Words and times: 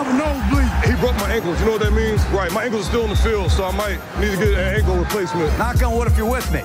have 0.00 0.14
a 0.14 0.16
nosebleed. 0.16 0.70
He 0.88 0.94
broke 1.00 1.16
my 1.16 1.30
ankles. 1.30 1.60
You 1.60 1.66
know 1.66 1.72
what 1.72 1.82
that 1.82 1.92
means? 1.92 2.24
Right. 2.26 2.50
My 2.52 2.64
ankles 2.64 2.86
are 2.86 2.90
still 2.90 3.04
in 3.04 3.10
the 3.10 3.16
field, 3.16 3.50
so 3.50 3.64
I 3.64 3.72
might 3.76 3.98
need 4.20 4.32
to 4.32 4.38
get 4.38 4.48
an 4.54 4.76
ankle 4.76 4.96
replacement. 4.96 5.56
Knock 5.58 5.82
on 5.82 5.96
wood 5.96 6.08
if 6.08 6.16
you're 6.16 6.30
with 6.30 6.50
me. 6.52 6.62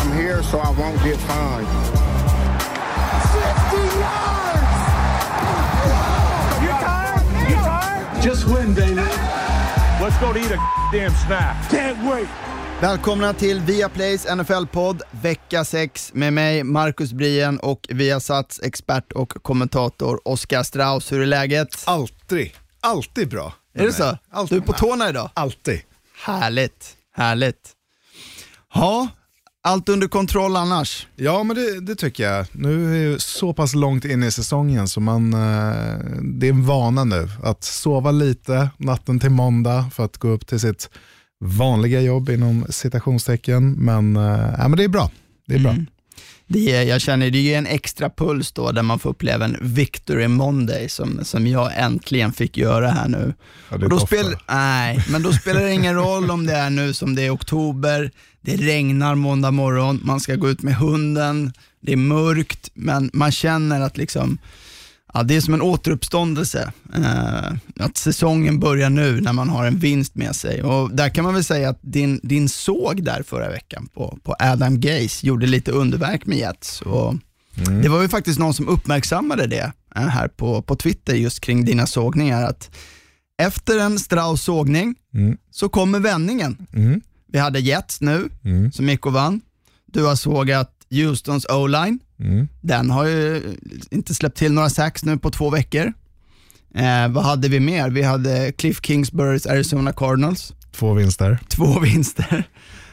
I'm 0.00 0.12
here 0.12 0.42
so 0.42 0.58
I 0.58 0.70
won't 0.70 1.00
get 1.02 1.16
fined. 1.28 1.68
60 3.32 3.98
yards! 4.02 4.68
You 6.64 6.70
tired? 6.84 7.24
You 7.48 7.56
tired? 7.56 8.22
Just 8.22 8.46
win, 8.46 8.74
baby. 8.74 9.06
Let's 10.02 10.18
go 10.18 10.32
to 10.32 10.38
eat 10.38 10.50
a 10.50 10.60
damn 10.92 11.12
snack. 11.24 11.70
Can't 11.70 11.98
wait. 12.10 12.28
Välkomna 12.80 13.32
till 13.34 13.60
Viaplays 13.60 14.26
NFL-podd 14.26 15.02
vecka 15.10 15.64
6 15.64 16.14
med 16.14 16.32
mig 16.32 16.64
Marcus 16.64 17.12
Brien 17.12 17.58
och 17.58 17.86
Viasats 17.88 18.60
expert 18.62 19.12
och 19.12 19.28
kommentator 19.42 20.20
Oskar 20.24 20.62
Strauss. 20.62 21.12
Hur 21.12 21.20
är 21.20 21.26
läget? 21.26 21.84
Alltid, 22.30 22.50
alltid 22.80 23.28
bra. 23.28 23.54
Är 23.74 23.86
det 23.86 23.92
så? 23.92 24.18
Alltid. 24.30 24.58
Du 24.58 24.62
är 24.62 24.66
på 24.66 24.72
tårna 24.72 25.08
idag? 25.08 25.30
Alltid. 25.34 25.80
Härligt, 26.24 26.96
härligt. 27.14 27.72
Ja, 28.74 29.08
allt 29.62 29.88
under 29.88 30.08
kontroll 30.08 30.56
annars? 30.56 31.06
Ja, 31.16 31.42
men 31.42 31.56
det, 31.56 31.80
det 31.80 31.94
tycker 31.94 32.30
jag. 32.30 32.46
Nu 32.52 32.84
är 32.84 33.08
vi 33.08 33.20
så 33.20 33.52
pass 33.54 33.74
långt 33.74 34.04
in 34.04 34.22
i 34.22 34.30
säsongen 34.30 34.88
så 34.88 35.00
man, 35.00 35.34
eh, 35.34 35.98
det 36.22 36.46
är 36.46 36.50
en 36.50 36.66
vana 36.66 37.04
nu 37.04 37.28
att 37.42 37.64
sova 37.64 38.10
lite 38.10 38.70
natten 38.76 39.20
till 39.20 39.30
måndag 39.30 39.90
för 39.94 40.04
att 40.04 40.18
gå 40.18 40.28
upp 40.28 40.46
till 40.46 40.60
sitt 40.60 40.90
vanliga 41.40 42.00
jobb 42.00 42.28
inom 42.28 42.66
citationstecken. 42.68 43.72
Men, 43.72 44.16
ja, 44.58 44.68
men 44.68 44.76
det 44.76 44.84
är 44.84 44.88
bra. 44.88 45.10
Det 45.46 45.54
är 45.54 45.60
bra. 45.60 45.72
Mm. 45.72 45.86
Det 46.50 46.74
är, 46.74 46.82
jag 46.82 47.00
känner 47.00 47.30
det 47.30 47.54
är 47.54 47.58
en 47.58 47.66
extra 47.66 48.10
puls 48.10 48.52
då 48.52 48.72
där 48.72 48.82
man 48.82 48.98
får 48.98 49.10
uppleva 49.10 49.44
en 49.44 49.56
Victory 49.60 50.28
Monday 50.28 50.88
som, 50.88 51.24
som 51.24 51.46
jag 51.46 51.72
äntligen 51.76 52.32
fick 52.32 52.56
göra 52.56 52.90
här 52.90 53.08
nu. 53.08 53.34
Ja, 53.70 53.76
Och 53.76 53.88
då 53.88 53.98
spel, 53.98 54.36
nej, 54.48 55.04
men 55.08 55.22
då 55.22 55.32
spelar 55.32 55.60
det 55.60 55.72
ingen 55.72 55.94
roll 55.94 56.30
om 56.30 56.46
det 56.46 56.54
är 56.54 56.70
nu 56.70 56.94
som 56.94 57.14
det 57.14 57.22
är 57.22 57.34
oktober, 57.34 58.10
det 58.40 58.56
regnar 58.56 59.14
måndag 59.14 59.50
morgon, 59.50 60.00
man 60.02 60.20
ska 60.20 60.34
gå 60.34 60.48
ut 60.48 60.62
med 60.62 60.74
hunden, 60.74 61.52
det 61.80 61.92
är 61.92 61.96
mörkt, 61.96 62.70
men 62.74 63.10
man 63.12 63.32
känner 63.32 63.80
att 63.80 63.96
liksom, 63.96 64.38
ja, 65.18 65.22
det 65.24 65.36
är 65.36 65.40
som 65.40 65.54
en 65.54 65.62
återuppståndelse. 65.62 66.72
Eh, 66.94 67.84
att 67.84 67.96
säsongen 67.96 68.60
börjar 68.60 68.90
nu 68.90 69.20
när 69.20 69.32
man 69.32 69.48
har 69.48 69.66
en 69.66 69.78
vinst 69.78 70.14
med 70.14 70.36
sig. 70.36 70.62
Och 70.62 70.90
där 70.94 71.08
kan 71.08 71.24
man 71.24 71.34
väl 71.34 71.44
säga 71.44 71.68
att 71.68 71.78
din, 71.82 72.20
din 72.22 72.48
såg 72.48 73.04
där 73.04 73.22
förra 73.22 73.48
veckan 73.50 73.88
på, 73.94 74.18
på 74.22 74.34
Adam 74.38 74.80
Gaze 74.80 75.26
gjorde 75.26 75.46
lite 75.46 75.70
underverk 75.72 76.26
med 76.26 76.38
Jets. 76.38 76.80
Och 76.82 77.14
Mm. 77.66 77.82
Det 77.82 77.88
var 77.88 78.02
ju 78.02 78.08
faktiskt 78.08 78.38
någon 78.38 78.54
som 78.54 78.68
uppmärksammade 78.68 79.46
det 79.46 79.72
eh, 79.96 80.02
här 80.02 80.28
på, 80.28 80.62
på 80.62 80.76
Twitter 80.76 81.14
just 81.14 81.40
kring 81.40 81.64
dina 81.64 81.86
sågningar. 81.86 82.42
Att 82.42 82.70
efter 83.42 83.78
en 83.78 83.98
Strauss 83.98 84.42
sågning 84.42 84.94
Mm. 85.14 85.36
så 85.50 85.68
kommer 85.68 86.00
vändningen. 86.00 86.56
Mm. 86.72 87.00
Vi 87.32 87.38
hade 87.38 87.60
Jets 87.60 88.00
nu 88.00 88.28
Mm. 88.44 88.72
som 88.72 88.88
gick 88.88 89.06
och 89.06 89.12
vann. 89.12 89.40
Du 89.86 90.04
har 90.04 90.16
sågat 90.16 90.70
Houstons 90.90 91.44
O-line. 91.44 91.98
Mm. 92.20 92.48
Den 92.60 92.90
har 92.90 93.04
ju 93.04 93.42
inte 93.90 94.14
släppt 94.14 94.38
till 94.38 94.52
några 94.52 94.70
sacks 94.70 95.04
nu 95.04 95.18
på 95.18 95.30
två 95.30 95.50
veckor. 95.50 95.92
Eh, 96.74 97.08
vad 97.08 97.24
hade 97.24 97.48
vi 97.48 97.60
mer? 97.60 97.90
Vi 97.90 98.02
hade 98.02 98.52
Cliff 98.52 98.80
Kingsburys 98.82 99.46
Arizona 99.46 99.92
Cardinals. 99.92 100.52
Två 100.72 100.94
vinster. 100.94 101.38
Två 101.48 101.78
vinster. 101.82 102.44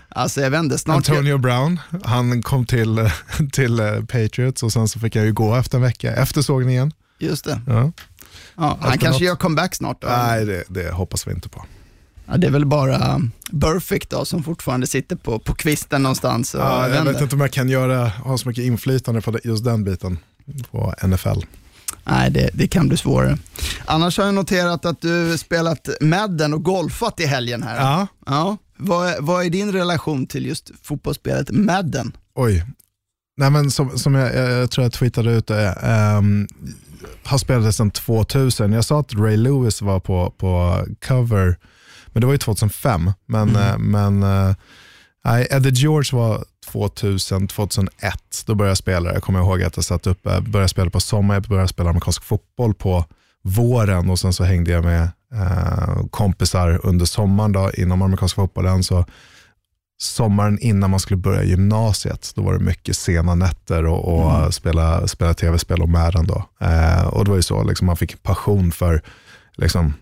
Alltså 0.09 0.41
jag 0.41 0.59
inte, 0.59 0.77
snart... 0.77 0.95
Antonio 0.95 1.37
Brown, 1.37 1.79
han 2.03 2.41
kom 2.41 2.65
till, 2.65 3.09
till 3.51 3.79
eh, 3.79 3.99
Patriots 3.99 4.63
och 4.63 4.73
sen 4.73 4.87
så 4.87 4.99
fick 4.99 5.15
jag 5.15 5.25
ju 5.25 5.33
gå 5.33 5.55
efter 5.55 5.77
en 5.77 5.81
vecka 5.81 6.15
efter 6.15 6.41
sågningen. 6.41 6.93
Just 7.19 7.45
det. 7.45 7.61
Ja. 7.67 7.91
Ja, 8.57 8.77
han 8.81 8.97
kanske 8.97 9.07
något. 9.07 9.21
gör 9.21 9.35
comeback 9.35 9.75
snart 9.75 10.01
då. 10.01 10.07
Nej, 10.07 10.45
det, 10.45 10.63
det 10.67 10.91
hoppas 10.91 11.27
vi 11.27 11.31
inte 11.31 11.49
på. 11.49 11.65
Ja, 12.25 12.37
det 12.37 12.47
är 12.47 12.51
väl 12.51 12.65
bara 12.65 13.21
Burfict 13.51 14.09
då 14.09 14.25
som 14.25 14.43
fortfarande 14.43 14.87
sitter 14.87 15.15
på, 15.15 15.39
på 15.39 15.53
kvisten 15.55 16.03
någonstans. 16.03 16.53
Och 16.55 16.61
Ja, 16.61 16.81
jag 16.83 16.89
vänder. 16.89 17.13
vet 17.13 17.21
inte 17.21 17.35
om 17.35 17.41
jag 17.41 17.51
kan 17.51 17.69
göra, 17.69 18.07
ha 18.07 18.37
så 18.37 18.47
mycket 18.47 18.63
inflytande 18.63 19.21
på 19.21 19.37
just 19.43 19.63
den 19.63 19.83
biten 19.83 20.17
på 20.71 20.93
NFL. 21.03 21.39
Nej, 22.03 22.31
det, 22.31 22.49
det 22.53 22.67
kan 22.67 22.87
bli 22.87 22.97
svårare. 22.97 23.37
Annars 23.85 24.17
har 24.17 24.25
jag 24.25 24.33
noterat 24.33 24.85
att 24.85 25.01
du 25.01 25.37
spelat 25.37 25.89
Madden 26.01 26.53
och 26.53 26.63
golfat 26.63 27.19
i 27.19 27.25
helgen 27.25 27.63
här. 27.63 27.75
Ja, 27.77 28.07
Ja. 28.25 28.57
Vad, 28.77 29.13
vad 29.19 29.45
är 29.45 29.49
din 29.49 29.71
relation 29.71 30.27
till 30.27 30.45
just 30.45 30.71
fotbollsspelet 30.83 31.51
Madden? 31.51 32.11
oj. 32.35 32.65
Nej, 33.37 33.49
men 33.49 33.71
som, 33.71 33.97
som 33.97 34.15
jag, 34.15 34.35
jag, 34.35 34.49
jag 34.51 34.71
tror 34.71 34.85
jag 34.85 34.93
tweetade 34.93 35.31
ut 35.31 35.47
det, 35.47 35.69
ehm, 35.71 36.47
har 37.23 37.37
spelat 37.37 37.63
det 37.63 37.73
sedan 37.73 37.91
2000. 37.91 38.73
Jag 38.73 38.85
sa 38.85 38.99
att 38.99 39.13
Ray 39.13 39.37
Lewis 39.37 39.81
var 39.81 39.99
på, 39.99 40.33
på 40.37 40.79
cover, 41.07 41.57
men 42.15 42.21
det 42.21 42.27
var 42.27 42.33
ju 42.33 42.37
2005. 42.37 43.11
Men, 43.25 43.55
eh, 43.55 43.77
men 43.77 44.23
eh, 44.23 44.55
nej, 45.25 45.47
Eddie 45.51 45.69
George 45.69 46.19
var 46.19 46.43
2000, 46.71 47.47
2001. 47.47 48.43
Då 48.45 48.55
började 48.55 48.69
jag 48.69 48.77
spela. 48.77 49.13
Jag 49.13 49.23
kommer 49.23 49.39
ihåg 49.39 49.63
att 49.63 49.75
jag 49.75 49.85
satt 49.85 50.07
upp, 50.07 50.25
eh, 50.25 50.39
började 50.39 50.69
spela 50.69 50.89
på 50.89 50.99
sommaren, 50.99 51.41
jag 51.43 51.49
började 51.49 51.67
spela 51.67 51.89
amerikansk 51.89 52.23
fotboll 52.23 52.73
på 52.73 53.05
våren 53.41 54.09
och 54.09 54.19
sen 54.19 54.33
så 54.33 54.43
hängde 54.43 54.71
jag 54.71 54.83
med 54.83 55.09
eh, 55.33 56.05
kompisar 56.09 56.79
under 56.83 57.05
sommaren 57.05 57.51
då, 57.51 57.71
inom 57.73 58.01
amerikanska 58.01 58.41
fotbollen. 58.41 58.83
Så 58.83 59.05
sommaren 59.97 60.59
innan 60.59 60.89
man 60.89 60.99
skulle 60.99 61.17
börja 61.17 61.43
gymnasiet, 61.43 62.31
då 62.35 62.41
var 62.41 62.53
det 62.53 62.59
mycket 62.59 62.97
sena 62.97 63.35
nätter 63.35 63.85
och, 63.85 64.15
och 64.15 64.53
spela, 64.53 65.07
spela 65.07 65.33
tv-spel 65.33 65.81
och 65.81 65.89
Madden. 65.89 66.27
Då. 66.27 66.45
Eh, 66.61 67.07
och 67.07 67.25
det 67.25 67.31
var 67.31 67.37
ju 67.37 67.43
så, 67.43 67.63
liksom, 67.63 67.87
man 67.87 67.97
fick 67.97 68.23
passion 68.23 68.71
för, 68.71 69.01
liksom, 69.55 69.93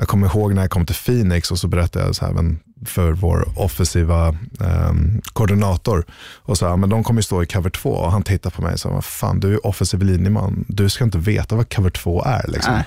jag 0.00 0.08
kommer 0.08 0.26
ihåg 0.26 0.54
när 0.54 0.62
jag 0.62 0.70
kom 0.70 0.86
till 0.86 0.96
Phoenix 0.96 1.50
och 1.50 1.58
så 1.58 1.68
berättade 1.68 2.04
jag 2.04 2.16
så 2.16 2.26
här, 2.26 2.32
men 2.32 2.60
för 2.86 3.12
vår 3.12 3.48
offensiva 3.56 4.28
eh, 4.60 4.92
koordinator. 5.32 6.04
Och 6.36 6.58
så 6.58 6.68
här, 6.68 6.76
men 6.76 6.90
de 6.90 7.04
kommer 7.04 7.22
stå 7.22 7.42
i 7.42 7.46
cover 7.46 7.70
2 7.70 7.90
och 7.90 8.12
han 8.12 8.22
tittar 8.22 8.50
på 8.50 8.62
mig 8.62 8.72
och 8.72 8.80
sa, 8.80 8.90
"Vad 8.90 9.04
fan 9.04 9.40
du 9.40 9.54
är 9.54 9.66
offensiv 9.66 10.02
linjeman, 10.02 10.64
du 10.68 10.88
ska 10.88 11.04
inte 11.04 11.18
veta 11.18 11.56
vad 11.56 11.74
cover 11.74 11.90
2 11.90 12.24
är. 12.24 12.48
Liksom. 12.48 12.74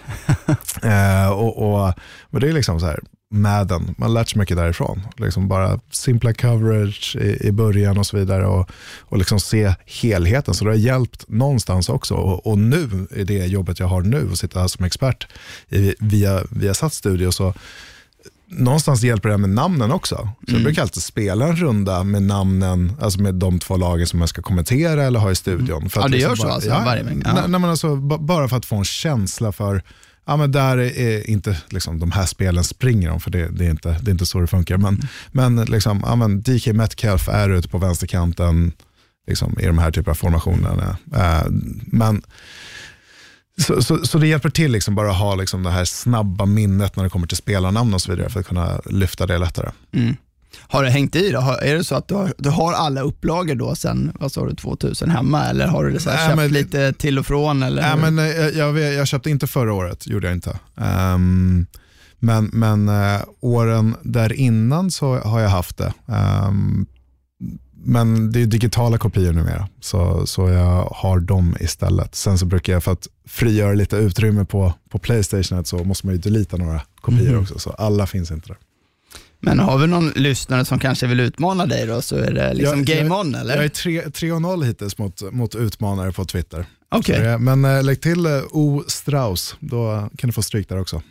Eh, 0.84 1.30
och, 1.30 1.58
och, 1.58 1.94
men 2.30 2.42
det 2.42 2.50
är 2.50 2.54
liksom 2.54 2.80
så 2.80 2.86
här, 2.86 3.00
Madden, 3.34 3.96
man 3.98 4.10
har 4.10 4.14
lärt 4.14 4.30
sig 4.30 4.40
mycket 4.40 4.58
därifrån. 4.58 5.02
Liksom 5.18 5.48
bara 5.48 5.80
simpla 5.92 6.34
coverage 6.34 7.16
i, 7.16 7.48
i 7.48 7.52
början 7.52 7.98
och 7.98 8.06
så 8.08 8.18
vidare 8.18 8.46
och, 8.48 8.70
och 9.00 9.18
liksom 9.18 9.40
se 9.40 9.74
helheten. 9.86 10.54
Så 10.54 10.66
det 10.66 10.72
har 10.72 10.76
hjälpt 10.78 11.26
någonstans 11.30 11.90
också. 11.90 12.14
Och, 12.16 12.48
och 12.48 12.58
nu 12.58 13.08
i 13.16 13.24
det 13.24 13.46
jobbet 13.46 13.80
jag 13.80 13.88
har 13.88 14.02
nu 14.02 14.30
och 14.32 14.38
sitta 14.38 14.60
här 14.60 14.68
som 14.68 14.86
expert 14.86 15.28
i, 15.70 15.94
via, 16.00 16.44
via 16.50 16.74
satt 16.74 16.94
studio 16.94 17.32
så 17.32 17.54
någonstans 18.48 19.04
hjälper 19.04 19.30
det 19.30 19.38
med 19.38 19.50
namnen 19.50 19.92
också. 19.92 20.16
Så 20.16 20.22
Mm. 20.22 20.34
jag 20.54 20.64
brukar 20.64 20.82
alltid 20.82 21.04
spela 21.04 21.48
en 21.48 21.56
runda 21.56 22.04
med 22.04 22.24
namnen, 22.24 22.94
alltså 23.02 23.22
med 23.22 23.36
de 23.36 23.60
två 23.60 23.78
lagen 23.78 24.08
som 24.08 24.20
jag 24.20 24.30
ska 24.30 24.42
kommentera 24.42 25.04
eller 25.04 25.20
ha 25.20 25.32
i 25.32 25.36
studion. 25.36 25.90
För 25.90 26.02
Ja, 26.02 26.08
det 26.08 26.12
liksom 26.14 26.30
gör 26.30 26.36
så 26.36 26.44
bara, 26.44 26.54
alltså, 26.54 26.70
varje 26.70 27.04
vecka? 27.04 27.22
Ja. 27.26 27.34
Nej, 27.34 27.44
nej, 27.48 27.60
men 27.60 27.70
alltså, 27.70 27.96
ba- 27.96 28.18
bara 28.18 28.48
för 28.50 28.58
att 28.58 28.66
få 28.66 28.76
en 28.76 28.84
känsla 28.86 29.52
för, 29.52 29.84
ja 30.26 30.38
men 30.38 30.52
där 30.52 30.78
är 30.78 31.30
inte 31.30 31.58
liksom, 31.70 32.00
de 32.00 32.12
här 32.12 32.26
spelen 32.26 32.64
springer 32.64 33.10
om, 33.10 33.20
för 33.20 33.32
det, 33.32 33.48
det, 33.48 33.66
är, 33.66 33.70
inte, 33.70 34.00
det 34.02 34.10
är 34.10 34.14
inte 34.14 34.26
så 34.26 34.40
det 34.40 34.48
funkar. 34.48 34.78
Men, 34.78 35.02
men, 35.32 35.66
liksom, 35.66 36.04
ja, 36.06 36.16
men 36.16 36.42
DK 36.42 36.68
Metcalf 36.68 37.30
är 37.30 37.50
ute 37.50 37.68
på 37.68 37.78
vänsterkanten 37.78 38.72
liksom, 39.28 39.60
i 39.60 39.66
de 39.66 39.78
här 39.78 39.92
typen 39.92 40.12
av 40.12 40.16
formationerna. 40.16 40.98
Eh, 41.16 41.46
men 41.86 42.22
så, 43.58 43.82
så, 43.82 44.06
så 44.06 44.18
det 44.18 44.28
hjälper 44.28 44.50
till 44.50 44.72
liksom 44.72 44.96
bara 44.96 45.12
att 45.12 45.20
ha 45.20 45.36
liksom 45.36 45.64
det 45.64 45.72
här 45.72 45.86
snabba 45.86 46.46
minnet 46.46 46.96
när 46.96 47.04
det 47.04 47.10
kommer 47.10 47.28
till 47.28 47.38
spelarnamn 47.38 47.94
och 47.94 48.02
så 48.02 48.12
vidare 48.12 48.30
för 48.30 48.40
att 48.40 48.48
kunna 48.48 48.82
lyfta 48.86 49.26
det 49.26 49.38
lättare. 49.38 49.72
Mm. 49.94 50.16
Har 50.60 50.84
det 50.84 50.90
hängt 50.90 51.16
i 51.16 51.32
då? 51.32 51.40
Har- 51.40 51.58
Är 51.58 51.76
det 51.76 51.84
så 51.84 51.96
att 51.96 52.08
du 52.08 52.14
har, 52.16 52.34
du 52.38 52.50
har 52.50 52.74
alla 52.74 53.02
upplagor 53.02 53.56
då 53.56 53.76
sen, 53.76 54.12
vad 54.20 54.32
sa 54.32 54.46
du, 54.46 54.56
2000 54.56 55.10
hemma 55.10 55.46
eller 55.46 55.68
har 55.68 55.84
du 55.86 56.00
så 56.00 56.10
här 56.10 56.18
Nej, 56.18 56.28
köpt 56.28 56.38
men 56.38 56.48
lite 56.52 56.94
till 56.94 57.20
och 57.20 57.26
från? 57.26 57.64
Eller? 57.64 57.82
Nej, 57.82 58.12
men, 58.12 58.20
eh, 58.20 58.26
jag, 58.58 58.78
jag, 58.80 58.94
jag 58.94 59.08
köpte 59.08 59.30
inte 59.30 59.48
förra 59.48 59.74
året, 59.74 60.08
gjorde 60.08 60.28
jag 60.28 60.36
inte. 60.36 60.60
Ehm, 60.78 61.66
men 62.20 62.50
men 62.54 62.90
eh, 62.90 63.22
åren 63.40 63.96
där 64.04 64.34
innan 64.34 64.92
så 64.92 65.16
har 65.20 65.40
jag 65.40 65.50
haft 65.50 65.78
det. 65.78 65.94
Ehm, 66.08 66.86
men 67.86 68.32
det 68.32 68.42
är 68.42 68.46
digitala 68.46 68.98
kopior 68.98 69.34
numera, 69.34 69.68
så, 69.82 70.26
så 70.28 70.50
jag 70.50 70.84
har 70.96 71.20
dem 71.20 71.56
istället. 71.60 72.16
Sen 72.16 72.38
så 72.38 72.46
brukar 72.46 72.74
jag, 72.74 72.84
för 72.84 72.92
att 72.92 73.08
frigöra 73.28 73.74
lite 73.74 73.96
utrymme 73.96 74.46
på, 74.46 74.74
på 74.90 75.00
Playstation 75.00 75.66
så 75.66 75.84
måste 75.84 76.08
man 76.08 76.16
ju 76.16 76.22
delita 76.22 76.58
några 76.58 76.82
kopior 77.02 77.30
Mhm. 77.32 77.42
också, 77.42 77.60
så 77.60 77.70
alla 77.70 78.08
finns 78.08 78.32
inte 78.32 78.48
där. 78.48 78.58
Men 79.46 79.60
har 79.60 79.78
vi 79.78 79.88
någon 79.88 80.10
lyssnare 80.10 80.66
som 80.66 80.80
kanske 80.80 81.08
vill 81.08 81.20
utmana 81.20 81.66
dig 81.66 81.86
då, 81.88 82.02
så 82.02 82.16
är 82.16 82.32
det 82.32 82.54
liksom 82.54 82.78
Jag- 82.78 82.86
game 82.88 83.10
jag- 83.16 83.20
on 83.20 83.36
eller? 83.36 83.56
Jag 83.56 83.66
är 83.66 84.10
3-0 84.10 84.64
hittills 84.64 84.98
mot, 84.98 85.22
mot 85.34 85.56
utmanare 85.56 86.12
på 86.12 86.26
Twitter. 86.26 86.66
Okej. 86.92 87.20
Det- 87.20 87.38
Men 87.38 87.66
eh, 87.66 87.84
lägg 87.84 88.02
till 88.02 88.26
eh, 88.26 88.32
O 88.52 88.84
Strauss, 88.88 89.56
då 89.60 90.10
kan 90.18 90.28
du 90.28 90.32
få 90.34 90.42
stryk 90.44 90.70
där 90.70 90.80
också. 90.80 91.02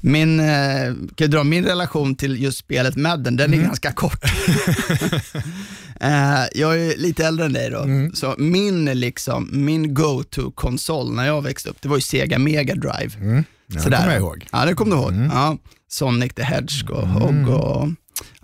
Min, 0.00 0.40
eh, 0.40 0.94
kan 1.14 1.30
dra 1.30 1.44
min 1.44 1.64
relation 1.64 2.14
till 2.14 2.42
just 2.42 2.58
spelet 2.58 2.96
Madden, 2.96 3.36
den 3.36 3.54
är 3.54 3.62
ganska 3.62 3.92
kort. 3.92 4.24
eh, 6.00 6.44
jag 6.54 6.80
är 6.80 6.96
lite 6.98 7.26
äldre 7.26 7.46
än 7.46 7.52
dig 7.52 7.70
då, 7.70 7.86
så 8.14 8.34
min, 8.38 8.84
liksom, 8.84 9.48
min 9.52 9.94
go-to-konsol 9.94 11.12
när 11.14 11.26
jag 11.26 11.42
växte 11.42 11.68
upp, 11.70 11.76
det 11.82 11.88
var 11.88 11.96
ju 11.96 12.02
Sega 12.02 12.38
Mega 12.38 12.74
Drive. 12.74 13.44
Ja, 13.66 13.76
det 13.76 13.80
kommer 13.90 14.06
jag 14.12 14.16
ihåg. 14.16 14.46
Ja, 14.52 14.64
det 14.64 14.74
kommer 14.74 14.96
du 14.96 15.02
ihåg. 15.02 15.12
Ja. 15.32 15.56
Sonic 15.90 16.34
the 16.34 16.42
Hedgehog 16.42 17.48
och, 17.48 17.80
och 17.80 17.88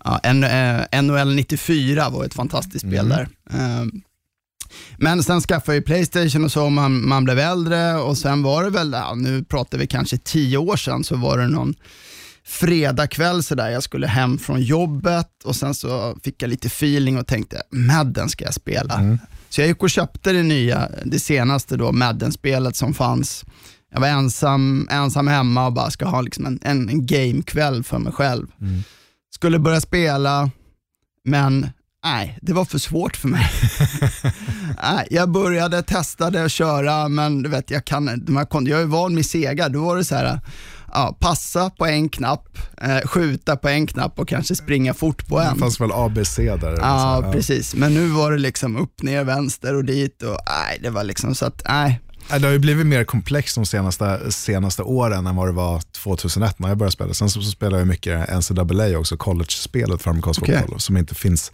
ja, 0.04 0.20
N- 0.22 0.44
eh, 0.92 1.02
NHL 1.02 1.34
94 1.34 2.10
var 2.10 2.24
ett 2.24 2.34
fantastiskt 2.34 2.86
spel 2.86 3.08
där. 3.08 3.28
Eh, 3.50 3.84
men 4.98 5.22
sen 5.22 5.40
skaffade 5.40 5.76
jag 5.76 5.80
ju 5.80 5.84
Playstation 5.86 6.44
och 6.44 6.52
så, 6.52 6.70
man, 6.70 7.08
man 7.08 7.24
blev 7.24 7.38
äldre 7.38 7.94
och 7.96 8.18
sen 8.18 8.42
var 8.42 8.64
det 8.64 8.70
väl, 8.70 8.92
ja, 8.92 9.14
nu 9.14 9.44
pratar 9.44 9.78
vi 9.78 9.86
kanske 9.86 10.18
tio 10.18 10.58
år 10.58 10.76
sedan, 10.76 11.04
så 11.04 11.16
var 11.16 11.38
det 11.38 11.48
någon 11.48 11.74
fredagkväll 12.44 13.42
sådär, 13.42 13.68
jag 13.70 13.82
skulle 13.82 14.06
hem 14.06 14.38
från 14.38 14.62
jobbet 14.62 15.28
och 15.44 15.56
sen 15.56 15.74
så 15.74 16.16
fick 16.24 16.42
jag 16.42 16.48
lite 16.48 16.66
feeling 16.66 17.18
och 17.18 17.26
tänkte, 17.26 17.62
Madden 17.70 18.28
ska 18.28 18.44
jag 18.44 18.54
spela. 18.54 18.94
Så 19.48 19.60
jag 19.60 19.68
gick 19.68 19.82
och 19.82 19.90
köpte 19.90 20.32
det 20.32 20.42
nya, 20.42 20.88
det 21.04 21.18
senaste 21.20 21.76
då, 21.76 21.92
Madden-spelet 21.92 22.76
som 22.76 22.94
fanns. 22.94 23.44
Jag 23.96 24.00
var 24.00 24.08
ensam, 24.08 24.88
ensam 24.90 25.28
hemma 25.28 25.66
och 25.66 25.72
bara 25.72 25.90
ska 25.90 26.06
ha 26.06 26.20
liksom 26.20 26.46
en, 26.46 26.58
en, 26.62 26.88
en 26.88 27.06
gamekväll 27.06 27.84
för 27.84 27.98
mig 27.98 28.12
själv. 28.12 28.46
Skulle 29.34 29.58
börja 29.58 29.80
spela, 29.80 30.50
men 31.24 31.70
nej, 32.04 32.38
det 32.42 32.52
var 32.52 32.64
för 32.64 32.78
svårt 32.78 33.16
för 33.16 33.28
mig. 33.28 33.46
nej, 34.82 35.06
jag 35.10 35.30
började, 35.30 35.82
testade 35.82 36.44
att 36.44 36.52
köra, 36.52 37.08
men 37.08 37.42
du 37.42 37.48
vet, 37.48 37.70
jag, 37.70 37.84
kan, 37.84 38.24
jag 38.66 38.80
är 38.80 38.84
van 38.86 39.14
med 39.14 39.26
Sega, 39.26 39.68
då 39.68 39.84
var 39.84 39.96
det 39.96 40.04
så 40.04 40.14
här, 40.14 40.40
ja, 40.92 41.16
passa 41.20 41.70
på 41.70 41.86
en 41.86 42.08
knapp, 42.08 42.58
eh, 42.82 43.00
skjuta 43.08 43.56
på 43.56 43.68
en 43.68 43.86
knapp 43.86 44.18
och 44.18 44.28
kanske 44.28 44.54
springa 44.56 44.94
fort 44.94 45.26
på 45.28 45.38
Det 45.38 45.44
en. 45.44 45.58
fanns 45.58 45.80
väl 45.80 45.92
ABC 45.92 46.36
där. 46.36 46.76
Ja, 46.80 47.30
precis. 47.32 47.74
Men 47.74 47.94
nu 47.94 48.06
var 48.08 48.32
det 48.32 48.38
liksom 48.38 48.76
upp, 48.76 49.02
ner, 49.02 49.24
vänster 49.24 49.74
och 49.74 49.84
dit 49.84 50.22
och 50.22 50.38
nej, 50.46 50.78
det 50.82 50.90
var 50.90 51.04
liksom 51.04 51.34
så 51.34 51.46
att, 51.46 51.62
nej. 51.68 52.00
Det 52.28 52.42
har 52.46 52.50
ju 52.52 52.58
blivit 52.58 52.86
mer 52.86 53.04
komplext 53.04 53.54
de 53.54 53.66
senaste, 53.66 54.32
senaste 54.32 54.82
åren 54.82 55.26
än 55.26 55.36
vad 55.36 55.48
det 55.48 55.52
var 55.52 55.80
2001 55.92 56.58
när 56.58 56.68
jag 56.68 56.78
började 56.78 56.92
spela. 56.92 57.14
Sen 57.14 57.30
så, 57.30 57.42
så 57.42 57.50
spelade 57.50 57.78
jag 57.78 57.88
mycket 57.88 58.28
NCAA 58.28 58.98
också, 58.98 59.16
college-spelet 59.16 60.02
för 60.02 60.10
amerikansk 60.10 60.42
Okej. 60.42 60.58
fotboll, 60.60 60.80
som 60.80 60.96
inte 60.96 61.14
finns 61.14 61.52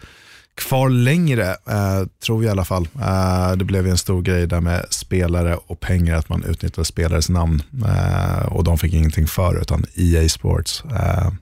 kvar 0.54 0.88
längre, 0.88 1.50
eh, 1.50 2.06
tror 2.24 2.38
vi 2.38 2.46
i 2.46 2.50
alla 2.50 2.64
fall. 2.64 2.88
Eh, 3.00 3.52
det 3.52 3.64
blev 3.64 3.84
ju 3.86 3.90
en 3.90 3.98
stor 3.98 4.22
grej 4.22 4.46
där 4.46 4.60
med 4.60 4.86
spelare 4.90 5.56
och 5.66 5.80
pengar, 5.80 6.16
att 6.16 6.28
man 6.28 6.44
utnyttjade 6.44 6.84
spelares 6.84 7.28
namn 7.28 7.62
eh, 7.86 8.42
och 8.46 8.64
de 8.64 8.78
fick 8.78 8.92
ingenting 8.92 9.26
för 9.26 9.60
utan 9.60 9.84
EA 9.94 10.28
Sports 10.28 10.84
eh, 10.84 11.32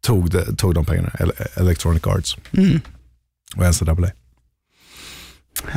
tog, 0.00 0.30
det, 0.30 0.56
tog 0.56 0.74
de 0.74 0.84
pengarna, 0.84 1.08
Ele- 1.18 1.46
Electronic 1.60 2.06
Arts 2.06 2.36
Mm. 2.52 2.80
och 3.56 3.64
NCAA. 3.64 4.10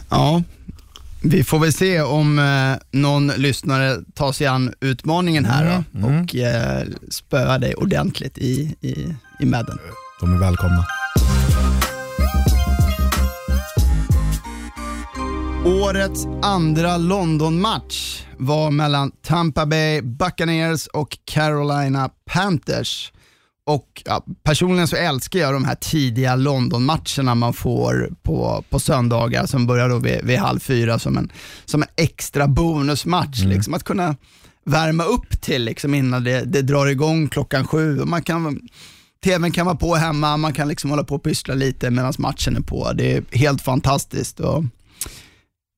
Ja, 0.09 0.43
vi 1.23 1.43
får 1.43 1.59
väl 1.59 1.73
se 1.73 2.01
om 2.01 2.39
eh, 2.39 2.99
någon 2.99 3.27
lyssnare 3.27 3.97
tar 4.13 4.31
sig 4.31 4.47
an 4.47 4.73
utmaningen 4.79 5.45
här 5.45 5.83
då, 5.91 6.07
och 6.07 6.35
eh, 6.35 6.87
spöar 7.09 7.59
dig 7.59 7.75
ordentligt 7.75 8.37
i, 8.37 8.75
i, 8.81 9.15
i 9.39 9.45
Madden. 9.45 9.77
De 10.19 10.33
är 10.35 10.39
välkomna. 10.39 10.85
Årets 15.65 16.25
andra 16.41 16.97
London-match 16.97 18.23
var 18.37 18.71
mellan 18.71 19.11
Tampa 19.11 19.65
Bay 19.65 20.01
Buccaneers 20.01 20.87
och 20.87 21.17
Carolina 21.25 22.09
Panthers. 22.25 23.12
Och 23.65 24.01
ja, 24.05 24.25
Personligen 24.43 24.87
så 24.87 24.95
älskar 24.95 25.39
jag 25.39 25.53
de 25.53 25.65
här 25.65 25.75
tidiga 25.75 26.35
London-matcherna 26.35 27.35
man 27.35 27.53
får 27.53 28.13
på, 28.23 28.63
på 28.69 28.79
söndagar 28.79 29.45
som 29.45 29.67
börjar 29.67 29.89
då 29.89 29.99
vid, 29.99 30.23
vid 30.23 30.37
halv 30.39 30.59
fyra 30.59 30.99
som 30.99 31.17
en, 31.17 31.31
som 31.65 31.81
en 31.81 31.89
extra 31.95 32.47
bonusmatch. 32.47 33.43
Liksom, 33.43 33.73
att 33.73 33.83
kunna 33.83 34.15
värma 34.65 35.03
upp 35.03 35.41
till 35.41 35.63
liksom, 35.63 35.93
innan 35.93 36.23
det, 36.23 36.41
det 36.41 36.61
drar 36.61 36.87
igång 36.87 37.27
klockan 37.27 37.67
sju. 37.67 37.99
Och 37.99 38.07
man 38.07 38.21
kan, 38.21 38.59
TVn 39.23 39.51
kan 39.51 39.65
vara 39.65 39.75
på 39.75 39.95
hemma, 39.95 40.37
man 40.37 40.53
kan 40.53 40.67
liksom 40.67 40.89
hålla 40.89 41.03
på 41.03 41.15
och 41.15 41.23
pyssla 41.23 41.53
lite 41.53 41.89
medan 41.89 42.13
matchen 42.17 42.55
är 42.55 42.61
på. 42.61 42.93
Det 42.93 43.13
är 43.13 43.23
helt 43.31 43.61
fantastiskt. 43.61 44.39
Och, 44.39 44.63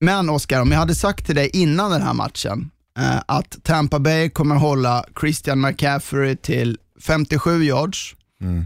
men 0.06 0.30
Oskar, 0.30 0.62
om 0.62 0.72
jag 0.72 0.80
hade 0.80 0.96
sagt 0.96 1.26
till 1.26 1.36
dig 1.36 1.50
innan 1.54 1.92
den 1.92 2.02
här 2.02 2.14
matchen 2.14 2.72
eh, 3.00 3.22
att 3.26 3.64
Tampa 3.64 4.00
Bay 4.00 4.30
kommer 4.30 4.56
hålla 4.56 5.06
Christian 5.20 5.62
McCaffrey 5.62 6.36
till 6.36 6.78
57 7.02 7.64
yards 7.64 8.16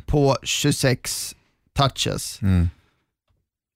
på 0.06 0.38
26 0.44 1.36
touches, 1.78 2.40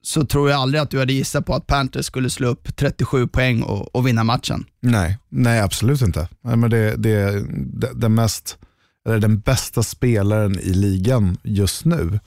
så 0.03 0.25
tror 0.25 0.49
jag 0.49 0.59
aldrig 0.59 0.81
att 0.81 0.89
du 0.89 0.99
hade 0.99 1.13
gissat 1.13 1.45
på 1.45 1.55
att 1.55 1.67
Panthers 1.67 2.05
skulle 2.05 2.29
slå 2.29 2.47
upp 2.47 2.75
37 2.75 3.27
poäng 3.27 3.63
och, 3.63 3.95
och 3.95 4.07
vinna 4.07 4.23
matchen. 4.23 4.65
Nej, 4.79 5.17
nej 5.29 5.59
absolut 5.59 6.01
inte. 6.01 6.27
Nej, 6.41 6.57
men 6.57 6.69
det, 6.69 6.95
det, 6.95 7.45
det, 7.55 7.93
den, 7.93 8.15
mest, 8.15 8.57
eller 9.05 9.19
den 9.19 9.39
bästa 9.39 9.83
spelaren 9.83 10.59
i 10.59 10.73
ligan 10.73 11.37
just 11.43 11.85
nu. 11.85 12.19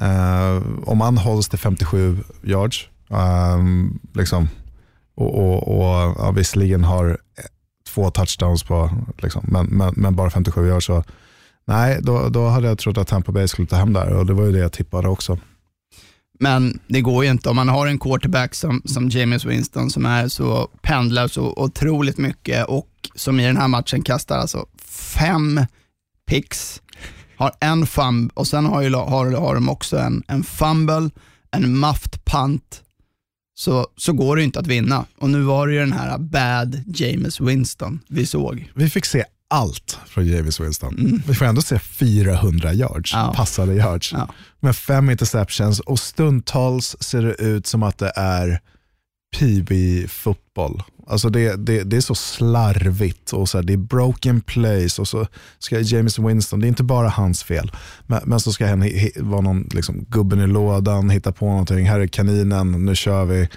Eh, 0.00 0.62
om 0.84 1.00
han 1.00 1.18
hålls 1.18 1.48
till 1.48 1.58
57 1.58 2.18
yards, 2.42 2.88
ehm, 3.10 3.98
liksom, 4.14 4.48
och, 5.14 5.38
och, 5.38 5.68
och 5.68 6.14
ja, 6.18 6.30
visserligen 6.30 6.84
har 6.84 7.18
två 7.88 8.10
touchdowns 8.10 8.62
på, 8.62 8.90
liksom, 9.18 9.44
men, 9.48 9.66
men, 9.66 9.94
men 9.96 10.16
bara 10.16 10.30
57 10.30 10.68
yards, 10.68 10.86
så 10.86 11.04
nej, 11.64 11.98
då, 12.02 12.28
då 12.28 12.48
hade 12.48 12.68
jag 12.68 12.78
trott 12.78 12.98
att 12.98 13.08
Tampa 13.08 13.32
Bay 13.32 13.48
skulle 13.48 13.68
ta 13.68 13.76
hem 13.76 13.92
där 13.92 14.12
och 14.12 14.26
det 14.26 14.32
var 14.32 14.44
ju 14.44 14.52
det 14.52 14.58
jag 14.58 14.72
tippade 14.72 15.08
också. 15.08 15.38
Men 16.40 16.80
det 16.86 17.00
går 17.00 17.24
ju 17.24 17.30
inte 17.30 17.48
om 17.48 17.56
man 17.56 17.68
har 17.68 17.86
en 17.86 17.98
quarterback 17.98 18.54
som, 18.54 18.82
som 18.84 19.08
James 19.08 19.44
Winston 19.44 19.90
som 19.90 20.06
är 20.06 20.28
så 20.28 20.68
pendlar 20.82 21.28
så 21.28 21.54
otroligt 21.56 22.18
mycket 22.18 22.66
och 22.66 22.88
som 23.14 23.40
i 23.40 23.46
den 23.46 23.56
här 23.56 23.68
matchen 23.68 24.02
kastar 24.02 24.38
alltså 24.38 24.66
fem 25.18 25.60
picks, 26.26 26.82
har 27.36 27.52
en 27.60 27.86
fumble 27.86 28.30
och 28.34 28.46
sen 28.46 28.66
har, 28.66 28.82
ju, 28.82 28.94
har, 28.94 29.32
har 29.32 29.54
de 29.54 29.68
också 29.68 29.98
en, 29.98 30.22
en 30.28 30.42
fumble, 30.42 31.10
en 31.50 31.80
muffed 31.80 32.24
punt, 32.24 32.82
så, 33.54 33.86
så 33.96 34.12
går 34.12 34.36
det 34.36 34.42
ju 34.42 34.46
inte 34.46 34.60
att 34.60 34.66
vinna. 34.66 35.04
Och 35.18 35.30
nu 35.30 35.42
var 35.42 35.66
det 35.66 35.72
ju 35.72 35.80
den 35.80 35.92
här 35.92 36.18
bad 36.18 36.82
James 36.86 37.40
Winston 37.40 38.00
vi 38.08 38.26
såg. 38.26 38.72
Vi 38.74 38.90
fick 38.90 39.04
se 39.04 39.24
allt 39.50 39.98
från 40.06 40.26
James 40.26 40.60
Winston. 40.60 41.22
Vi 41.26 41.34
får 41.34 41.44
ändå 41.44 41.62
se 41.62 41.78
400 41.78 42.72
yards, 42.74 43.12
Ja. 43.14 43.32
passade 43.36 43.74
yards. 43.74 44.12
Ja. 44.12 44.28
Med 44.60 44.76
fem 44.76 45.10
interceptions 45.10 45.80
och 45.80 45.98
stundtals 45.98 46.96
ser 47.00 47.22
det 47.22 47.34
ut 47.34 47.66
som 47.66 47.82
att 47.82 47.98
det 47.98 48.12
är 48.16 48.60
PB-fotboll. 49.70 50.82
Alltså 51.06 51.28
det, 51.30 51.66
det, 51.66 51.82
det 51.82 51.96
är 51.96 52.00
så 52.00 52.14
slarvigt 52.14 53.32
och 53.32 53.48
så 53.48 53.58
här, 53.58 53.62
det 53.62 53.72
är 53.72 53.76
broken 53.76 54.40
plays 54.40 54.98
och 54.98 55.08
så 55.08 55.26
ska 55.58 55.80
James 55.80 56.18
Winston, 56.18 56.60
det 56.60 56.66
är 56.66 56.68
inte 56.68 56.82
bara 56.82 57.08
hans 57.08 57.42
fel, 57.42 57.72
men, 58.06 58.20
men 58.24 58.40
så 58.40 58.52
ska 58.52 58.66
han 58.66 58.90
vara 59.16 59.40
någon 59.40 59.68
liksom, 59.74 60.04
gubben 60.08 60.40
i 60.40 60.46
lådan, 60.46 61.10
hitta 61.10 61.32
på 61.32 61.46
någonting, 61.46 61.86
här 61.88 62.00
är 62.00 62.06
kaninen, 62.06 62.84
nu 62.84 62.94
kör 62.96 63.24
vi. 63.24 63.48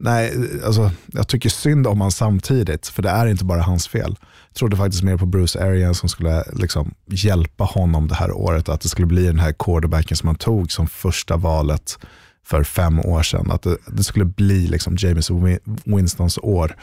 Nej, 0.00 0.32
alltså, 0.64 0.90
jag 1.06 1.28
tycker 1.28 1.48
synd 1.48 1.86
om 1.86 2.00
han 2.00 2.12
samtidigt, 2.12 2.86
för 2.86 3.02
det 3.02 3.10
är 3.10 3.26
inte 3.26 3.44
bara 3.44 3.62
hans 3.62 3.88
fel. 3.88 4.16
Trodde 4.58 4.76
faktiskt 4.76 5.02
mer 5.02 5.16
på 5.16 5.26
Bruce 5.26 5.64
Arians 5.64 5.98
som 5.98 6.08
skulle 6.08 6.44
liksom, 6.52 6.94
hjälpa 7.06 7.64
honom 7.64 8.08
det 8.08 8.14
här 8.14 8.32
året, 8.32 8.68
att 8.68 8.80
det 8.80 8.88
skulle 8.88 9.06
bli 9.06 9.26
den 9.26 9.38
här 9.38 9.54
quarterbacken 9.58 10.16
som 10.16 10.26
han 10.26 10.36
tog 10.36 10.72
som 10.72 10.86
första 10.86 11.36
valet 11.36 11.98
för 12.46 12.64
fem 12.64 13.00
år 13.00 13.22
sedan. 13.22 13.50
Att 13.50 13.62
det, 13.62 13.76
det 13.86 14.04
skulle 14.04 14.24
bli 14.24 14.66
liksom 14.66 14.96
James 14.98 15.30
Win- 15.30 15.78
Winstons 15.84 16.38
år. 16.42 16.76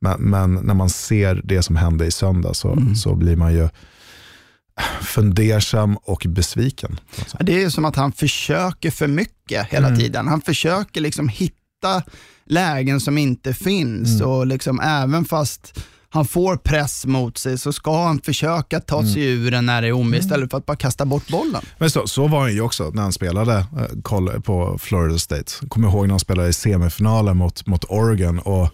Men, 0.00 0.20
men 0.20 0.54
när 0.54 0.74
man 0.74 0.90
ser 0.90 1.40
det 1.44 1.62
som 1.62 1.76
hände 1.76 2.06
i 2.06 2.10
söndag 2.10 2.54
så, 2.54 2.78
så 2.96 3.14
blir 3.14 3.36
man 3.36 3.54
ju 3.54 3.68
fundersam 5.02 5.96
och 5.96 6.26
besviken. 6.28 7.00
Det 7.40 7.62
är 7.62 7.70
som 7.70 7.84
att 7.84 7.96
han 7.96 8.12
försöker 8.12 8.90
för 8.90 9.06
mycket 9.06 9.66
hela 9.66 9.96
tiden. 9.96 10.28
Han 10.28 10.40
försöker 10.40 11.00
liksom 11.00 11.28
hitta 11.28 12.02
lägen 12.44 13.00
som 13.00 13.18
inte 13.18 13.54
finns 13.54 14.20
och 14.20 14.46
liksom 14.46 14.80
även 14.80 15.24
fast 15.24 15.80
han 16.10 16.24
får 16.24 16.56
press 16.56 17.06
mot 17.06 17.38
sig 17.38 17.58
så 17.58 17.72
ska 17.72 18.04
han 18.04 18.20
försöka 18.20 18.80
ta 18.80 19.02
sig 19.02 19.24
ur 19.24 19.50
den 19.50 19.66
när 19.66 19.82
det 19.82 19.88
är 19.88 19.92
omöjligt 19.92 20.24
istället 20.24 20.50
för 20.50 20.58
att 20.58 20.66
bara 20.66 20.76
kasta 20.76 21.04
bort 21.04 21.28
bollen. 21.28 21.62
Men 21.78 21.90
så, 21.90 22.06
så 22.06 22.28
var 22.28 22.40
han 22.40 22.52
ju 22.52 22.60
också 22.60 22.90
när 22.94 23.02
han 23.02 23.12
spelade 23.12 23.66
eh, 24.32 24.40
på 24.40 24.78
Florida 24.80 25.18
State. 25.18 25.52
Kommer 25.68 25.88
ihåg 25.88 26.06
när 26.06 26.10
han 26.10 26.20
spelade 26.20 26.48
i 26.48 26.52
semifinalen 26.52 27.36
mot, 27.36 27.66
mot 27.66 27.84
Oregon 27.84 28.38
och 28.38 28.70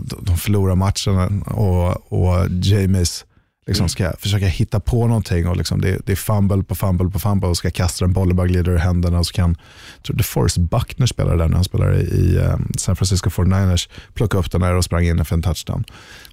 de, 0.00 0.24
de 0.24 0.36
förlorar 0.36 0.74
matchen 0.74 1.42
och, 1.42 2.12
och 2.12 2.48
James 2.50 3.24
liksom 3.68 3.88
ska 3.88 4.12
försöka 4.18 4.46
hitta 4.46 4.80
på 4.80 5.06
någonting 5.06 5.48
och 5.48 5.56
liksom 5.56 5.80
det, 5.80 5.98
det 6.06 6.12
är 6.12 6.16
fumble 6.16 6.62
på 6.62 6.74
fumble 6.74 7.10
på 7.10 7.18
fumble 7.18 7.48
och 7.48 7.56
ska 7.56 7.70
kasta 7.70 8.04
en 8.04 8.12
boll 8.12 8.30
och 8.30 8.36
bara 8.36 8.46
glider 8.46 8.72
ur 8.72 8.76
händerna 8.76 9.18
och 9.18 9.26
så 9.26 9.32
kan, 9.32 9.56
jag 9.96 10.02
tror 10.02 10.16
DeForest 10.16 10.56
Buckner 10.56 11.06
spelade 11.06 11.36
där 11.36 11.48
när 11.48 11.54
han 11.54 11.64
spelade 11.64 12.00
i 12.00 12.36
eh, 12.36 12.56
San 12.76 12.96
Francisco 12.96 13.30
49ers, 13.30 13.88
plocka 14.14 14.38
upp 14.38 14.50
den 14.50 14.60
där 14.60 14.74
och 14.74 14.84
sprang 14.84 15.04
in 15.04 15.24
för 15.24 15.34
en 15.34 15.42
touchdown. 15.42 15.84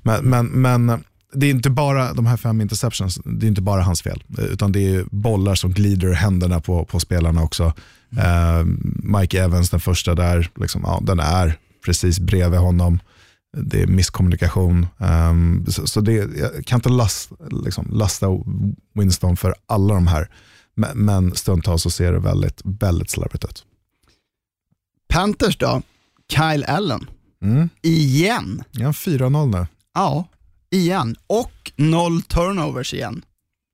Men, 0.01 0.25
men, 0.25 0.45
men 0.47 1.03
det 1.33 1.45
är 1.45 1.49
inte 1.49 1.69
bara 1.69 2.13
de 2.13 2.25
här 2.25 2.37
fem 2.37 2.61
interceptions, 2.61 3.19
det 3.25 3.45
är 3.45 3.47
inte 3.47 3.61
bara 3.61 3.81
hans 3.81 4.01
fel. 4.01 4.23
Utan 4.37 4.71
det 4.71 4.95
är 4.95 5.05
bollar 5.11 5.55
som 5.55 5.73
glider 5.73 6.07
ur 6.07 6.13
händerna 6.13 6.59
på, 6.59 6.85
på 6.85 6.99
spelarna 6.99 7.43
också. 7.43 7.73
Eh, 8.17 8.65
Mike 9.03 9.43
Evans, 9.43 9.69
den 9.69 9.79
första 9.79 10.15
där, 10.15 10.49
liksom, 10.59 10.81
ja, 10.85 10.99
den 11.03 11.19
är 11.19 11.57
precis 11.85 12.19
bredvid 12.19 12.59
honom. 12.59 12.99
Det 13.57 13.81
är 13.81 13.87
misskommunikation. 13.87 14.87
Um, 14.97 15.65
så, 15.67 15.87
så 15.87 16.01
det, 16.01 16.13
jag 16.13 16.65
kan 16.65 16.77
inte 16.77 16.89
last, 16.89 17.31
liksom, 17.51 17.87
lasta 17.91 18.27
Winston 18.93 19.37
för 19.37 19.55
alla 19.65 19.93
de 19.93 20.07
här. 20.07 20.29
Men, 20.75 20.97
men 20.97 21.35
stundtals 21.35 21.81
så 21.81 21.89
ser 21.89 22.11
det 22.11 22.19
väldigt, 22.19 22.61
väldigt 22.63 23.09
slarvigt 23.09 23.45
ut. 23.45 23.65
Panthers 25.07 25.57
då? 25.57 25.81
Kyle 26.31 26.63
Allen. 26.67 27.09
Mm. 27.43 27.69
Igen. 27.81 28.63
Ja, 28.71 28.91
4-0 28.91 29.59
nu. 29.59 29.67
Ja, 29.93 30.27
igen. 30.69 31.15
Och 31.27 31.71
noll 31.75 32.21
turnovers 32.21 32.93
igen. 32.93 33.25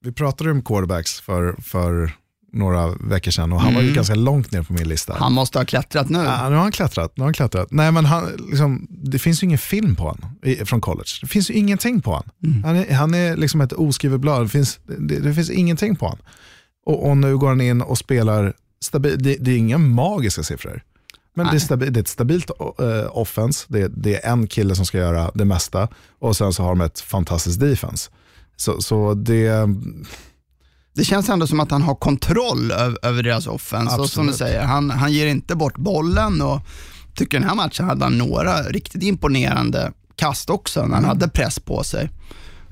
Vi 0.03 0.11
pratade 0.11 0.51
om 0.51 0.61
quarterbacks 0.61 1.19
för, 1.19 1.61
för 1.61 2.11
några 2.53 2.87
veckor 2.87 3.31
sedan 3.31 3.53
och 3.53 3.61
han 3.61 3.73
var 3.73 3.81
ju 3.81 3.93
ganska 3.93 4.15
långt 4.15 4.51
ner 4.51 4.63
på 4.63 4.73
min 4.73 4.87
lista. 4.89 5.15
Han 5.19 5.33
måste 5.33 5.59
ha 5.59 5.65
klättrat 5.65 6.09
nu. 6.09 6.19
Ja, 6.19 6.49
nu 6.49 6.55
har 6.55 6.61
han 6.61 6.71
klättrat. 6.71 7.17
Nu 7.17 7.21
har 7.21 7.27
han 7.27 7.33
klättrat. 7.33 7.67
Nej, 7.71 7.91
men 7.91 8.05
han, 8.05 8.25
liksom, 8.49 8.87
det 8.89 9.19
finns 9.19 9.43
ju 9.43 9.45
ingen 9.45 9.57
film 9.57 9.95
på 9.95 10.03
honom 10.03 10.35
från 10.65 10.81
college. 10.81 11.09
Det 11.21 11.27
finns 11.27 11.49
ju 11.49 11.53
ingenting 11.53 12.01
på 12.01 12.11
honom. 12.11 12.63
Han 12.65 12.75
är, 12.75 12.93
han 12.93 13.13
är 13.13 13.37
liksom 13.37 13.61
ett 13.61 13.73
oskrivet 13.73 14.19
blad. 14.19 14.45
Det 14.45 14.49
finns, 14.49 14.79
det, 14.99 15.19
det 15.19 15.33
finns 15.33 15.49
ingenting 15.49 15.95
på 15.95 16.05
honom. 16.05 16.25
Och, 16.85 17.09
och 17.09 17.17
nu 17.17 17.37
går 17.37 17.47
han 17.47 17.61
in 17.61 17.81
och 17.81 17.97
spelar 17.97 18.53
stabilt. 18.83 19.23
Det, 19.23 19.35
det 19.39 19.51
är 19.51 19.57
inga 19.57 19.77
magiska 19.77 20.43
siffror. 20.43 20.83
Men 21.35 21.45
det 21.45 21.55
är, 21.55 21.59
stabil, 21.59 21.93
det 21.93 21.99
är 21.99 22.01
ett 22.01 22.07
stabilt 22.07 22.51
uh, 22.81 23.17
offense. 23.17 23.65
Det, 23.67 23.87
det 23.87 24.25
är 24.25 24.31
en 24.31 24.47
kille 24.47 24.75
som 24.75 24.85
ska 24.85 24.97
göra 24.97 25.31
det 25.33 25.45
mesta 25.45 25.87
och 26.19 26.37
sen 26.37 26.53
så 26.53 26.63
har 26.63 26.69
de 26.69 26.81
ett 26.81 26.99
fantastiskt 26.99 27.59
defense. 27.59 28.09
Så, 28.57 28.81
så 28.81 29.13
det... 29.13 29.69
Det 30.93 31.03
känns 31.03 31.29
ändå 31.29 31.47
som 31.47 31.59
att 31.59 31.71
han 31.71 31.81
har 31.81 31.95
kontroll 31.95 32.71
över, 32.71 32.97
över 33.01 33.23
deras 33.23 33.47
offense. 33.47 33.95
Och 33.95 34.09
som 34.09 34.27
du 34.27 34.33
säger, 34.33 34.61
han, 34.61 34.89
han 34.89 35.11
ger 35.11 35.27
inte 35.27 35.55
bort 35.55 35.77
bollen 35.77 36.41
och 36.41 36.61
tycker 37.15 37.39
den 37.39 37.49
här 37.49 37.55
matchen 37.55 37.85
hade 37.85 38.03
han 38.03 38.17
några 38.17 38.63
riktigt 38.63 39.03
imponerande 39.03 39.91
kast 40.15 40.49
också 40.49 40.85
när 40.85 40.95
han 40.95 41.05
hade 41.05 41.27
press 41.27 41.59
på 41.59 41.83
sig. 41.83 42.09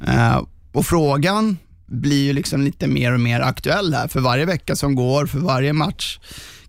Eh, 0.07 0.41
och 0.71 0.85
frågan 0.85 1.57
blir 1.85 2.23
ju 2.23 2.33
liksom 2.33 2.61
lite 2.61 2.87
mer 2.87 3.13
och 3.13 3.19
mer 3.19 3.39
aktuell 3.39 3.93
här 3.93 4.07
för 4.07 4.19
varje 4.19 4.45
vecka 4.45 4.75
som 4.75 4.95
går, 4.95 5.25
för 5.25 5.39
varje 5.39 5.73
match 5.73 6.19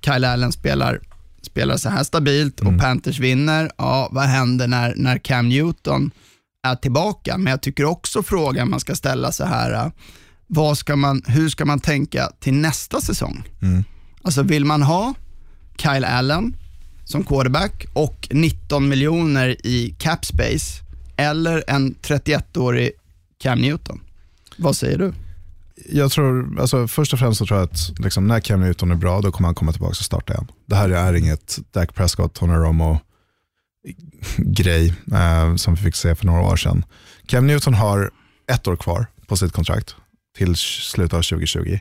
Kyle 0.05 0.25
Allen 0.25 0.53
spelar, 0.53 1.01
spelar 1.43 1.77
så 1.77 1.89
här 1.89 2.05
stabilt 2.05 2.61
och 2.61 2.79
Panthers 2.79 3.19
vinner. 3.19 3.71
Ja, 3.77 4.09
vad 4.13 4.25
händer 4.25 4.69
när, 4.69 4.95
när 4.97 5.19
Cam 5.19 5.49
Newton 5.49 6.11
är 6.67 6.77
tillbaka? 6.77 7.39
Men 7.39 7.51
jag 7.51 7.63
tycker 7.63 7.85
också 7.85 8.23
frågan 8.23 8.71
man 8.71 8.81
ska 8.81 8.95
ställa 8.95 9.33
så 9.33 9.45
här, 9.45 9.73
eh, 9.73 9.91
vad 10.53 10.79
ska 10.79 10.97
man, 10.97 11.23
hur 11.27 11.49
ska 11.49 11.65
man 11.65 11.81
tänka 11.81 12.31
till 12.41 12.55
nästa 12.55 13.01
säsong? 13.01 13.49
Alltså 14.23 14.43
vill 14.43 14.65
man 14.65 14.83
ha 14.83 15.15
Kyle 15.77 16.05
Allen 16.05 16.57
som 17.05 17.25
quarterback 17.25 17.87
och 17.93 18.29
19 18.31 18.89
miljoner 18.89 19.67
i 19.67 19.95
cap 19.99 20.25
space 20.25 20.83
eller 21.17 21.65
en 21.67 21.95
31-årig 21.95 22.91
Cam 23.43 23.59
Newton? 23.59 24.01
Vad 24.57 24.77
säger 24.77 24.99
du? 24.99 25.13
Jag 25.93 26.11
tror, 26.11 26.61
alltså, 26.61 26.89
först 26.89 27.13
och 27.13 27.19
främst 27.19 27.39
så 27.39 27.47
tror 27.47 27.59
jag 27.59 27.65
att 27.65 27.99
liksom, 27.99 28.27
när 28.27 28.41
Cam 28.41 28.61
Newton 28.61 28.91
är 28.91 28.95
bra, 28.95 29.21
då 29.21 29.33
kommer 29.33 29.49
han 29.49 29.55
komma 29.55 29.73
tillbaka 29.73 29.91
och 29.91 29.97
starta 29.97 30.33
igen. 30.33 30.47
Det 30.67 30.77
här 30.77 30.91
är 30.91 31.15
inget 31.15 31.59
Dak 31.73 31.95
Prescott, 31.95 32.35
Tony 32.35 32.55
Romo 32.55 32.99
grej 34.37 34.95
eh, 35.13 35.55
som 35.57 35.75
vi 35.75 35.83
fick 35.83 35.97
se 35.97 36.15
för 36.15 36.27
några 36.27 36.41
år 36.41 36.57
sedan. 36.57 36.85
Cam 37.27 37.47
Newton 37.47 37.75
har 37.75 38.11
ett 38.53 38.69
år 38.69 38.77
kvar 38.77 39.07
på 39.27 39.37
sitt 39.37 39.53
kontrakt 39.53 39.97
till 40.41 40.57
slutet 40.57 41.13
av 41.13 41.23
2020. 41.23 41.79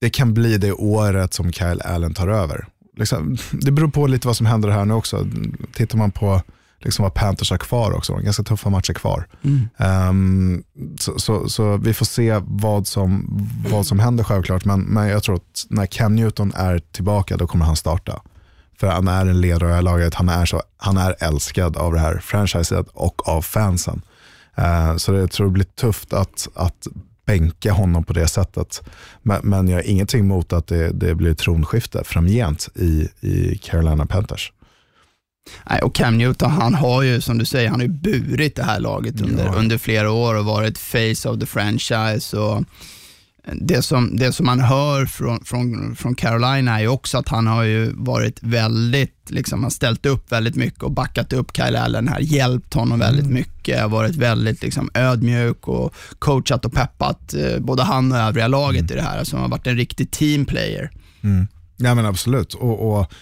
Det 0.00 0.10
kan 0.10 0.34
bli 0.34 0.58
det 0.58 0.72
året 0.72 1.34
som 1.34 1.52
Kyle 1.52 1.80
Allen 1.84 2.14
tar 2.14 2.28
över. 2.28 2.66
Liksom, 2.96 3.36
det 3.52 3.70
beror 3.70 3.88
på 3.88 4.06
lite 4.06 4.26
vad 4.26 4.36
som 4.36 4.46
händer 4.46 4.68
här 4.68 4.84
nu 4.84 4.94
också. 4.94 5.26
Tittar 5.72 5.98
man 5.98 6.10
på 6.10 6.42
liksom 6.80 7.02
vad 7.02 7.14
Panthers 7.14 7.50
har 7.50 7.58
kvar 7.58 7.92
också, 7.92 8.12
de 8.12 8.24
ganska 8.24 8.42
tuffa 8.42 8.70
matcher 8.70 8.92
kvar. 8.92 9.26
Ehm, 9.76 10.62
så, 10.98 11.18
så, 11.18 11.48
så 11.48 11.76
vi 11.76 11.94
får 11.94 12.06
se 12.06 12.40
vad 12.44 12.86
som, 12.86 13.26
vad 13.70 13.86
som 13.86 13.98
händer 13.98 14.24
självklart, 14.24 14.64
men, 14.64 14.80
men 14.80 15.08
jag 15.08 15.22
tror 15.22 15.36
att 15.36 15.66
när 15.70 15.86
Cam 15.86 16.16
Newton 16.16 16.52
är 16.56 16.78
tillbaka, 16.78 17.36
då 17.36 17.46
kommer 17.46 17.64
han 17.64 17.76
starta. 17.76 18.22
För 18.80 18.86
han 18.86 19.08
är 19.08 19.26
en 19.26 19.40
ledare 19.40 19.68
i 19.68 19.68
det 19.68 19.74
här 19.74 19.82
laget, 19.82 20.14
han 20.14 20.28
är, 20.28 20.46
så, 20.46 20.62
han 20.76 20.96
är 20.96 21.16
älskad 21.20 21.76
av 21.76 21.92
det 21.92 22.00
här 22.00 22.18
franchiset 22.18 22.86
och 22.92 23.28
av 23.28 23.42
fansen. 23.42 24.02
Eh, 24.54 24.96
så 24.96 25.12
det, 25.12 25.18
jag 25.18 25.30
tror 25.30 25.46
det 25.46 25.52
blir 25.52 25.64
tufft 25.64 26.12
att, 26.12 26.48
att 26.54 26.86
bänka 27.26 27.72
honom 27.72 28.04
på 28.04 28.12
det 28.12 28.28
sättet. 28.28 28.82
Men, 29.22 29.40
men 29.42 29.68
jag 29.68 29.76
har 29.76 29.82
ingenting 29.82 30.20
emot 30.20 30.52
att 30.52 30.66
det, 30.66 30.90
det 30.90 31.14
blir 31.14 31.34
tronskifte 31.34 32.04
framgent 32.04 32.68
i, 32.74 33.08
i 33.20 33.58
Carolina 33.62 34.06
Panthers. 34.06 34.52
Nej, 35.70 35.82
och 35.82 35.94
Cam 35.94 36.18
Newton, 36.18 36.50
han 36.50 36.74
har 36.74 37.02
ju 37.02 37.20
som 37.20 37.38
du 37.38 37.44
säger, 37.44 37.68
han 37.68 37.80
har 37.80 37.86
ju 37.86 37.92
burit 37.92 38.56
det 38.56 38.62
här 38.62 38.80
laget 38.80 39.20
under, 39.20 39.56
under 39.56 39.78
flera 39.78 40.10
år 40.10 40.34
och 40.34 40.44
varit 40.44 40.78
face 40.78 41.28
of 41.28 41.40
the 41.40 41.46
franchise. 41.46 42.36
Och 42.36 42.64
det, 43.52 43.82
som, 43.82 44.16
det 44.16 44.32
som 44.32 44.46
man 44.46 44.60
hör 44.60 45.06
från, 45.06 45.44
från, 45.44 45.96
från 45.96 46.14
Carolina 46.14 46.76
är 46.76 46.80
ju 46.80 46.88
också 46.88 47.18
att 47.18 47.28
han 47.28 47.46
har 47.46 47.62
ju 47.62 47.92
varit 47.92 48.42
väldigt, 48.42 49.30
liksom, 49.30 49.62
han 49.62 49.70
ställt 49.70 50.06
upp 50.06 50.32
väldigt 50.32 50.56
mycket 50.56 50.82
och 50.82 50.90
backat 50.90 51.32
upp 51.32 51.56
Kyle 51.56 51.76
Allen 51.76 52.08
här, 52.08 52.20
hjälpt 52.20 52.74
honom 52.74 52.98
väldigt 52.98 53.26
mycket, 53.26 53.80
har 53.80 53.88
varit 53.88 54.16
väldigt 54.16 54.62
liksom, 54.62 54.90
ödmjuk 54.94 55.68
och 55.68 55.94
coachat 56.18 56.64
och 56.64 56.72
peppat 56.72 57.34
eh, 57.34 57.58
både 57.58 57.82
han 57.82 58.12
och 58.12 58.18
övriga 58.18 58.48
laget 58.48 58.90
i 58.90 58.94
det 58.94 59.02
här. 59.02 59.18
Alltså, 59.18 59.36
han 59.36 59.42
har 59.42 59.50
varit 59.50 59.66
en 59.66 59.76
riktig 59.76 60.10
teamplayer. 60.10 60.90
Ja 61.76 61.94
men 61.94 62.06
absolut. 62.06 62.54
Och, 62.54 62.98
och, 62.98 63.12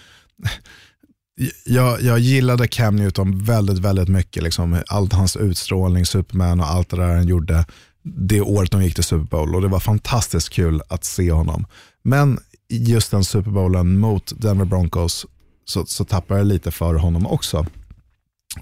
jag, 1.65 2.01
jag 2.01 2.19
gillade 2.19 2.67
Cam 2.67 2.95
Newton 2.95 3.43
väldigt, 3.43 3.79
väldigt 3.79 4.07
mycket. 4.07 4.43
Liksom, 4.43 4.81
allt 4.87 5.13
hans 5.13 5.35
utstrålning, 5.35 6.05
Superman 6.05 6.59
och 6.59 6.67
allt 6.67 6.89
det 6.89 6.97
där 6.97 7.15
han 7.15 7.27
gjorde 7.27 7.65
det 8.05 8.41
året 8.41 8.71
de 8.71 8.83
gick 8.83 8.95
till 8.95 9.03
Super 9.03 9.25
Bowl. 9.25 9.55
Och 9.55 9.61
det 9.61 9.67
var 9.67 9.79
fantastiskt 9.79 10.49
kul 10.49 10.81
att 10.87 11.03
se 11.03 11.31
honom. 11.31 11.65
Men 12.03 12.39
just 12.69 13.11
den 13.11 13.23
Super 13.23 13.51
Bowlen 13.51 13.99
mot 13.99 14.41
Denver 14.41 14.65
Broncos 14.65 15.25
så, 15.65 15.85
så 15.85 16.05
tappade 16.05 16.39
jag 16.39 16.47
lite 16.47 16.71
för 16.71 16.93
honom 16.93 17.27
också. 17.27 17.65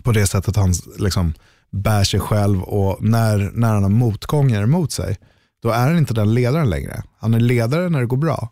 På 0.04 0.12
det 0.12 0.28
sättet 0.28 0.56
han 0.56 0.74
liksom 1.00 1.34
bär 1.72 2.04
sig 2.04 2.20
själv 2.20 2.62
och 2.62 3.04
när, 3.04 3.52
när 3.54 3.74
han 3.74 3.84
har 3.84 3.90
motgångar 3.90 4.64
emot 4.64 4.92
sig, 4.92 5.18
då 5.64 5.70
är 5.70 5.80
han 5.80 5.98
inte 5.98 6.14
den 6.14 6.34
ledaren 6.34 6.70
längre. 6.70 7.04
Han 7.20 7.34
är 7.34 7.40
ledare 7.40 7.90
när 7.90 8.00
det 8.00 8.06
går 8.06 8.18
bra. 8.18 8.50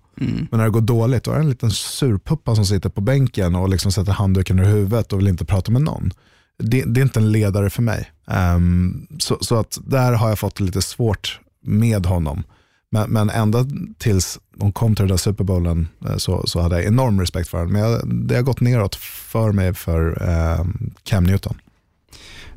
Men 0.52 0.60
när 0.60 0.64
det 0.64 0.70
går 0.70 0.82
dåligt, 0.82 1.24
då 1.24 1.32
är 1.32 1.36
han 1.36 1.44
en 1.44 1.50
liten 1.50 1.72
surpuppa 1.72 2.56
som 2.56 2.66
sitter 2.66 2.90
på 2.90 3.02
bänken 3.02 3.56
och 3.56 3.70
liksom 3.70 3.92
sätter 3.92 4.12
handduken 4.12 4.60
ur 4.60 4.66
huvudet 4.66 5.14
och 5.14 5.20
vill 5.20 5.28
inte 5.28 5.46
prata 5.46 5.72
med 5.72 5.82
någon. 5.82 6.12
Det, 6.62 6.84
det 6.84 7.00
är 7.00 7.04
inte 7.04 7.20
en 7.20 7.32
ledare 7.32 7.70
för 7.70 7.82
mig. 7.82 8.12
Um, 8.26 9.08
så, 9.20 9.38
så 9.42 9.60
att 9.60 9.78
där 9.86 10.14
har 10.14 10.30
jag 10.30 10.40
fått 10.40 10.60
lite 10.60 10.82
svårt 10.82 11.40
med 11.64 12.06
honom. 12.06 12.44
Men, 12.92 13.10
men 13.10 13.30
ända 13.30 13.66
tills 13.98 14.40
de 14.56 14.72
kom 14.72 14.96
till 14.96 15.04
den 15.04 15.10
där 15.10 15.18
Super 15.18 15.44
Bowlen 15.44 15.88
eh, 16.06 16.18
så, 16.18 16.48
så 16.48 16.62
hade 16.62 16.76
jag 16.76 16.86
enorm 16.86 17.20
respekt 17.20 17.50
för 17.50 17.58
honom. 17.58 17.74
Men 17.74 17.82
jag, 17.82 18.02
det 18.14 18.36
har 18.36 18.42
gått 18.42 18.62
neråt 18.62 18.96
för 18.96 19.52
mig 19.52 19.74
för 19.74 20.30
um, 20.60 20.94
Cam 21.04 21.24
Newton. 21.24 21.56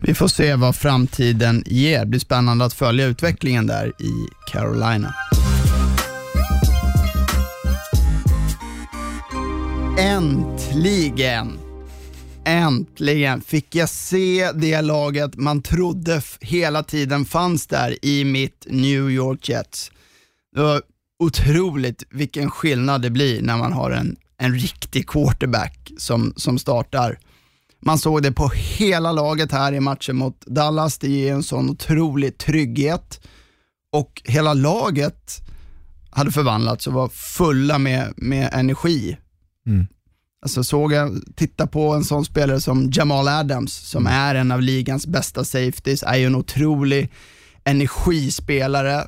Vi 0.01 0.15
får 0.15 0.29
se 0.29 0.55
vad 0.55 0.77
framtiden 0.77 1.65
ger. 1.67 2.01
Det 2.01 2.07
blir 2.07 2.21
spännande 2.21 2.65
att 2.65 2.73
följa 2.73 3.07
utvecklingen 3.07 3.67
där 3.67 3.87
i 4.03 4.13
Carolina. 4.53 5.15
Äntligen, 9.99 11.59
äntligen 12.45 13.41
fick 13.41 13.75
jag 13.75 13.89
se 13.89 14.53
det 14.53 14.81
laget 14.81 15.37
man 15.37 15.63
trodde 15.63 16.23
hela 16.41 16.83
tiden 16.83 17.25
fanns 17.25 17.67
där 17.67 18.05
i 18.05 18.25
mitt 18.25 18.67
New 18.71 19.11
York 19.11 19.49
Jets. 19.49 19.91
Det 20.55 20.63
var 20.63 20.83
otroligt 21.19 22.05
vilken 22.11 22.51
skillnad 22.51 23.03
det 23.03 23.11
blir 23.11 23.43
när 23.43 23.57
man 23.57 23.73
har 23.73 23.91
en, 23.91 24.17
en 24.39 24.55
riktig 24.55 25.09
quarterback 25.09 25.93
som, 25.99 26.33
som 26.37 26.59
startar. 26.59 27.19
Man 27.81 27.99
såg 27.99 28.23
det 28.23 28.33
på 28.33 28.49
hela 28.55 29.13
laget 29.13 29.53
här 29.53 29.73
i 29.73 29.81
matchen 29.81 30.17
mot 30.17 30.41
Dallas. 30.47 30.99
Det 30.99 31.09
ger 31.09 31.33
en 31.33 31.43
sån 31.43 31.71
otrolig 31.71 32.39
trygghet 32.39 33.21
och 33.93 34.23
hela 34.25 34.55
laget 34.55 35.43
hade 36.11 36.33
förvandlats 36.33 36.87
och 36.87 36.93
var 36.93 37.09
fulla 37.09 37.79
med, 37.79 38.15
med 38.17 38.51
energi. 38.53 39.17
Mm. 39.67 39.87
Alltså 40.45 40.65
såg 40.65 40.93
jag, 40.93 41.21
titta 41.37 41.67
på 41.67 41.95
en 41.95 42.05
sån 42.05 42.25
spelare 42.25 42.61
som 42.61 42.91
Jamal 42.93 43.29
Adams 43.29 43.75
som 43.75 44.07
är 44.07 44.35
en 44.35 44.53
av 44.53 44.63
ligans 44.63 45.07
bästa 45.07 45.45
safeties, 45.45 46.03
är 46.03 46.17
ju 46.17 46.27
en 46.27 46.35
otrolig 46.35 47.11
energispelare 47.65 49.05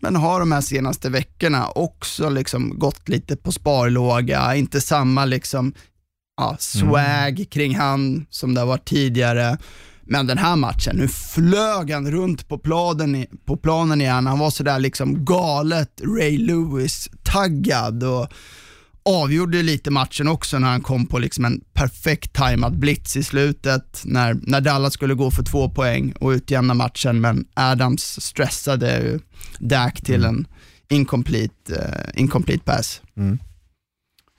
men 0.00 0.16
har 0.16 0.40
de 0.40 0.52
här 0.52 0.60
senaste 0.60 1.08
veckorna 1.10 1.68
också 1.68 2.28
liksom 2.28 2.78
gått 2.78 3.08
lite 3.08 3.36
på 3.36 3.52
sparlåga, 3.52 4.54
inte 4.56 4.80
samma 4.80 5.24
liksom, 5.24 5.72
ja, 6.36 6.56
swag 6.58 7.46
kring 7.50 7.76
han 7.76 8.26
som 8.30 8.54
det 8.54 8.60
har 8.60 8.66
varit 8.66 8.88
tidigare. 8.88 9.58
Men 10.08 10.26
den 10.26 10.38
här 10.38 10.56
matchen, 10.56 10.96
nu 10.96 11.08
flög 11.08 11.90
han 11.90 12.10
runt 12.10 12.48
på 12.48 12.58
planen, 12.58 13.14
i- 13.16 13.28
på 13.46 13.56
planen 13.56 14.00
igen. 14.00 14.26
Han 14.26 14.38
var 14.38 14.50
sådär 14.50 14.78
liksom 14.78 15.24
galet 15.24 16.00
Ray 16.18 16.38
Lewis-taggad 16.38 18.02
och 18.04 18.28
avgjorde 19.06 19.62
lite 19.62 19.90
matchen 19.90 20.28
också 20.28 20.58
när 20.58 20.68
han 20.68 20.80
kom 20.80 21.06
på 21.06 21.18
liksom 21.18 21.44
en 21.44 21.60
perfekt 21.72 22.32
tajmad 22.32 22.78
blitz 22.78 23.16
i 23.16 23.22
slutet 23.22 24.02
när, 24.04 24.36
när 24.42 24.60
Dallas 24.60 24.92
skulle 24.94 25.14
gå 25.14 25.30
för 25.30 25.42
två 25.42 25.70
poäng 25.70 26.12
och 26.12 26.30
utjämna 26.30 26.74
matchen 26.74 27.20
men 27.20 27.46
Adams 27.54 28.20
stressade 28.20 28.98
ju 28.98 29.20
Dak 29.58 30.00
till 30.00 30.24
en 30.24 30.46
incomplete, 30.88 31.74
eh, 32.14 32.20
incomplete 32.20 32.64
pass. 32.64 33.02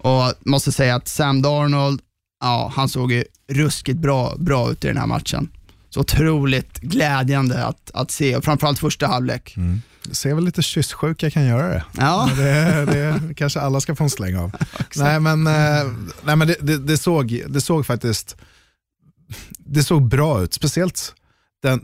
Och 0.04 0.34
måste 0.46 0.72
säga 0.72 0.96
att 0.96 1.08
Sam 1.08 1.42
Darnold, 1.42 2.02
ja, 2.40 2.72
han 2.76 2.90
såg 2.90 3.12
ju 3.12 3.24
ruskigt 3.52 4.00
bra, 4.00 4.36
bra 4.38 4.72
ut 4.72 4.86
i 4.86 4.88
den 4.88 4.98
här 4.98 5.08
matchen. 5.08 5.50
Så 5.90 6.00
otroligt 6.00 6.80
glädjande 6.80 7.66
att, 7.66 7.92
att 7.94 8.12
se, 8.12 8.36
och 8.36 8.44
framförallt 8.44 8.80
första 8.80 9.08
halvlek. 9.08 9.56
Ser 10.12 10.34
väl 10.34 10.46
lite 10.46 10.62
kysssjuka 10.62 11.32
kan 11.32 11.46
göra 11.46 11.68
det. 11.68 11.84
Ja. 11.98 12.30
Det, 12.38 12.86
det 12.86 13.22
kanske 13.36 13.60
alla 13.60 13.82
ska 13.82 13.96
få 13.96 14.04
en 14.04 14.10
släng 14.10 14.38
av. 14.38 14.52
nej 14.96 15.20
men, 15.20 15.48
eh, 15.48 15.54
nej, 16.24 16.36
men 16.36 16.48
det, 16.48 16.56
det, 16.62 16.78
det, 16.78 16.98
såg, 16.98 17.44
det 17.48 17.62
såg 17.62 17.86
faktiskt 17.86 18.36
det 19.58 19.84
såg 19.84 20.08
bra 20.08 20.44
ut. 20.44 20.54
Speciellt 20.54 21.16
den, 21.64 21.80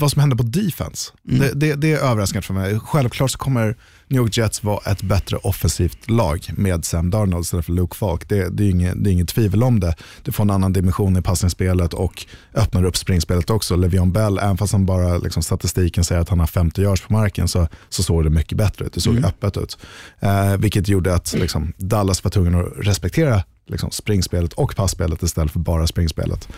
vad 0.00 0.10
som 0.10 0.20
hände 0.20 0.36
på 0.36 0.42
defense. 0.42 1.12
Det, 1.22 1.52
det, 1.54 1.74
det 1.74 1.92
är 1.92 1.98
överraskande 1.98 2.46
för 2.46 2.54
mig. 2.54 2.80
Självklart 2.80 3.30
så 3.30 3.38
kommer 3.38 3.76
New 4.08 4.22
York 4.22 4.36
Jets 4.36 4.64
vara 4.64 4.90
ett 4.90 5.02
bättre 5.02 5.36
offensivt 5.36 6.10
lag 6.10 6.50
med 6.56 6.84
Sam 6.84 7.10
Darnold 7.10 7.44
istället 7.44 7.66
för 7.66 7.72
Luke 7.72 7.96
Falk. 7.96 8.28
Det, 8.28 8.48
det, 8.48 8.64
är 8.64 8.70
inget, 8.70 9.04
det 9.04 9.10
är 9.10 9.12
inget 9.12 9.28
tvivel 9.28 9.62
om 9.62 9.80
det. 9.80 9.94
Det 10.24 10.32
får 10.32 10.44
en 10.44 10.50
annan 10.50 10.72
dimension 10.72 11.16
i 11.16 11.22
passningsspelet 11.22 11.94
och 11.94 12.26
öppnar 12.54 12.84
upp 12.84 12.96
springspelet 12.96 13.50
också. 13.50 13.76
Le'Veon 13.76 14.12
Bell, 14.12 14.38
även 14.38 14.56
fast 14.56 14.72
han 14.72 14.86
bara 14.86 15.18
liksom, 15.18 15.42
statistiken 15.42 16.04
säger 16.04 16.20
att 16.20 16.28
han 16.28 16.40
har 16.40 16.46
50 16.46 16.82
yards 16.82 17.02
på 17.02 17.12
marken 17.12 17.48
så, 17.48 17.68
så 17.88 18.02
såg 18.02 18.24
det 18.24 18.30
mycket 18.30 18.58
bättre 18.58 18.84
ut. 18.84 18.92
Det 18.92 19.00
såg 19.00 19.24
öppet 19.24 19.56
ut. 19.56 19.78
Eh, 20.20 20.56
vilket 20.56 20.88
gjorde 20.88 21.14
att 21.14 21.32
liksom, 21.32 21.72
Dallas 21.76 22.24
var 22.24 22.30
tvungen 22.30 22.54
att 22.54 22.72
respektera 22.76 23.42
liksom, 23.66 23.90
springspelet 23.90 24.52
och 24.52 24.76
passspelet 24.76 25.22
istället 25.22 25.52
för 25.52 25.60
bara 25.60 25.86
springspelet. 25.86 26.48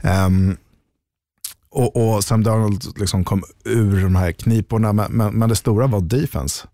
Ehm, 0.00 0.56
och, 1.72 2.14
och 2.14 2.24
Sam 2.24 2.42
Darnold 2.42 2.84
liksom 2.98 3.24
kom 3.24 3.42
ur 3.64 4.02
de 4.02 4.16
här 4.16 4.32
kniporna, 4.32 4.92
men, 4.92 5.12
men, 5.12 5.34
men 5.34 5.48
det 5.48 5.56
stora 5.56 5.86
var 5.86 6.00
defense. 6.00 6.66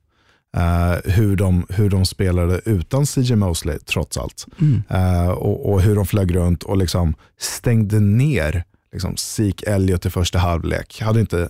Eh, 0.57 1.12
hur, 1.12 1.37
de, 1.37 1.67
hur 1.69 1.90
de 1.90 2.07
spelade 2.07 2.61
utan 2.64 3.07
CJ 3.07 3.37
Mosley 3.37 3.78
trots 3.78 4.19
allt. 4.19 4.47
Eh, 4.90 5.28
och, 5.28 5.73
och 5.73 5.83
hur 5.83 5.95
de 5.95 6.07
flög 6.07 6.35
runt 6.35 6.62
och 6.62 6.76
liksom 6.76 7.14
stängde 7.40 8.00
ner 8.00 8.64
liksom, 8.93 9.17
Zeke 9.17 9.71
Elliott 9.71 10.07
i 10.07 10.11
första 10.11 10.38
halvlek. 10.38 11.00
Hade 11.02 11.21
inte 11.21 11.49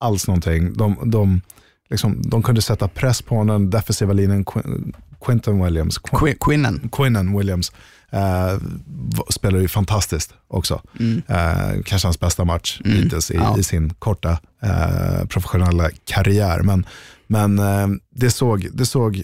alls 0.00 0.26
någonting. 0.26 0.72
De, 0.72 0.96
de, 1.10 1.40
liksom, 1.90 2.22
de 2.22 2.42
kunde 2.42 2.62
sätta 2.62 2.88
press 2.88 3.22
på 3.22 3.44
den 3.44 3.70
defensiva 3.70 4.12
linjen. 4.12 4.44
Qu- 4.44 4.94
Quinton 5.26 5.64
Williams, 5.64 6.00
Qu- 6.00 6.18
Qu- 6.18 6.36
Quinnen. 6.40 6.88
Quinnen 6.92 7.38
Williams 7.38 7.72
eh, 8.12 8.58
spelar 9.30 9.58
ju 9.58 9.68
fantastiskt 9.68 10.34
också. 10.48 10.82
Eh, 11.28 11.82
kanske 11.84 12.06
hans 12.06 12.20
bästa 12.20 12.44
match 12.44 12.80
hittills 12.84 13.30
i, 13.30 13.34
Ja. 13.34 13.58
i 13.58 13.62
sin 13.62 13.94
korta 13.94 14.38
eh, 14.62 15.26
professionella 15.28 15.90
karriär. 16.04 16.60
Men, 16.62 16.86
men 17.26 17.58
eh, 17.58 17.88
det, 18.10 18.30
såg, 18.30 18.68
det 18.72 18.86
såg 18.86 19.22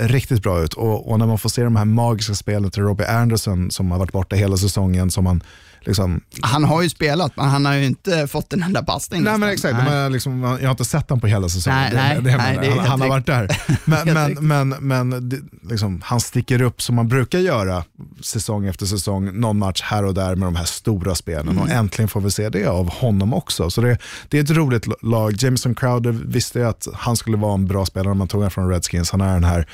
riktigt 0.00 0.42
bra 0.42 0.62
ut 0.62 0.74
och, 0.74 1.10
och 1.10 1.18
när 1.18 1.26
man 1.26 1.38
får 1.38 1.48
se 1.48 1.62
de 1.64 1.76
här 1.76 1.84
magiska 1.84 2.34
spelen 2.34 2.70
till 2.70 2.82
Robbie 2.82 3.06
Anderson 3.06 3.70
som 3.70 3.90
har 3.90 3.98
varit 3.98 4.12
borta 4.12 4.36
hela 4.36 4.56
säsongen, 4.56 5.10
som 5.10 5.24
man 5.24 5.42
liksom 5.86 6.20
Han 6.40 6.64
har 6.64 6.82
ju 6.82 6.88
spelat, 6.88 7.36
men 7.36 7.48
han 7.48 7.64
har 7.64 7.74
ju 7.74 7.84
inte 7.84 8.26
fått 8.26 8.52
en 8.52 8.62
enda 8.62 8.82
passning. 8.82 9.22
Nej 9.22 9.38
men 9.38 9.48
exakt, 9.48 9.74
Men 9.74 10.12
liksom, 10.12 10.42
jag 10.42 10.66
har 10.66 10.70
inte 10.70 10.84
sett 10.84 11.08
honom 11.08 11.20
på 11.20 11.26
hela 11.26 11.48
säsongen. 11.48 11.78
Nej, 11.78 11.92
nej, 11.94 12.16
det, 12.16 12.30
det, 12.30 12.36
nej, 12.36 12.58
det 12.60 12.70
han, 12.70 12.78
han 12.78 13.00
har 13.00 13.08
varit 13.08 13.26
där. 13.26 13.48
Men, 13.84 14.14
men, 14.14 14.46
men, 14.48 14.68
men 14.68 15.28
det, 15.28 15.40
liksom, 15.70 16.00
han 16.04 16.20
sticker 16.20 16.62
upp 16.62 16.82
som 16.82 16.94
man 16.94 17.08
brukar 17.08 17.38
göra 17.38 17.84
säsong 18.20 18.66
efter 18.66 18.86
säsong, 18.86 19.40
någon 19.40 19.58
match 19.58 19.82
här 19.82 20.04
och 20.04 20.14
där 20.14 20.36
med 20.36 20.46
de 20.46 20.56
här 20.56 20.64
stora 20.64 21.14
spelen. 21.14 21.48
Mm. 21.48 21.58
Och 21.58 21.70
äntligen 21.70 22.08
får 22.08 22.20
vi 22.20 22.30
se 22.30 22.48
det 22.48 22.66
av 22.66 22.90
honom 22.90 23.34
också. 23.34 23.70
Så 23.70 23.80
det, 23.80 23.98
det 24.28 24.38
är 24.38 24.42
ett 24.42 24.50
roligt 24.50 25.02
lag. 25.02 25.34
Jameson 25.42 25.74
Crowder 25.74 26.12
visste 26.12 26.58
ju 26.58 26.68
att 26.68 26.88
han 26.94 27.16
skulle 27.16 27.36
vara 27.36 27.54
en 27.54 27.66
bra 27.66 27.86
spelare 27.86 28.08
när 28.08 28.18
man 28.18 28.28
tog 28.28 28.40
honom 28.40 28.50
från 28.50 28.68
Redskins. 28.68 29.10
Han 29.10 29.20
är 29.20 29.34
den 29.34 29.44
här 29.44 29.66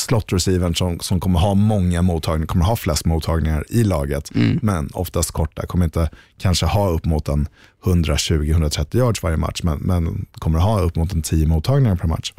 slot 0.00 0.32
receivern 0.32 0.74
som, 0.74 1.00
som 1.00 1.20
kommer 1.20 1.40
ha 1.40 1.54
många 1.54 2.02
mottagningar, 2.02 2.46
kommer 2.46 2.64
ha 2.64 2.76
flest 2.76 3.04
mottagningar 3.04 3.64
i 3.68 3.84
laget, 3.84 4.30
Mm. 4.34 4.58
men 4.62 4.90
oftast 4.92 5.30
korta. 5.30 5.66
Kommer 5.66 5.84
inte 5.84 6.10
kanske 6.38 6.66
ha 6.66 6.88
upp 6.88 7.04
mot 7.04 7.28
en 7.28 7.48
120-130 7.84 8.96
yards 8.96 9.22
varje 9.22 9.36
match, 9.36 9.60
men, 9.62 9.78
men 9.78 10.26
kommer 10.32 10.58
ha 10.58 10.80
upp 10.80 10.96
mot 10.96 11.12
en 11.12 11.22
10 11.22 11.46
mottagningar 11.46 11.96
per 11.96 12.08
match. 12.08 12.32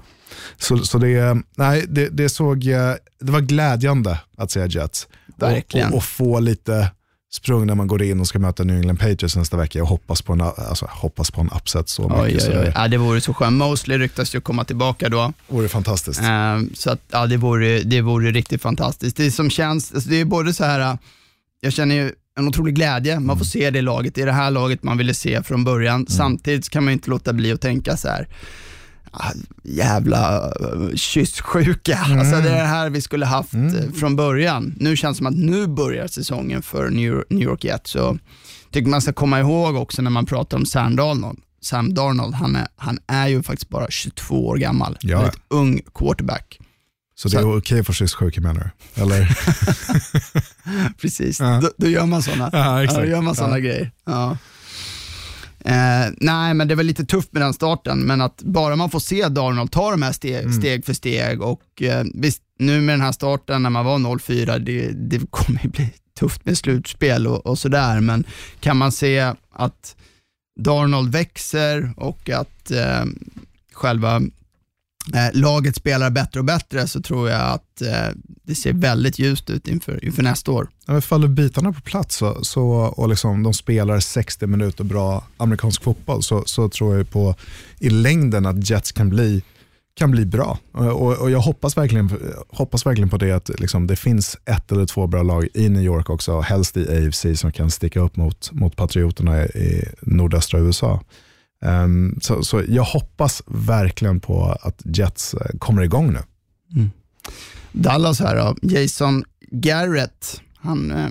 Så, 0.58 0.78
så 0.78 0.98
det, 0.98 1.38
nej, 1.58 1.86
det, 1.90 2.10
det, 2.10 2.30
såg, 2.30 2.68
eh, 2.68 2.94
det 3.22 3.32
var 3.32 3.42
glädjande 3.42 4.20
att 4.38 4.52
se 4.52 4.66
Jets. 4.70 5.08
Verkligen. 5.36 5.88
Och, 5.88 5.94
och, 5.94 5.98
och 5.98 6.04
få 6.04 6.40
lite 6.40 6.92
sprung 7.34 7.68
när 7.68 7.76
man 7.76 7.88
går 7.88 8.02
in 8.02 8.20
och 8.20 8.28
ska 8.28 8.40
möta 8.40 8.64
New 8.64 8.76
England 8.78 8.98
Patriots 8.98 9.36
nästa 9.36 9.58
vecka 9.58 9.82
och 9.82 9.90
hoppas 9.90 10.22
på 10.22 10.34
en, 10.34 10.42
alltså, 10.42 10.88
hoppas 10.92 11.32
på 11.32 11.42
en 11.42 11.50
upset 11.56 11.90
så 11.90 12.02
mycket. 12.02 12.20
Oj, 12.20 12.52
oj, 12.52 12.58
oj. 12.60 12.66
det 12.66 12.72
Ja, 12.76 12.88
det 12.88 12.98
vore 12.98 13.22
så 13.22 13.34
skönt. 13.34 13.58
Mosley 13.58 13.98
ryktas 13.98 14.36
ju 14.36 14.42
komma 14.42 14.64
tillbaka 14.64 15.10
då. 15.10 15.34
vore 15.48 15.70
fantastiskt. 15.70 16.22
Ehm, 16.22 16.70
så 16.76 16.92
att, 16.92 17.02
ja, 17.12 17.26
det, 17.26 17.38
vore, 17.38 17.80
det 17.80 18.02
vore 18.02 18.32
riktigt 18.32 18.62
fantastiskt. 18.62 19.18
Det 19.18 19.32
som 19.32 19.50
känns, 19.50 19.94
alltså 19.94 20.10
det 20.10 20.20
är 20.20 20.26
både 20.26 20.54
så 20.54 20.64
här, 20.64 20.98
jag 21.62 21.74
känner 21.74 21.96
ju 21.96 22.12
en 22.40 22.48
otrolig 22.48 22.76
glädje, 22.76 23.20
man 23.20 23.38
får 23.38 23.46
se 23.46 23.70
det 23.70 23.82
laget, 23.82 24.16
det 24.16 24.22
är 24.22 24.26
det 24.26 24.32
här 24.32 24.52
laget 24.52 24.84
man 24.84 24.98
ville 24.98 25.14
se 25.14 25.44
från 25.44 25.64
början. 25.64 26.06
Samtidigt 26.10 26.70
kan 26.70 26.84
man 26.84 26.94
inte 26.94 27.10
låta 27.10 27.34
bli 27.34 27.52
att 27.52 27.62
tänka 27.62 27.98
så 27.98 28.08
här, 28.08 28.28
jävla 29.64 30.48
uh, 30.62 30.96
kysssjuka. 30.96 31.98
Alltså 31.98 32.36
det 32.42 32.50
är 32.50 32.62
det 32.62 32.68
här 32.68 32.90
vi 32.90 33.02
skulle 33.02 33.26
haft 33.26 33.54
eh, 33.54 33.92
från 34.00 34.16
början. 34.16 34.76
Nu 34.80 34.96
känns 34.98 35.18
det 35.18 35.18
som 35.18 35.28
att 35.28 35.36
nu 35.36 35.68
börjar 35.68 36.08
säsongen 36.08 36.62
för 36.62 36.90
New, 36.90 37.24
York 37.30 37.64
Jets. 37.64 37.92
Så 37.92 38.18
tycker 38.72 38.90
man 38.90 39.02
ska 39.02 39.14
komma 39.14 39.40
ihåg 39.40 39.76
också 39.76 40.02
när 40.02 40.12
man 40.12 40.26
pratar 40.26 40.58
om 40.58 40.66
Sam 40.66 40.96
Darnold. 40.96 41.40
Sam 41.62 41.94
Darnold, 41.94 42.34
han 42.36 42.56
är, 42.56 42.68
han 42.76 43.00
är 43.08 43.28
ju 43.28 43.44
faktiskt 43.44 43.70
bara 43.70 43.88
22 43.90 44.48
år 44.48 44.58
gammal. 44.58 44.98
Ja. 45.02 45.18
Väldigt 45.22 45.42
ung 45.48 45.82
quarterback. 45.96 46.60
Så 47.16 47.30
det 47.30 47.38
är 47.38 47.58
okej 47.58 47.84
för 47.84 47.94
kysssjuka 47.94 48.42
menar 48.42 48.72
du? 48.96 49.02
Eller? 49.02 49.38
Precis, 51.02 51.40
Ja. 51.40 51.60
då, 51.62 51.70
då 51.78 51.88
gör 51.88 52.06
man 52.06 52.24
sådana 52.24 52.50
Ja, 52.54 52.84
exakt. 52.84 53.02
då 53.02 53.08
gör 53.08 53.22
man 53.22 53.36
såna 53.36 53.50
Ja. 53.50 53.58
grejer. 53.58 53.92
Ja. 54.06 54.38
Eh, 55.66 56.12
nej, 56.18 56.54
men 56.54 56.68
det 56.68 56.76
var 56.76 56.84
lite 56.84 57.06
tufft 57.06 57.34
med 57.34 57.42
den 57.42 57.54
starten, 57.54 58.00
men 58.00 58.22
att 58.22 58.42
bara 58.44 58.76
man 58.76 58.90
får 58.90 59.00
se 59.00 59.28
Darnold 59.28 59.72
ta 59.72 59.92
de 59.92 60.02
här 60.02 60.12
steg, 60.12 60.40
Mm. 60.44 60.54
steg 60.54 60.86
för 60.86 60.94
steg 60.94 61.42
och 61.42 61.82
eh, 61.82 62.04
visst, 62.14 62.42
nu 62.60 62.82
med 62.82 62.94
den 62.94 63.02
här 63.02 63.12
starten 63.12 63.64
när 63.64 63.70
man 63.70 63.86
var 63.86 63.98
0-4, 63.98 64.60
det, 64.60 64.92
det 64.92 65.22
kommer 65.30 65.64
ju 65.64 65.70
bli 65.70 65.94
tufft 66.20 66.46
med 66.46 66.58
slutspel 66.58 67.28
och, 67.28 67.46
och 67.46 67.60
sådär, 67.60 68.00
men 68.00 68.24
kan 68.60 68.78
man 68.78 68.92
se 68.92 69.34
att 69.54 69.96
Darnold 70.60 71.12
växer 71.12 71.94
och 71.98 72.30
att 72.30 72.72
eh, 72.72 73.04
själva 73.74 74.22
Eh, 75.14 75.40
laget 75.40 75.76
spelar 75.76 76.10
bättre 76.10 76.40
och 76.40 76.46
bättre 76.46 76.88
så 76.88 77.02
tror 77.02 77.30
jag 77.30 77.42
att 77.42 77.82
eh, 77.82 78.16
det 78.44 78.56
ser 78.56 78.74
väldigt 78.74 79.20
ljust 79.20 79.50
ut 79.50 79.68
inför, 79.68 80.06
inför 80.06 80.24
nästa 80.24 80.52
år. 80.52 80.68
Ja, 80.86 81.02
faller 81.02 81.28
bitarna 81.28 81.74
på 81.74 81.82
plats 81.82 82.16
så, 82.16 82.44
så, 82.44 82.68
och 82.72 83.10
liksom 83.10 83.44
de 83.44 83.54
spelar 83.54 84.00
60 84.00 84.48
minuter 84.48 84.84
bra 84.84 85.24
amerikansk 85.38 85.84
fotboll 85.84 86.24
så, 86.24 86.44
så 86.46 86.70
tror 86.70 86.98
jag 86.98 87.10
på 87.10 87.36
i 87.80 87.90
längden 87.90 88.46
att 88.46 88.70
Jets 88.70 88.92
kan 88.92 89.10
bli, 89.10 89.44
kan 89.96 90.12
bli 90.12 90.26
bra. 90.26 90.58
Eh, 90.76 90.88
och, 90.88 91.18
och 91.18 91.32
jag 91.32 91.40
hoppas 91.40 91.78
verkligen, 91.78 92.10
hoppas 92.50 92.86
verkligen 92.86 93.10
på 93.10 93.18
det 93.18 93.32
att 93.32 93.60
liksom 93.60 93.88
det 93.88 93.96
finns 93.96 94.38
ett 94.46 94.72
eller 94.72 94.86
två 94.86 95.08
bra 95.08 95.24
lag 95.24 95.48
i 95.54 95.70
New 95.70 95.84
York 95.84 96.10
också, 96.10 96.40
helst 96.40 96.78
i 96.78 97.08
AFC 97.08 97.26
som 97.36 97.52
kan 97.52 97.72
sticka 97.72 98.00
upp 98.00 98.16
mot, 98.16 98.52
mot 98.52 98.76
patrioterna 98.76 99.46
i, 99.46 99.48
i 99.48 99.84
nordöstra 100.02 100.60
USA. 100.60 101.02
Ehm, 101.62 102.20
så, 102.22 102.44
så 102.44 102.64
jag 102.68 102.84
hoppas 102.84 103.44
verkligen 103.48 104.20
på 104.20 104.58
att 104.62 104.82
Jets 104.86 105.34
eh, 105.34 105.58
kommer 105.60 105.82
igång 105.82 106.14
nu. 106.14 106.20
Dallas 107.72 108.20
här 108.20 108.36
då, 108.36 108.56
Jason 108.62 109.24
Garrett, 109.52 110.42
han 110.58 110.92
eh, 110.92 111.10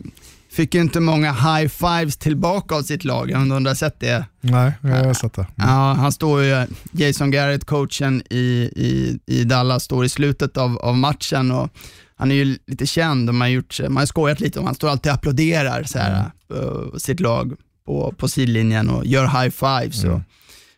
fick 0.51 0.75
ju 0.75 0.81
inte 0.81 1.01
många 1.01 1.33
high 1.33 1.69
fives 1.69 2.17
tillbaka 2.17 2.75
av 2.75 2.83
sitt 2.83 3.05
lag, 3.05 3.31
jag 3.31 3.43
undrar 3.43 3.57
om 3.57 3.65
du 3.65 3.71
har 3.71 3.75
sett 3.75 4.01
det? 4.01 4.27
Nej, 4.41 4.73
jag 4.83 5.05
har 5.05 5.15
sett 5.15 5.35
det. 5.35 5.47
Ja, 5.55 5.93
han 5.93 6.13
står 6.13 6.43
ju, 6.43 6.67
Jason 6.93 7.31
Garrett, 7.31 7.65
coachen 7.65 8.23
i, 8.31 8.71
i, 8.77 9.19
i 9.27 9.45
Dallas, 9.45 9.85
står 9.85 10.05
i 10.05 10.09
slutet 10.09 10.57
av, 10.57 10.79
av 10.79 10.97
matchen 10.97 11.51
och 11.51 11.69
han 12.17 12.31
är 12.31 12.35
ju 12.35 12.59
lite 12.67 12.87
känd 12.87 13.29
och 13.29 13.35
man 13.35 13.41
har, 13.41 13.49
gjort, 13.49 13.81
man 13.83 13.97
har 13.97 14.07
skojat 14.07 14.41
lite 14.41 14.59
om 14.59 14.67
han 14.67 14.75
står 14.75 14.89
alltid 14.89 15.13
och 15.13 15.19
applåderar 15.19 15.83
så 15.83 15.99
här, 15.99 16.31
eh, 16.55 16.99
sitt 16.99 17.21
lag 17.21 17.53
på, 17.87 18.15
på 18.19 18.29
sidlinjen 18.29 18.91
och 18.91 19.07
gör 19.07 19.25
high 19.25 19.51
fives. 19.51 20.05
Och 20.05 20.21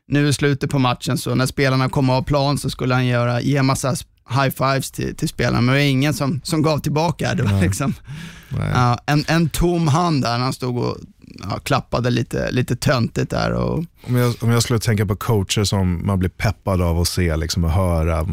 nu 0.09 0.29
i 0.29 0.33
slutet 0.33 0.71
på 0.71 0.79
matchen, 0.79 1.19
så 1.19 1.35
när 1.35 1.47
spelarna 1.47 1.89
kom 1.89 2.11
av 2.11 2.23
plan 2.23 2.59
så 2.59 2.71
skulle 2.71 2.95
han 2.95 3.07
göra, 3.07 3.41
ge 3.41 3.63
massa 3.63 3.95
high 4.31 4.51
fives 4.51 4.91
till, 4.91 5.17
till 5.17 5.29
spelarna, 5.29 5.61
men 5.61 5.75
det 5.75 5.81
var 5.81 5.87
ingen 5.87 6.15
som, 6.15 6.41
som 6.45 6.63
gav 6.63 6.79
tillbaka. 6.79 7.35
Det 7.35 7.43
var 7.43 7.61
liksom 7.61 7.95
ja, 8.75 8.99
en, 9.07 9.25
en 9.29 9.49
tom 9.49 9.89
hand 9.89 10.23
där 10.23 10.39
han 10.39 10.53
stod 10.53 10.79
och 10.79 10.97
ja, 11.51 11.59
klappade 11.59 12.11
lite, 12.11 12.51
lite 12.51 12.77
töntigt 12.77 13.31
där. 13.31 13.53
Och, 13.53 13.85
Om 14.07 14.17
jag, 14.17 14.35
om 14.41 14.51
jag 14.51 14.63
skulle 14.63 14.79
tänka 14.79 15.07
på 15.07 15.17
coacher 15.17 15.65
som 15.65 16.07
man 16.07 16.19
blir 16.19 16.31
peppad 16.31 16.83
av 16.83 17.01
att 17.01 17.09
se 17.09 17.37
liksom, 17.37 17.65
och 17.65 17.71
höra, 17.71 18.27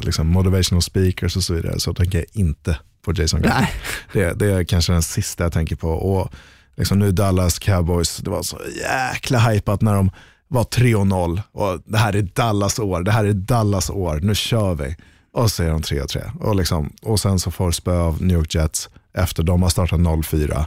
liksom, 0.00 0.26
motivational 0.26 0.82
speakers 0.82 1.36
och 1.36 1.42
så 1.42 1.54
vidare, 1.54 1.80
så 1.80 1.94
tänker 1.94 2.18
jag 2.18 2.26
inte 2.32 2.78
på 3.04 3.12
Jason 3.12 3.42
Garrett. 3.42 3.68
Det, 4.12 4.32
det 4.32 4.52
är 4.52 4.64
kanske 4.64 4.92
den 4.92 5.02
sista 5.02 5.44
jag 5.44 5.52
tänker 5.52 5.76
på. 5.76 5.88
Och 5.90 6.32
liksom 6.76 6.98
nu 6.98 7.12
Dallas 7.12 7.58
Cowboys, 7.58 8.16
det 8.16 8.30
var 8.30 8.42
så 8.42 8.60
jäkla 8.80 9.38
hypat 9.38 9.82
när 9.82 9.94
de 9.94 10.10
var 10.52 10.64
3-0 10.64 11.40
och 11.52 11.80
det 11.84 11.98
här 11.98 12.16
är 12.16 12.22
Dallas 12.22 12.78
år, 12.78 13.02
det 13.02 13.12
här 13.12 13.24
är 13.24 13.32
Dallas 13.32 13.90
år, 13.90 14.20
nu 14.22 14.34
kör 14.34 14.74
vi. 14.74 14.96
Och 15.32 15.50
så 15.50 15.62
är 15.62 15.70
de 15.70 15.82
3-3. 15.82 16.38
Och, 16.40 16.56
liksom, 16.56 16.92
och 17.02 17.20
sen 17.20 17.38
så 17.38 17.50
får 17.50 17.70
spö 17.70 17.98
av 17.98 18.22
New 18.22 18.36
York 18.36 18.54
Jets 18.54 18.88
efter 19.14 19.42
de 19.42 19.62
har 19.62 19.70
startat 19.70 20.00
0-4. 20.00 20.64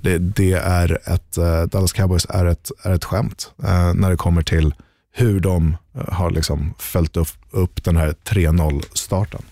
Det, 0.00 0.18
det 0.18 0.52
är 0.52 0.98
ett, 1.04 1.38
eh, 1.38 1.62
Dallas 1.62 1.92
Cowboys 1.92 2.26
är 2.28 2.44
ett, 2.44 2.70
är 2.82 2.90
ett 2.90 3.04
skämt 3.04 3.52
eh, 3.62 3.94
när 3.94 4.10
det 4.10 4.16
kommer 4.16 4.42
till 4.42 4.74
hur 5.12 5.40
de 5.40 5.76
eh, 5.94 6.12
har 6.14 6.30
liksom 6.30 6.74
följt 6.78 7.16
upp, 7.16 7.28
upp 7.50 7.84
den 7.84 7.96
här 7.96 8.14
3-0 8.24 8.82
starten. 8.92 9.42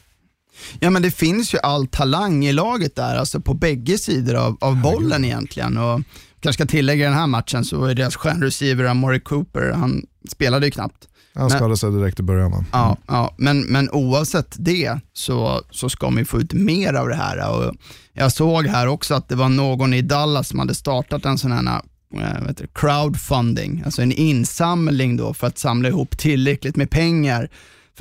Ja 0.80 0.90
men 0.90 1.02
det 1.02 1.10
finns 1.10 1.54
ju 1.54 1.58
all 1.58 1.86
talang 1.86 2.44
i 2.44 2.52
laget 2.52 2.96
där, 2.96 3.16
alltså 3.16 3.40
på 3.40 3.54
bägge 3.54 3.98
sidor 3.98 4.34
av, 4.34 4.56
av 4.60 4.76
bollen 4.76 5.24
egentligen. 5.24 5.78
Och 5.78 6.00
kanske 6.40 6.62
ska 6.62 6.70
tillägga 6.70 7.04
i 7.04 7.08
den 7.08 7.18
här 7.18 7.26
matchen 7.26 7.64
så 7.64 7.84
är 7.84 7.94
deras 7.94 8.16
stjärnreceiver 8.16 8.84
Amari 8.84 9.20
Cooper, 9.20 9.72
han 9.72 10.02
spelade 10.28 10.66
ju 10.66 10.70
knappt. 10.70 11.06
Han 11.34 11.50
skadade 11.50 11.76
sig 11.76 11.90
direkt 11.90 12.20
i 12.20 12.22
början. 12.22 12.50
Va? 12.50 12.64
Ja, 12.72 12.96
ja 13.06 13.34
men, 13.38 13.60
men 13.60 13.90
oavsett 13.90 14.56
det 14.58 14.98
så, 15.12 15.62
så 15.70 15.88
ska 15.88 16.10
man 16.10 16.18
ju 16.18 16.24
få 16.24 16.40
ut 16.40 16.52
mer 16.52 16.94
av 16.94 17.08
det 17.08 17.14
här. 17.14 17.50
Och 17.50 17.74
jag 18.12 18.32
såg 18.32 18.66
här 18.66 18.86
också 18.86 19.14
att 19.14 19.28
det 19.28 19.34
var 19.34 19.48
någon 19.48 19.94
i 19.94 20.02
Dallas 20.02 20.48
som 20.48 20.58
hade 20.58 20.74
startat 20.74 21.24
en 21.24 21.38
sån 21.38 21.52
här 21.52 21.80
eh, 22.14 22.52
det, 22.56 22.66
crowdfunding, 22.74 23.82
alltså 23.84 24.02
en 24.02 24.12
insamling 24.12 25.16
då 25.16 25.34
för 25.34 25.46
att 25.46 25.58
samla 25.58 25.88
ihop 25.88 26.18
tillräckligt 26.18 26.76
med 26.76 26.90
pengar 26.90 27.50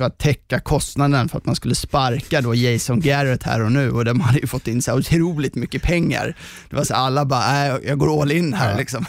för 0.00 0.04
att 0.06 0.18
täcka 0.18 0.60
kostnaden 0.60 1.28
för 1.28 1.38
att 1.38 1.46
man 1.46 1.54
skulle 1.56 1.74
sparka 1.74 2.40
då 2.40 2.54
Jason 2.54 3.00
Garrett 3.00 3.42
här 3.42 3.60
och 3.62 3.72
nu 3.72 3.90
och 3.90 4.04
de 4.04 4.20
hade 4.20 4.38
ju 4.38 4.46
fått 4.46 4.68
in 4.68 4.82
så 4.82 4.98
otroligt 4.98 5.54
mycket 5.54 5.82
pengar. 5.82 6.36
Det 6.70 6.76
var 6.76 6.84
så 6.84 6.94
alla 6.94 7.24
bara, 7.24 7.66
äh, 7.66 7.76
jag 7.86 7.98
går 7.98 8.22
all 8.22 8.32
in 8.32 8.52
här 8.54 8.70
Ja. 8.70 8.76
liksom. 8.78 9.04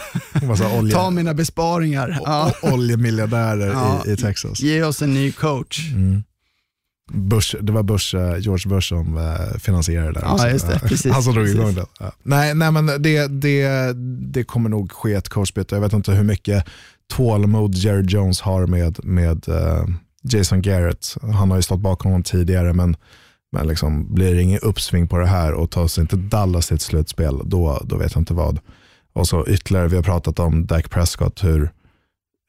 Ta 0.91 1.10
mina 1.10 1.34
besparingar. 1.34 2.19
Ja. 2.25 2.51
oljemiljardärer 2.62 3.67
Ja. 3.71 4.04
i, 4.08 4.12
i 4.12 4.17
Texas. 4.17 4.60
Ge 4.60 4.84
oss 4.84 5.01
en 5.01 5.13
ny 5.13 5.32
coach. 5.32 5.80
Bush, 7.13 7.56
det 7.62 7.71
var 7.71 7.84
Bush, 7.84 8.15
eh, 8.15 8.38
George 8.39 8.69
Bush 8.69 8.88
som 8.89 9.17
eh, 9.17 9.58
finansierade 9.60 10.12
det. 10.13 10.19
Ja, 10.23 10.49
just 10.49 10.67
det. 10.67 10.80
Precis, 10.80 11.12
Han 11.12 11.23
som 11.23 11.34
drog 11.34 11.47
igång 11.47 11.73
det. 11.75 11.86
Ja. 11.99 12.12
Nej, 12.23 12.54
nej, 12.56 12.71
men 12.71 12.86
det, 12.86 13.27
det, 13.27 13.93
det 14.34 14.43
kommer 14.43 14.69
nog 14.69 14.91
ske 14.91 15.13
ett 15.13 15.30
coachbyte. 15.30 15.75
Jag 15.75 15.82
vet 15.82 15.93
inte 15.93 16.12
hur 16.12 16.23
mycket 16.23 16.65
tålamod 17.13 17.75
Jerry 17.75 18.06
Jones 18.08 18.41
har 18.41 18.65
med, 18.67 19.06
med 19.06 19.49
eh, 19.49 19.84
Jason 20.21 20.62
Garrett. 20.62 21.17
Han 21.21 21.49
har 21.49 21.57
ju 21.57 21.63
stått 21.63 21.79
bakom 21.79 22.12
honom 22.12 22.23
tidigare, 22.23 22.73
men, 22.73 22.95
men 23.51 23.67
liksom, 23.67 24.13
blir 24.13 24.36
det 24.36 24.41
inget 24.41 24.63
uppsving 24.63 25.07
på 25.07 25.17
det 25.17 25.27
här 25.27 25.53
och 25.53 25.71
tar 25.71 25.88
sig 25.88 26.01
inte 26.01 26.15
Dallas 26.15 26.67
till 26.67 26.75
ett 26.75 26.81
slutspel, 26.81 27.41
då, 27.45 27.81
då 27.84 27.97
vet 27.97 28.15
jag 28.15 28.21
inte 28.21 28.34
vad. 28.34 28.60
Och 29.13 29.27
så 29.27 29.45
ytterligare, 29.47 29.88
vi 29.88 29.95
har 29.95 30.03
pratat 30.03 30.39
om 30.39 30.65
Dak 30.65 30.89
Prescott, 30.89 31.43
hur, 31.43 31.69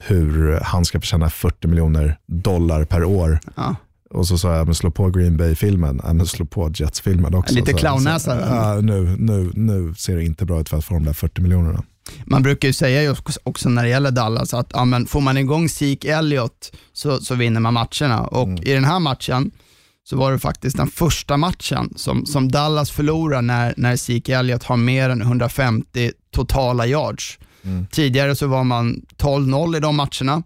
hur 0.04 0.60
han 0.62 0.84
ska 0.84 1.00
förtjäna 1.00 1.30
40 1.30 1.68
miljoner 1.68 2.18
dollar 2.26 2.84
per 2.84 3.04
år. 3.04 3.40
Ja. 3.56 3.76
Och 4.12 4.26
så 4.26 4.38
sa 4.38 4.56
jag, 4.56 4.66
men 4.66 4.74
slå 4.74 4.90
på 4.90 5.10
Green 5.10 5.36
Bay-filmen, 5.36 6.00
ja, 6.04 6.12
men 6.12 6.26
slå 6.26 6.46
på 6.46 6.70
Jets-filmen 6.74 7.34
också. 7.34 7.54
Lite 7.54 7.72
clownnäsa. 7.72 8.40
Ja, 8.40 8.80
nu, 8.80 9.16
nu, 9.18 9.50
nu 9.54 9.94
ser 9.94 10.16
det 10.16 10.24
inte 10.24 10.44
bra 10.44 10.60
ut 10.60 10.68
för 10.68 10.76
att 10.76 10.84
få 10.84 10.94
de 10.94 11.04
där 11.04 11.12
40 11.12 11.40
miljonerna. 11.40 11.82
Man 12.24 12.42
brukar 12.42 12.68
ju 12.68 12.72
säga 12.72 13.16
också 13.44 13.68
när 13.68 13.82
det 13.82 13.88
gäller 13.88 14.10
Dallas 14.10 14.54
att 14.54 14.70
ja, 14.74 14.84
men 14.84 15.06
får 15.06 15.20
man 15.20 15.36
igång 15.36 15.68
Zeke 15.68 16.14
Elliott 16.14 16.72
så, 16.92 17.20
så 17.20 17.34
vinner 17.34 17.60
man 17.60 17.74
matcherna. 17.74 18.20
Och 18.20 18.48
i 18.48 18.72
den 18.72 18.84
här 18.84 18.98
matchen 18.98 19.50
så 20.04 20.16
var 20.16 20.32
det 20.32 20.38
faktiskt 20.38 20.76
den 20.76 20.88
första 20.88 21.36
matchen 21.36 21.92
som, 21.96 22.26
som 22.26 22.50
Dallas 22.50 22.90
förlorar 22.90 23.42
när, 23.42 23.74
när 23.76 23.96
Zeke 23.96 24.36
Elliott 24.36 24.62
har 24.64 24.76
mer 24.76 25.10
än 25.10 25.22
150 25.22 26.12
totala 26.34 26.86
yards. 26.86 27.38
Tidigare 27.90 28.36
så 28.36 28.46
var 28.46 28.64
man 28.64 29.02
12-0 29.18 29.76
i 29.76 29.80
de 29.80 29.96
matcherna, 29.96 30.42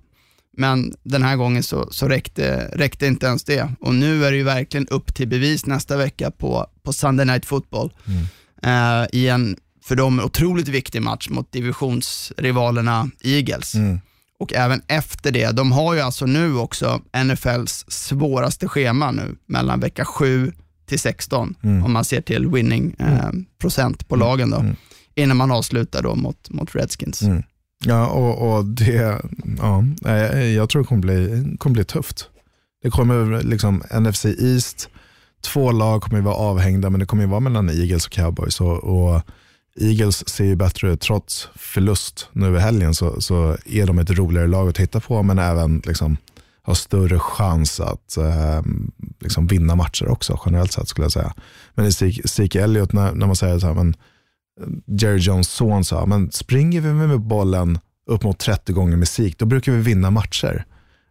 men 0.56 0.94
den 1.02 1.22
här 1.22 1.36
gången 1.36 1.62
så, 1.62 1.88
så 1.90 2.08
räckte, 2.08 2.70
räckte 2.74 3.06
inte 3.06 3.26
ens 3.26 3.44
det. 3.44 3.68
Och 3.80 3.94
nu 3.94 4.24
är 4.24 4.30
det 4.30 4.36
ju 4.36 4.42
verkligen 4.42 4.88
upp 4.88 5.14
till 5.14 5.28
bevis 5.28 5.66
nästa 5.66 5.96
vecka 5.96 6.30
på, 6.30 6.66
på 6.82 6.92
Sunday 6.92 7.26
Night 7.26 7.46
Football. 7.46 7.92
Eh, 8.62 9.04
I 9.12 9.28
en 9.28 9.56
för 9.84 9.96
dem 9.96 10.20
otroligt 10.20 10.68
viktig 10.68 11.02
match 11.02 11.28
mot 11.30 11.52
divisionsrivalerna 11.52 13.10
Eagles. 13.24 13.74
Och 14.38 14.54
även 14.54 14.82
efter 14.88 15.32
det, 15.32 15.50
de 15.56 15.72
har 15.72 15.94
ju 15.94 16.00
alltså 16.00 16.26
nu 16.26 16.56
också 16.56 17.00
NFLs 17.24 17.84
svåraste 17.88 18.68
schema 18.68 19.10
nu 19.10 19.36
mellan 19.46 19.80
vecka 19.80 20.04
7 20.04 20.52
till 20.88 20.98
16 20.98 21.54
om 21.84 21.92
man 21.92 22.04
ser 22.04 22.20
till 22.20 22.46
winning 22.48 22.94
eh, 22.98 23.30
procent 23.60 24.08
på 24.08 24.16
lagen 24.16 24.50
då. 24.50 24.56
Innan 25.14 25.36
man 25.36 25.50
avslutar 25.50 26.02
då 26.02 26.14
mot, 26.14 26.50
mot 26.50 26.74
Redskins. 26.74 27.22
Ja, 27.88 28.06
och, 28.06 28.56
och 28.56 28.64
det, 28.64 29.20
ja, 29.58 29.84
jag 30.42 30.68
tror 30.68 30.82
det 30.82 30.88
kommer 30.88 31.02
bli, 31.02 31.56
kommer 31.58 31.74
bli 31.74 31.84
tufft. 31.84 32.28
Det 32.82 32.90
kommer 32.90 33.42
liksom 33.42 33.82
NFC 34.00 34.24
East, 34.24 34.88
två 35.44 35.72
lag 35.72 36.02
kommer 36.02 36.18
ju 36.18 36.24
vara 36.24 36.34
avhängda, 36.34 36.90
men 36.90 37.00
det 37.00 37.06
kommer 37.06 37.22
ju 37.22 37.28
vara 37.28 37.40
mellan 37.40 37.68
Eagles 37.70 38.06
och 38.06 38.12
Cowboys. 38.12 38.60
Och, 38.60 38.84
och 38.84 39.22
Eagles 39.80 40.28
ser 40.28 40.44
ju 40.44 40.56
bättre 40.56 40.92
ut, 40.92 41.00
trots 41.00 41.48
förlust 41.54 42.28
nu 42.32 42.56
i 42.56 42.58
helgen 42.58 42.94
så, 42.94 43.20
så 43.20 43.56
är 43.66 43.86
de 43.86 43.98
ett 43.98 44.10
roligare 44.10 44.46
lag 44.46 44.68
att 44.68 44.74
titta 44.74 45.00
på, 45.00 45.22
men 45.22 45.38
även 45.38 45.82
liksom 45.86 46.16
har 46.62 46.74
större 46.74 47.18
chans 47.18 47.80
att 47.80 48.16
eh, 48.16 48.62
liksom 49.20 49.46
vinna 49.46 49.74
matcher 49.74 50.08
också, 50.08 50.40
generellt 50.46 50.72
sett 50.72 50.88
skulle 50.88 51.04
jag 51.04 51.12
säga. 51.12 51.34
Men 51.74 51.86
i 51.86 51.90
Zeke- 51.90 52.62
Elliot, 52.62 52.92
när, 52.92 53.12
när 53.12 53.26
man 53.26 53.36
säger 53.36 53.58
så 53.58 53.66
här, 53.66 53.74
men 53.74 53.96
Jerry 54.86 55.18
Jones 55.18 55.48
son 55.48 55.84
sa, 55.84 56.06
men 56.06 56.32
springer 56.32 56.80
vi 56.80 56.92
med 56.92 57.20
bollen 57.20 57.78
upp 58.10 58.22
mot 58.22 58.38
30 58.38 58.72
gånger 58.72 59.04
Zeke, 59.04 59.36
då 59.38 59.46
brukar 59.46 59.72
vi 59.72 59.78
vinna 59.78 60.10
matcher. 60.10 60.64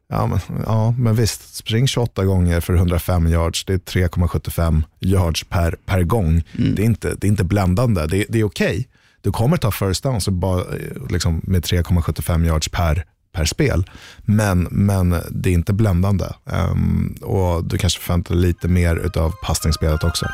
Ja 0.08 0.28
men, 0.28 0.40
ja, 0.66 0.92
men 0.92 1.16
visst, 1.16 1.56
spring 1.56 1.88
28 1.88 2.26
gånger 2.26 2.60
för 2.60 2.74
105 2.74 3.28
yards, 3.28 3.66
det 3.66 3.74
är 3.74 3.78
3,75 3.78 4.84
yards 5.00 5.44
per, 5.44 5.76
per 5.86 6.04
gång. 6.04 6.44
Det, 6.76 6.82
är 6.82 6.86
inte, 6.86 7.16
det 7.16 7.28
är 7.28 7.30
inte 7.30 7.44
bländande, 7.44 8.06
det, 8.06 8.26
det 8.30 8.40
är 8.40 8.44
okej. 8.44 8.88
Du 9.22 9.32
kommer 9.32 9.58
ta 9.58 9.72
first 9.72 10.04
down 10.04 10.22
så 10.22 10.32
bara, 10.32 10.64
liksom, 11.10 11.42
med 11.44 11.64
3,75 11.64 12.46
yards 12.46 12.70
per, 12.70 13.06
per 13.32 13.46
spel, 13.46 13.90
men, 14.22 14.68
men 14.72 15.16
det 15.32 15.50
är 15.50 15.54
inte 15.54 15.74
bländande. 15.74 16.26
Ehm, 16.46 17.16
och 17.22 17.64
du 17.64 17.78
kanske 17.78 18.00
förväntar 18.00 18.36
dig 18.36 18.44
lite 18.44 18.68
mer 18.68 19.10
av 19.18 19.34
passningsspelet 19.44 20.04
också. 20.04 20.26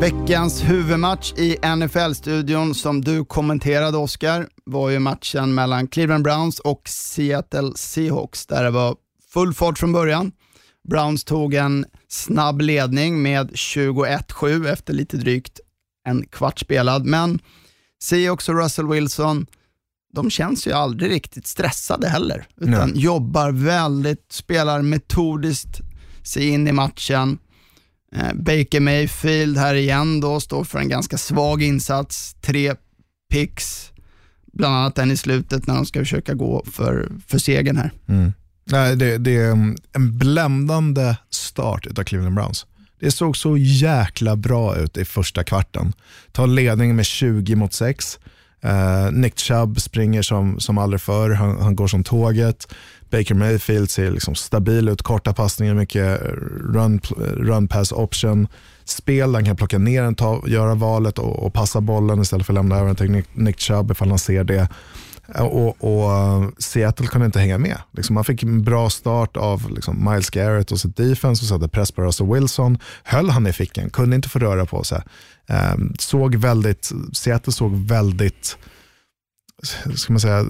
Veckans 0.00 0.62
huvudmatch 0.62 1.32
i 1.32 1.56
NFL-studion 1.76 2.74
som 2.74 3.00
du 3.00 3.24
kommenterade 3.24 3.98
Oscar 3.98 4.48
var 4.64 4.90
ju 4.90 4.98
matchen 4.98 5.54
mellan 5.54 5.88
Cleveland 5.88 6.24
Browns 6.24 6.58
och 6.60 6.82
Seattle 6.88 7.72
Seahawks 7.76 8.46
där 8.46 8.64
det 8.64 8.70
var 8.70 8.96
full 9.32 9.54
fart 9.54 9.78
från 9.78 9.92
början. 9.92 10.32
Browns 10.88 11.24
tog 11.24 11.54
en 11.54 11.86
snabb 12.08 12.60
ledning 12.60 13.22
med 13.22 13.50
21-7 13.50 14.68
efter 14.68 14.94
lite 14.94 15.16
drygt 15.16 15.60
en 16.06 16.26
kvart 16.26 16.58
spelad, 16.58 17.06
men 17.06 17.38
Seahawks 18.02 18.48
och 18.48 18.62
Russell 18.62 18.88
Wilson, 18.88 19.46
de 20.12 20.30
känns 20.30 20.66
ju 20.66 20.72
aldrig 20.72 21.10
riktigt 21.10 21.46
stressade 21.46 22.08
heller, 22.08 22.46
utan 22.56 22.90
Nej. 22.90 23.02
jobbar 23.02 23.52
väldigt, 23.52 24.32
spelar 24.32 24.82
metodiskt 24.82 25.80
sig 26.22 26.48
in 26.48 26.68
i 26.68 26.72
matchen. 26.72 27.38
Eh, 28.14 28.34
Baker 28.34 28.80
Mayfield 28.80 29.58
här 29.58 29.74
igen 29.74 30.20
då, 30.20 30.40
står 30.40 30.64
för 30.64 30.78
en 30.78 30.88
ganska 30.88 31.18
svag 31.18 31.62
insats. 31.62 32.36
Tre 32.40 32.74
picks, 33.30 33.92
bland 34.52 34.74
annat 34.76 34.94
den 34.94 35.10
i 35.10 35.16
slutet 35.16 35.66
när 35.66 35.74
de 35.74 35.86
ska 35.86 36.00
försöka 36.00 36.34
gå 36.34 36.64
för, 36.72 37.12
för 37.28 37.38
segern 37.38 37.76
här. 37.76 37.90
Mm. 38.08 38.32
Nej, 38.64 38.96
det, 38.96 39.18
det 39.18 39.36
är 39.36 39.52
mm, 39.52 39.76
en 39.92 40.18
bländande 40.18 41.16
start 41.30 41.86
av 41.98 42.04
Cleveland 42.04 42.34
Browns. 42.34 42.66
Det 43.00 43.10
såg 43.10 43.36
så 43.36 43.56
jäkla 43.56 44.36
bra 44.36 44.76
ut 44.76 44.96
i 44.96 45.04
första 45.04 45.44
kvarten. 45.44 45.92
Tar 46.32 46.46
ledning 46.46 46.96
med 46.96 47.06
20 47.06 47.54
mot 47.54 47.72
6. 47.72 48.18
Uh, 48.64 48.70
eh, 48.70 49.12
Nick 49.12 49.38
Chubb 49.38 49.80
springer 49.80 50.22
som, 50.22 50.60
som 50.60 50.78
aldrig 50.78 51.00
förr, 51.00 51.30
han, 51.30 51.62
han 51.62 51.76
går 51.76 51.86
som 51.86 52.04
tåget. 52.04 52.74
Baker 53.14 53.34
Mayfield 53.34 53.90
ser 53.90 54.10
liksom 54.10 54.34
stabil 54.34 54.88
ut, 54.88 55.02
korta 55.02 55.32
passningar, 55.32 55.74
mycket 55.74 56.20
run, 56.74 57.00
run 57.36 57.68
pass 57.68 57.92
option. 57.92 58.48
Spel 58.84 59.32
där 59.32 59.38
han 59.38 59.44
kan 59.44 59.56
plocka 59.56 59.78
ner 59.78 60.02
den, 60.02 60.14
ta, 60.14 60.42
göra 60.46 60.74
valet 60.74 61.18
och, 61.18 61.46
och 61.46 61.52
passa 61.52 61.80
bollen 61.80 62.22
istället 62.22 62.46
för 62.46 62.52
att 62.52 62.54
lämna 62.54 62.76
över 62.76 62.86
den 62.86 62.96
till 62.96 63.10
Nick, 63.10 63.26
Nick 63.32 63.60
Chubb 63.60 63.90
ifall 63.90 64.08
han 64.08 64.18
ser 64.18 64.44
det. 64.44 64.68
Och, 65.38 65.84
och 65.84 66.52
Seattle 66.58 67.06
kunde 67.06 67.26
inte 67.26 67.40
hänga 67.40 67.58
med. 67.58 67.78
Liksom 67.92 68.14
man 68.14 68.24
fick 68.24 68.42
en 68.42 68.64
bra 68.64 68.90
start 68.90 69.36
av 69.36 69.70
liksom 69.70 70.04
Miles 70.10 70.30
Garrett 70.30 70.72
och 70.72 70.80
sitt 70.80 70.96
defense 70.96 71.44
och 71.44 71.48
satte 71.48 71.68
press 71.68 71.92
på 71.92 72.02
Russell 72.02 72.32
Wilson. 72.32 72.78
Höll 73.04 73.30
han 73.30 73.46
i 73.46 73.52
fickan, 73.52 73.90
kunde 73.90 74.16
inte 74.16 74.28
få 74.28 74.38
röra 74.38 74.66
på 74.66 74.84
sig. 74.84 75.02
Ehm, 75.46 75.94
såg 75.98 76.34
väldigt, 76.34 76.92
Seattle 77.12 77.52
såg 77.52 77.76
väldigt, 77.76 78.58
ska 79.94 80.12
man 80.12 80.20
säga, 80.20 80.44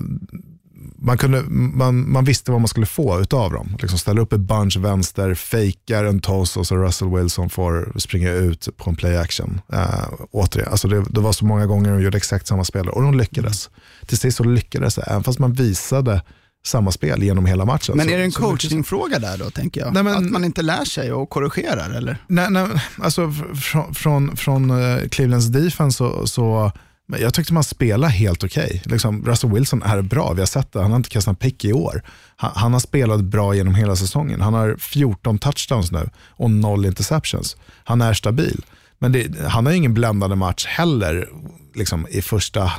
man, 1.04 1.18
kunde, 1.18 1.42
man, 1.50 2.12
man 2.12 2.24
visste 2.24 2.50
vad 2.50 2.60
man 2.60 2.68
skulle 2.68 2.86
få 2.86 3.20
utav 3.20 3.52
dem. 3.52 3.76
Liksom 3.80 3.98
ställa 3.98 4.20
upp 4.20 4.32
ett 4.32 4.40
bunch 4.40 4.76
vänster, 4.76 5.34
fejkar 5.34 6.04
en 6.04 6.20
toss 6.20 6.56
och 6.56 6.66
så 6.66 6.76
Russell 6.76 7.08
Wilson 7.08 7.50
får 7.50 7.92
springa 7.96 8.30
ut 8.30 8.68
på 8.76 8.90
en 8.90 8.96
play 8.96 9.16
action. 9.16 9.60
Uh, 9.72 10.08
återigen, 10.30 10.70
alltså 10.70 10.88
det, 10.88 11.04
det 11.10 11.20
var 11.20 11.32
så 11.32 11.44
många 11.44 11.66
gånger 11.66 11.90
de 11.92 12.02
gjorde 12.02 12.16
exakt 12.16 12.46
samma 12.46 12.64
spel 12.64 12.88
och 12.88 13.02
de 13.02 13.14
lyckades. 13.14 13.68
Mm. 13.68 14.06
Till 14.06 14.18
sist 14.18 14.36
så 14.36 14.44
lyckades 14.44 14.94
det, 14.94 15.02
även 15.02 15.24
fast 15.24 15.38
man 15.38 15.52
visade 15.52 16.22
samma 16.66 16.92
spel 16.92 17.22
genom 17.22 17.46
hela 17.46 17.64
matchen. 17.64 17.96
Men 17.96 18.10
är 18.10 18.18
det 18.18 18.24
en 18.24 18.32
coachingfråga 18.32 19.18
där 19.18 19.38
då, 19.38 19.50
tänker 19.50 19.80
jag? 19.80 19.94
Nej, 19.94 20.02
men, 20.02 20.14
att 20.14 20.30
man 20.30 20.44
inte 20.44 20.62
lär 20.62 20.84
sig 20.84 21.12
och 21.12 21.30
korrigerar, 21.30 21.90
eller? 21.90 22.16
Nej, 22.26 22.50
nej 22.50 22.66
alltså 23.02 23.32
från, 23.62 23.94
från, 23.94 24.36
från 24.36 24.70
uh, 24.70 25.08
Clevelands 25.08 25.46
defense 25.46 25.96
så, 25.96 26.26
så 26.26 26.72
men 27.06 27.20
jag 27.20 27.34
tyckte 27.34 27.54
man 27.54 27.64
spelade 27.64 28.12
helt 28.12 28.44
okej. 28.44 28.64
Okay. 28.64 28.80
Liksom, 28.84 29.24
Russell 29.24 29.52
Wilson 29.52 29.82
är 29.82 30.02
bra, 30.02 30.32
vi 30.32 30.40
har 30.40 30.46
sett 30.46 30.72
det. 30.72 30.82
Han 30.82 30.90
har 30.90 30.96
inte 30.96 31.08
kastat 31.08 31.32
en 31.32 31.36
pick 31.36 31.64
i 31.64 31.72
år. 31.72 32.02
Han, 32.36 32.50
han, 32.54 32.72
har 32.72 32.80
spelat 32.80 33.20
bra 33.20 33.54
genom 33.54 33.74
hela 33.74 33.96
säsongen. 33.96 34.40
Han 34.40 34.54
har 34.54 34.76
14 34.78 35.38
touchdowns 35.38 35.92
nu 35.92 36.10
och 36.30 36.50
noll 36.50 36.86
interceptions. 36.86 37.56
Han 37.84 38.00
är 38.02 38.14
stabil. 38.14 38.64
Men 38.98 39.12
det, 39.12 39.40
han 39.48 39.66
har 39.66 39.72
ingen 39.72 39.94
bländande 39.94 40.36
match 40.36 40.66
heller 40.66 41.28
liksom, 41.74 42.06
i 42.10 42.22
första, 42.22 42.72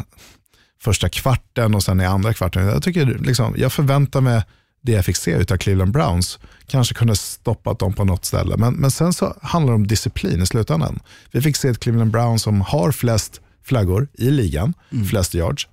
första 0.81 1.09
kvarten 1.09 1.75
och 1.75 1.83
sen 1.83 2.01
i 2.01 2.05
andra 2.05 2.33
kvarten. 2.33 2.65
Jag, 2.65 2.83
tycker, 2.83 3.05
liksom, 3.05 3.55
jag 3.57 3.73
förväntar 3.73 4.21
mig 4.21 4.43
det 4.81 4.91
jag 4.91 5.05
fick 5.05 5.15
se 5.17 5.35
av 5.35 5.57
Cleveland 5.57 5.91
Browns. 5.91 6.39
Kanske 6.67 6.95
kunde 6.95 7.15
stoppat 7.15 7.79
dem 7.79 7.93
på 7.93 8.03
något 8.03 8.25
ställe. 8.25 8.57
Men, 8.57 8.73
men 8.73 8.91
sen 8.91 9.13
så 9.13 9.37
handlar 9.41 9.71
det 9.71 9.75
om 9.75 9.87
disciplin 9.87 10.41
i 10.41 10.45
slutändan. 10.45 10.99
Vi 11.31 11.41
fick 11.41 11.55
se 11.55 11.67
ett 11.67 11.79
Cleveland 11.79 12.11
Browns 12.11 12.41
som 12.41 12.61
har 12.61 12.91
flest 12.91 13.41
flaggor 13.65 14.07
i 14.13 14.31
ligan, 14.31 14.73
mm. 14.91 15.05
flest 15.05 15.35
yards. 15.35 15.67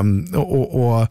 Um, 0.00 0.34
och, 0.34 0.84
och, 1.00 1.08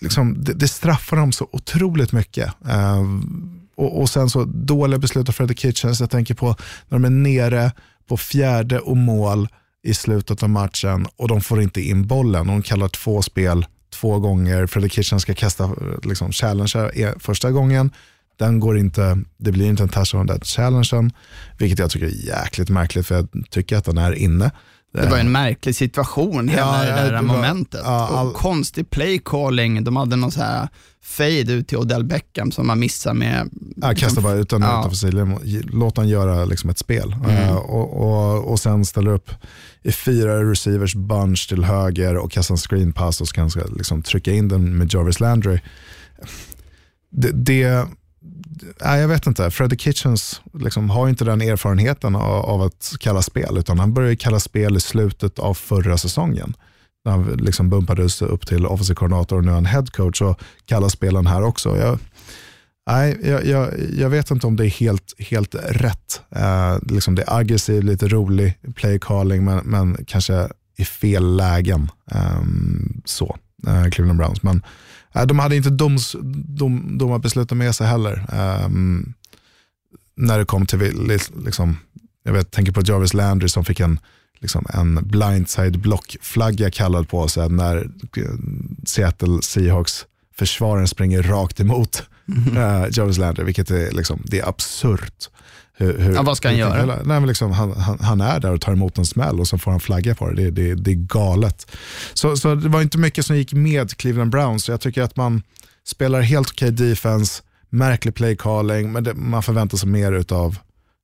liksom, 0.00 0.44
det, 0.44 0.54
det, 0.54 0.68
straffar 0.68 1.16
dem 1.16 1.32
så 1.32 1.48
otroligt 1.52 2.12
mycket. 2.12 2.52
Um, 2.60 3.60
och, 3.76 4.00
och, 4.00 4.10
sen 4.10 4.30
så 4.30 4.44
dåliga 4.44 4.98
beslut 4.98 5.28
av 5.28 5.32
Freddy 5.32 5.54
Kitchens. 5.54 6.00
Jag 6.00 6.10
tänker 6.10 6.34
på 6.34 6.46
när 6.88 6.98
de 6.98 7.04
är 7.04 7.10
nere 7.10 7.72
på 8.08 8.16
fjärde 8.16 8.78
och 8.78 8.96
mål 8.96 9.48
i 9.82 9.94
slutet 9.94 10.42
av 10.42 10.50
matchen 10.50 11.06
och 11.16 11.28
de 11.28 11.40
får 11.40 11.62
inte 11.62 11.80
in 11.80 12.06
bollen. 12.06 12.46
De 12.46 12.62
kallar 12.62 12.88
två 12.88 13.22
spel 13.22 13.66
två 13.90 14.18
gånger. 14.18 14.66
Freddy 14.66 14.88
Kitchens 14.88 15.22
ska 15.22 15.34
kasta 15.34 15.70
liksom, 16.02 16.32
challenger 16.32 17.18
första 17.18 17.50
gången. 17.50 17.90
Den 18.38 18.60
går 18.60 18.78
inte, 18.78 19.18
det 19.36 19.52
blir 19.52 19.66
inte 19.66 19.82
en 19.82 19.88
touchdown 19.88 20.26
den 20.26 20.40
challengen, 20.40 21.12
vilket 21.58 21.78
jag 21.78 21.90
tycker 21.90 22.06
är 22.06 22.26
jäkligt 22.26 22.68
märkligt 22.68 23.06
för 23.06 23.14
jag 23.14 23.28
tycker 23.50 23.76
att 23.76 23.84
den 23.84 23.98
är 23.98 24.12
inne. 24.12 24.50
Det 24.92 25.10
var 25.10 25.18
en 25.18 25.32
märklig 25.32 25.76
situation, 25.76 26.48
hela 26.48 26.86
ja, 26.86 26.94
det 26.94 27.02
där 27.02 27.12
det 27.12 27.22
momentet. 27.22 27.84
Var, 27.84 27.92
ja, 27.92 28.08
all... 28.08 28.26
och 28.26 28.34
konstig 28.34 28.90
play 28.90 29.20
calling. 29.24 29.84
De 29.84 29.96
hade 29.96 30.16
någon 30.16 30.30
så 30.30 30.40
här 30.40 30.68
fade 31.02 31.52
ut 31.52 31.68
till 31.68 31.78
Odell 31.78 32.04
Beckham 32.04 32.52
som 32.52 32.66
man 32.66 32.78
missade 32.78 33.14
med... 33.14 33.50
Ja, 33.76 33.94
kasta 33.94 34.20
bara 34.20 34.34
utan, 34.34 34.62
ja. 34.62 34.80
utanför 34.80 34.96
sidled. 34.96 35.38
Låt 35.72 35.96
han 35.96 36.08
göra 36.08 36.44
liksom 36.44 36.70
ett 36.70 36.78
spel. 36.78 37.16
Mm. 37.24 37.48
Uh, 37.48 37.56
och, 37.56 38.00
och, 38.00 38.50
och 38.52 38.60
sen 38.60 38.84
ställer 38.84 39.10
upp 39.10 39.30
i 39.82 39.92
fyra 39.92 40.50
receivers 40.50 40.94
bunch 40.94 41.48
till 41.48 41.64
höger 41.64 42.16
och 42.16 42.32
kastar 42.32 42.54
en 42.54 42.58
screen 42.58 42.92
pass 42.92 43.20
och 43.20 43.28
så 43.28 43.34
kan 43.34 43.50
han 43.54 43.74
liksom 43.76 44.02
trycka 44.02 44.32
in 44.32 44.48
den 44.48 44.76
med 44.76 44.94
Jarvis 44.94 45.20
Landry. 45.20 45.58
Det, 47.10 47.30
det 47.32 47.86
nej, 48.80 49.00
jag 49.00 49.08
vet 49.08 49.26
inte. 49.26 49.50
Freddy 49.50 49.76
Kitchens 49.76 50.40
liksom, 50.52 50.90
har 50.90 51.08
inte 51.08 51.24
den 51.24 51.40
erfarenheten 51.40 52.16
av, 52.16 52.44
av, 52.44 52.62
att 52.62 52.94
kalla 53.00 53.22
spel, 53.22 53.58
utan 53.58 53.78
han 53.78 53.94
började 53.94 54.16
kalla 54.16 54.40
spel 54.40 54.76
i 54.76 54.80
slutet 54.80 55.38
av 55.38 55.54
förra 55.54 55.98
säsongen. 55.98 56.54
När 57.04 57.12
han 57.12 57.24
liksom 57.24 57.70
bumpades 57.70 58.22
upp 58.22 58.46
till 58.46 58.66
offensiv 58.66 58.94
koordinator 58.94 59.36
och 59.36 59.44
nu 59.44 59.50
är 59.50 59.54
han 59.54 59.66
head 59.66 59.86
coach 59.92 60.22
och 60.22 60.40
kallar 60.64 60.88
spelen 60.88 61.26
här 61.26 61.42
också. 61.42 61.76
Jag, 61.78 61.98
nej, 62.90 63.18
jag, 63.22 63.46
jag, 63.46 63.68
jag, 63.98 64.10
vet 64.10 64.30
inte 64.30 64.46
om 64.46 64.56
det 64.56 64.66
är 64.66 64.70
helt, 64.70 65.14
helt 65.18 65.54
rätt. 65.54 66.20
Eh, 66.30 66.78
liksom 66.82 67.14
det 67.14 67.22
är 67.22 67.38
aggressiv, 67.38 67.82
lite 67.82 68.08
rolig 68.08 68.58
play 68.74 68.98
calling, 68.98 69.44
men, 69.44 69.58
men 69.64 70.04
kanske 70.06 70.48
i 70.76 70.84
fel 70.84 71.36
lägen. 71.36 71.90
Eh, 72.10 72.42
så, 73.04 73.36
eh, 73.66 73.90
Cleveland 73.90 74.18
Browns. 74.18 74.42
Men 74.42 74.62
de 75.12 75.38
hade 75.38 75.56
inte 75.56 75.70
doms, 75.70 76.16
dom, 76.32 76.98
domarbesluten 76.98 77.58
med 77.58 77.74
sig 77.74 77.86
heller. 77.86 78.26
Um, 78.64 79.14
när 80.16 80.38
det 80.38 80.44
kom 80.44 80.66
till, 80.66 81.18
liksom, 81.44 81.76
jag 82.24 82.32
vet, 82.32 82.50
tänker 82.50 82.72
på 82.72 82.82
Jarvis 82.84 83.14
Landry 83.14 83.48
som 83.48 83.64
fick 83.64 83.80
en, 83.80 83.98
liksom 84.38 84.66
en 84.74 85.08
blindside 85.08 85.78
block-flagga 85.78 86.70
kallad 86.70 87.08
på 87.08 87.28
sig 87.28 87.48
när 87.48 87.76
eh, 88.16 88.24
Seattle 88.86 89.42
Seahawks 89.42 90.06
försvararen 90.36 90.88
springer 90.88 91.22
rakt 91.22 91.60
emot 91.60 92.02
mm 92.28 92.56
uh, 92.56 92.88
Jarvis 92.90 93.18
Landry, 93.18 93.44
vilket 93.44 93.70
är, 93.70 93.90
liksom, 93.90 94.22
det 94.24 94.40
är 94.40 94.48
absurt. 94.48 95.30
Hur, 95.80 95.98
hur, 95.98 96.14
ja, 96.14 96.22
vad 96.22 96.36
ska 96.36 96.48
han 96.48 96.56
göra? 96.56 96.80
Hela, 96.80 96.94
nej, 96.96 97.20
men 97.20 97.26
liksom, 97.26 97.52
han, 97.52 97.72
han, 97.72 97.98
han, 98.00 98.20
är 98.20 98.40
där 98.40 98.52
och 98.52 98.60
tar 98.60 98.72
emot 98.72 98.98
en 98.98 99.06
smäll 99.06 99.40
och 99.40 99.48
så 99.48 99.58
får 99.58 99.70
han 99.70 99.80
flagga 99.80 100.14
på 100.14 100.30
det. 100.30 100.34
Det, 100.34 100.50
det, 100.50 100.74
det 100.74 100.90
är 100.90 100.94
galet. 100.94 101.76
Så, 102.14 102.36
så 102.36 102.54
det 102.54 102.68
var 102.68 102.82
inte 102.82 102.98
mycket 102.98 103.26
som 103.26 103.36
gick 103.36 103.52
med 103.52 103.96
Cleveland 103.96 104.30
Browns. 104.30 104.68
Jag 104.68 104.80
tycker 104.80 105.02
att 105.02 105.16
man 105.16 105.42
spelar 105.86 106.20
helt 106.20 106.50
okej 106.50 106.72
okay 106.72 106.88
defense, 106.88 107.42
märklig 107.70 108.14
play 108.14 108.36
calling, 108.36 108.92
men 108.92 109.04
det, 109.04 109.14
man 109.14 109.42
förväntar 109.42 109.78
sig 109.78 109.88
mer 109.88 110.32
av 110.32 110.56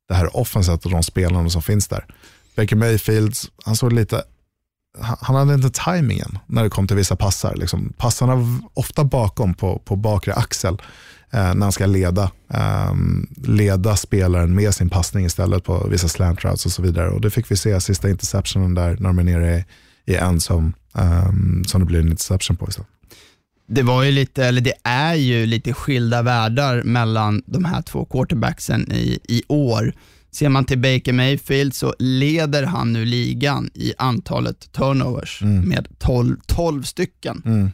det 0.08 0.14
här 0.14 0.36
offenset 0.36 0.84
och 0.84 0.90
de 0.90 1.02
spelarna 1.02 1.50
som 1.50 1.62
finns 1.62 1.88
där. 1.88 2.04
Baker 2.56 2.76
Mayfield, 2.76 3.34
han 3.64 3.76
såg 3.76 3.92
lite 3.92 4.22
han 5.00 5.36
hade 5.36 5.54
inte 5.54 5.70
tajmingen 5.70 6.38
när 6.46 6.62
det 6.62 6.70
kom 6.70 6.86
till 6.86 6.96
vissa 6.96 7.16
passar. 7.16 7.54
Liksom, 7.56 7.92
passarna 7.96 8.34
var 8.34 8.46
ofta 8.74 9.04
bakom 9.04 9.54
på, 9.54 9.78
på 9.78 9.96
bakre 9.96 10.34
axel 10.34 10.82
när 11.40 11.62
han 11.62 11.72
ska 11.72 11.87
leda, 11.87 12.31
eh, 12.53 12.94
leda 13.46 13.96
spelaren 13.96 14.55
med 14.55 14.75
sin 14.75 14.90
passning 14.90 15.27
istället 15.27 15.64
på 15.64 15.87
vissa 15.90 16.09
slant 16.09 16.44
routes 16.44 16.66
och 16.66 16.72
så 16.72 16.83
vidare. 16.83 17.11
Och 17.11 17.20
det 17.20 17.31
fick 17.31 17.51
vi 17.51 17.57
se 17.57 17.81
sista 17.81 18.11
interceptionen 18.11 18.75
där 18.75 18.96
när 19.01 19.09
de 19.09 19.18
är 19.18 19.25
nere 19.25 19.64
i, 20.07 20.14
en 20.14 20.40
som, 20.40 20.75
eh, 20.99 21.31
som 21.66 21.81
det 21.81 21.85
blir 21.85 22.01
en 22.01 22.09
interception 22.09 22.57
på 22.57 22.68
istället. 22.68 22.90
Det 23.68 23.83
var 23.83 24.03
ju 24.03 24.12
lite, 24.12 24.44
eller 24.44 24.61
det 24.61 24.75
är 24.85 25.14
ju 25.14 25.46
lite 25.46 25.72
skilda 25.72 26.22
världar 26.22 26.83
mellan 26.83 27.42
de 27.46 27.64
här 27.64 27.83
två 27.83 28.05
quarterbacksen 28.05 28.92
i, 28.92 29.18
i 29.29 29.42
år. 29.49 29.92
Ser 30.33 30.49
man 30.49 30.64
till 30.64 30.79
Baker 30.79 31.12
Mayfield 31.12 31.75
så 31.75 31.94
leder 31.99 32.62
han 32.62 32.92
nu 32.92 33.05
ligan 33.05 33.70
i 33.75 33.92
antalet 33.99 34.72
turnovers 34.72 35.42
mm. 35.42 35.68
med 35.68 35.88
12, 35.99 36.37
12 36.46 36.83
stycken. 36.83 37.42
Mm. 37.44 37.70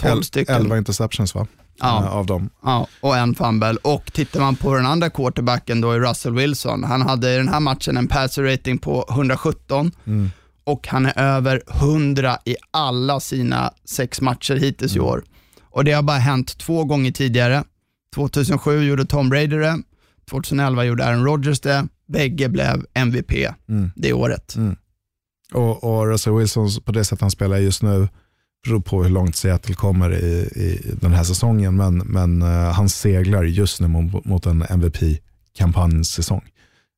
12 0.00 0.22
stycken. 0.22 0.54
11 0.54 0.78
interceptions 0.78 1.34
va? 1.34 1.46
Ja. 1.80 2.08
av 2.08 2.26
dem. 2.26 2.50
Ja, 2.62 2.86
och 3.00 3.16
en 3.16 3.34
fumble. 3.34 3.76
Och 3.82 4.12
tittar 4.12 4.40
man 4.40 4.56
på 4.56 4.74
den 4.74 4.86
andra 4.86 5.10
quarterbacken 5.10 5.80
då 5.80 5.90
är 5.90 6.00
Russell 6.00 6.34
Wilson. 6.34 6.84
Han 6.84 7.02
hade 7.02 7.34
i 7.34 7.36
den 7.36 7.48
här 7.48 7.60
matchen 7.60 7.96
en 7.96 8.08
passer 8.08 8.42
rating 8.42 8.78
på 8.78 9.06
117 9.10 9.92
mm. 10.06 10.30
och 10.64 10.88
han 10.88 11.06
är 11.06 11.18
över 11.18 11.62
100 11.70 12.38
i 12.44 12.56
alla 12.70 13.20
sina 13.20 13.72
sex 13.84 14.20
matcher 14.20 14.54
hittills 14.54 14.92
mm. 14.92 15.06
i 15.06 15.08
år. 15.08 15.24
Och 15.70 15.84
det 15.84 15.92
har 15.92 16.02
bara 16.02 16.18
hänt 16.18 16.58
två 16.58 16.84
gånger 16.84 17.10
tidigare. 17.10 17.64
2007 18.14 18.82
gjorde 18.82 19.04
Tom 19.04 19.28
Brady 19.28 19.46
det, 19.46 19.82
2011 20.30 20.84
gjorde 20.84 21.04
Aaron 21.04 21.24
Rodgers 21.24 21.60
det. 21.60 21.86
Bägge 22.06 22.48
blev 22.48 22.86
MVP 22.94 23.32
mm. 23.68 23.90
det 23.96 24.12
året. 24.12 24.56
Mm. 24.56 24.76
Och, 25.52 25.84
och 25.84 26.06
Russell 26.06 26.32
Wilson, 26.32 26.68
på 26.84 26.92
det 26.92 27.04
sätt 27.04 27.20
han 27.20 27.30
spelar 27.30 27.56
just 27.56 27.82
nu, 27.82 28.08
beror 28.64 28.80
på 28.80 29.02
hur 29.02 29.10
långt 29.10 29.36
Seattle 29.36 29.74
kommer 29.74 30.14
i, 30.14 30.32
i 30.40 30.94
den 31.00 31.12
här 31.12 31.24
säsongen, 31.24 31.76
men, 31.76 31.98
men 31.98 32.42
uh, 32.42 32.48
han 32.48 32.88
seglar 32.88 33.44
just 33.44 33.80
nu 33.80 33.88
mot, 33.88 34.24
mot 34.24 34.46
en 34.46 34.62
MVP-kampanjsäsong. 34.62 36.42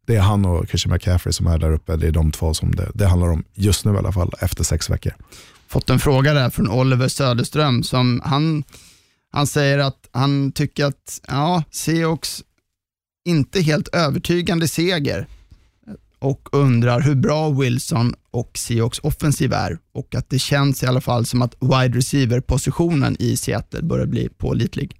Det 0.06 0.16
är 0.16 0.20
han 0.20 0.44
och 0.44 0.68
Christian 0.68 0.92
McCaffrey 0.92 1.32
som 1.32 1.46
är 1.46 1.58
där 1.58 1.72
uppe. 1.72 1.96
Det 1.96 2.06
är 2.06 2.12
de 2.12 2.32
två 2.32 2.54
som 2.54 2.74
det, 2.74 2.90
det 2.94 3.06
handlar 3.06 3.28
om 3.28 3.44
just 3.54 3.84
nu 3.84 3.94
i 3.94 3.96
alla 3.96 4.12
fall, 4.12 4.32
efter 4.40 4.64
sex 4.64 4.90
veckor. 4.90 5.12
Fått 5.68 5.90
en 5.90 5.98
fråga 5.98 6.34
där 6.34 6.50
från 6.50 6.70
Oliver 6.70 7.08
Söderström. 7.08 7.82
Som 7.82 8.20
han, 8.24 8.64
han 9.32 9.46
säger 9.46 9.78
att 9.78 10.08
han 10.12 10.52
tycker 10.52 10.84
att 10.84 11.20
ja, 11.28 11.62
Seahawks 11.70 12.42
inte 13.24 13.60
helt 13.60 13.88
övertygande 13.88 14.68
seger 14.68 15.26
och 16.22 16.48
undrar 16.52 17.00
hur 17.00 17.14
bra 17.14 17.50
Wilson 17.50 18.14
och 18.30 18.50
Seahawks 18.58 18.98
offensiv 18.98 19.52
är 19.52 19.78
och 19.94 20.14
att 20.14 20.30
det 20.30 20.38
känns 20.38 20.82
i 20.82 20.86
alla 20.86 21.00
fall 21.00 21.26
som 21.26 21.42
att 21.42 21.54
wide 21.60 21.98
receiver-positionen 21.98 23.16
i 23.18 23.36
Seattle 23.36 23.82
börjar 23.82 24.06
bli 24.06 24.28
pålitlig. 24.28 24.96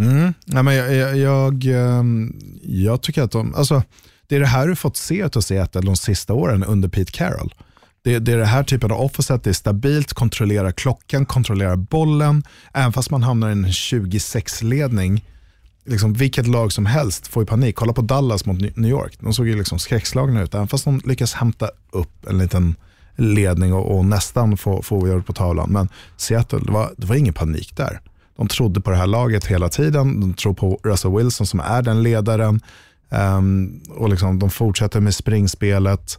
Mm. 0.00 0.34
Nej, 0.46 0.62
men 0.62 0.74
jag, 0.74 0.94
jag, 0.94 1.16
jag, 1.16 1.64
ehm, 1.64 2.36
jag, 2.62 3.02
tycker 3.02 3.22
att 3.22 3.30
de, 3.30 3.54
alltså, 3.54 3.82
det 4.26 4.36
är 4.36 4.40
det 4.40 4.46
här 4.46 4.68
du 4.68 4.76
fått 4.76 4.96
se 4.96 5.22
av 5.22 5.40
Seattle 5.40 5.80
de 5.80 5.96
sista 5.96 6.32
åren 6.32 6.64
under 6.64 6.88
Pete 6.88 7.12
Carroll. 7.12 7.54
Det, 8.04 8.18
det 8.18 8.32
är 8.32 8.38
det 8.38 8.44
här 8.44 8.62
typen 8.62 8.90
av 8.90 9.00
offset, 9.00 9.44
det 9.44 9.50
är 9.50 9.54
stabilt, 9.54 10.12
kontrollerar 10.12 10.72
klockan, 10.72 11.26
kontrollerar 11.26 11.76
bollen. 11.76 12.42
Även 12.74 12.92
fast 12.92 13.10
man 13.10 13.22
hamnar 13.22 13.48
i 13.48 13.52
en 13.52 13.66
26-ledning, 13.66 15.24
liksom 15.84 16.12
vilket 16.12 16.46
lag 16.46 16.72
som 16.72 16.86
helst 16.86 17.26
får 17.26 17.42
ju 17.42 17.46
panik. 17.46 17.76
Kolla 17.76 17.92
på 17.92 18.02
Dallas 18.02 18.46
mot 18.46 18.60
New 18.60 18.90
York, 18.90 19.16
de 19.20 19.34
såg 19.34 19.48
ju 19.48 19.56
liksom 19.56 19.78
skräckslagna 19.78 20.42
ut. 20.42 20.54
Även 20.54 20.68
fast 20.68 20.84
de 20.84 21.00
lyckas 21.04 21.34
hämta 21.34 21.70
upp 21.90 22.26
en 22.28 22.38
liten 22.38 22.74
ledning 23.16 23.72
och, 23.72 23.96
och 23.98 24.04
nästan 24.04 24.56
få, 24.56 24.82
få 24.82 24.96
avgöra 25.00 25.22
på 25.22 25.32
tavlan. 25.32 25.72
Men 25.72 25.88
Seattle, 26.16 26.58
det 26.58 26.72
var, 26.72 26.92
det 26.96 27.06
var 27.06 27.16
ingen 27.16 27.34
panik 27.34 27.76
där. 27.76 28.00
De 28.36 28.48
trodde 28.48 28.80
på 28.80 28.90
det 28.90 28.96
här 28.96 29.06
laget 29.06 29.46
hela 29.46 29.68
tiden. 29.68 30.20
De 30.20 30.34
tror 30.34 30.54
på 30.54 30.80
Russell 30.82 31.16
Wilson 31.16 31.46
som 31.46 31.60
är 31.60 31.82
den 31.82 32.02
ledaren. 32.02 32.60
Um, 33.10 33.80
och 33.88 34.08
liksom, 34.08 34.38
de 34.38 34.50
fortsätter 34.50 35.00
med 35.00 35.14
springspelet. 35.14 36.18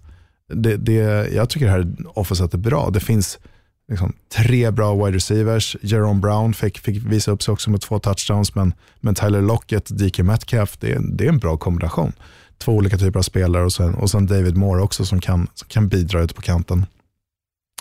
Det, 0.54 0.78
det, 0.78 1.30
jag 1.34 1.50
tycker 1.50 1.66
det 1.66 1.72
här 1.72 1.96
offenset 2.14 2.54
är 2.54 2.58
bra. 2.58 2.90
Det 2.90 3.00
finns 3.00 3.40
liksom, 3.90 4.14
tre 4.36 4.72
bra 4.72 4.96
wide 5.06 5.18
receivers. 5.18 5.76
Jerome 5.82 6.20
Brown 6.22 6.54
fick, 6.54 6.78
fick 6.80 7.04
visa 7.04 7.32
upp 7.32 7.44
sig 7.44 7.52
också 7.52 7.70
med 7.70 7.82
två 7.82 8.00
touchdowns, 8.00 8.56
men, 8.56 8.74
men 9.00 9.16
Tyler 9.16 9.42
Lockett, 9.42 9.86
DK 9.90 10.20
Metcalf, 10.20 10.78
det, 10.80 10.98
det 11.18 11.26
är 11.26 11.30
en 11.30 11.38
bra 11.38 11.58
kombination. 11.58 12.12
Två 12.58 12.72
olika 12.72 12.98
typer 12.98 13.20
av 13.20 13.24
spelare 13.24 13.64
och 13.66 13.74
sen, 13.74 13.96
och 13.96 14.10
sen 14.10 14.26
David 14.28 14.58
Moore 14.58 14.82
också 14.82 15.06
som 15.06 15.22
kan, 15.22 15.48
som 15.54 15.68
kan 15.68 15.88
bidra 15.88 16.22
ute 16.22 16.34
på 16.34 16.42
kanten. 16.42 16.86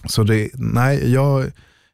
Så 0.09 0.23
det, 0.25 0.51
nej, 0.55 1.13
jag, 1.13 1.45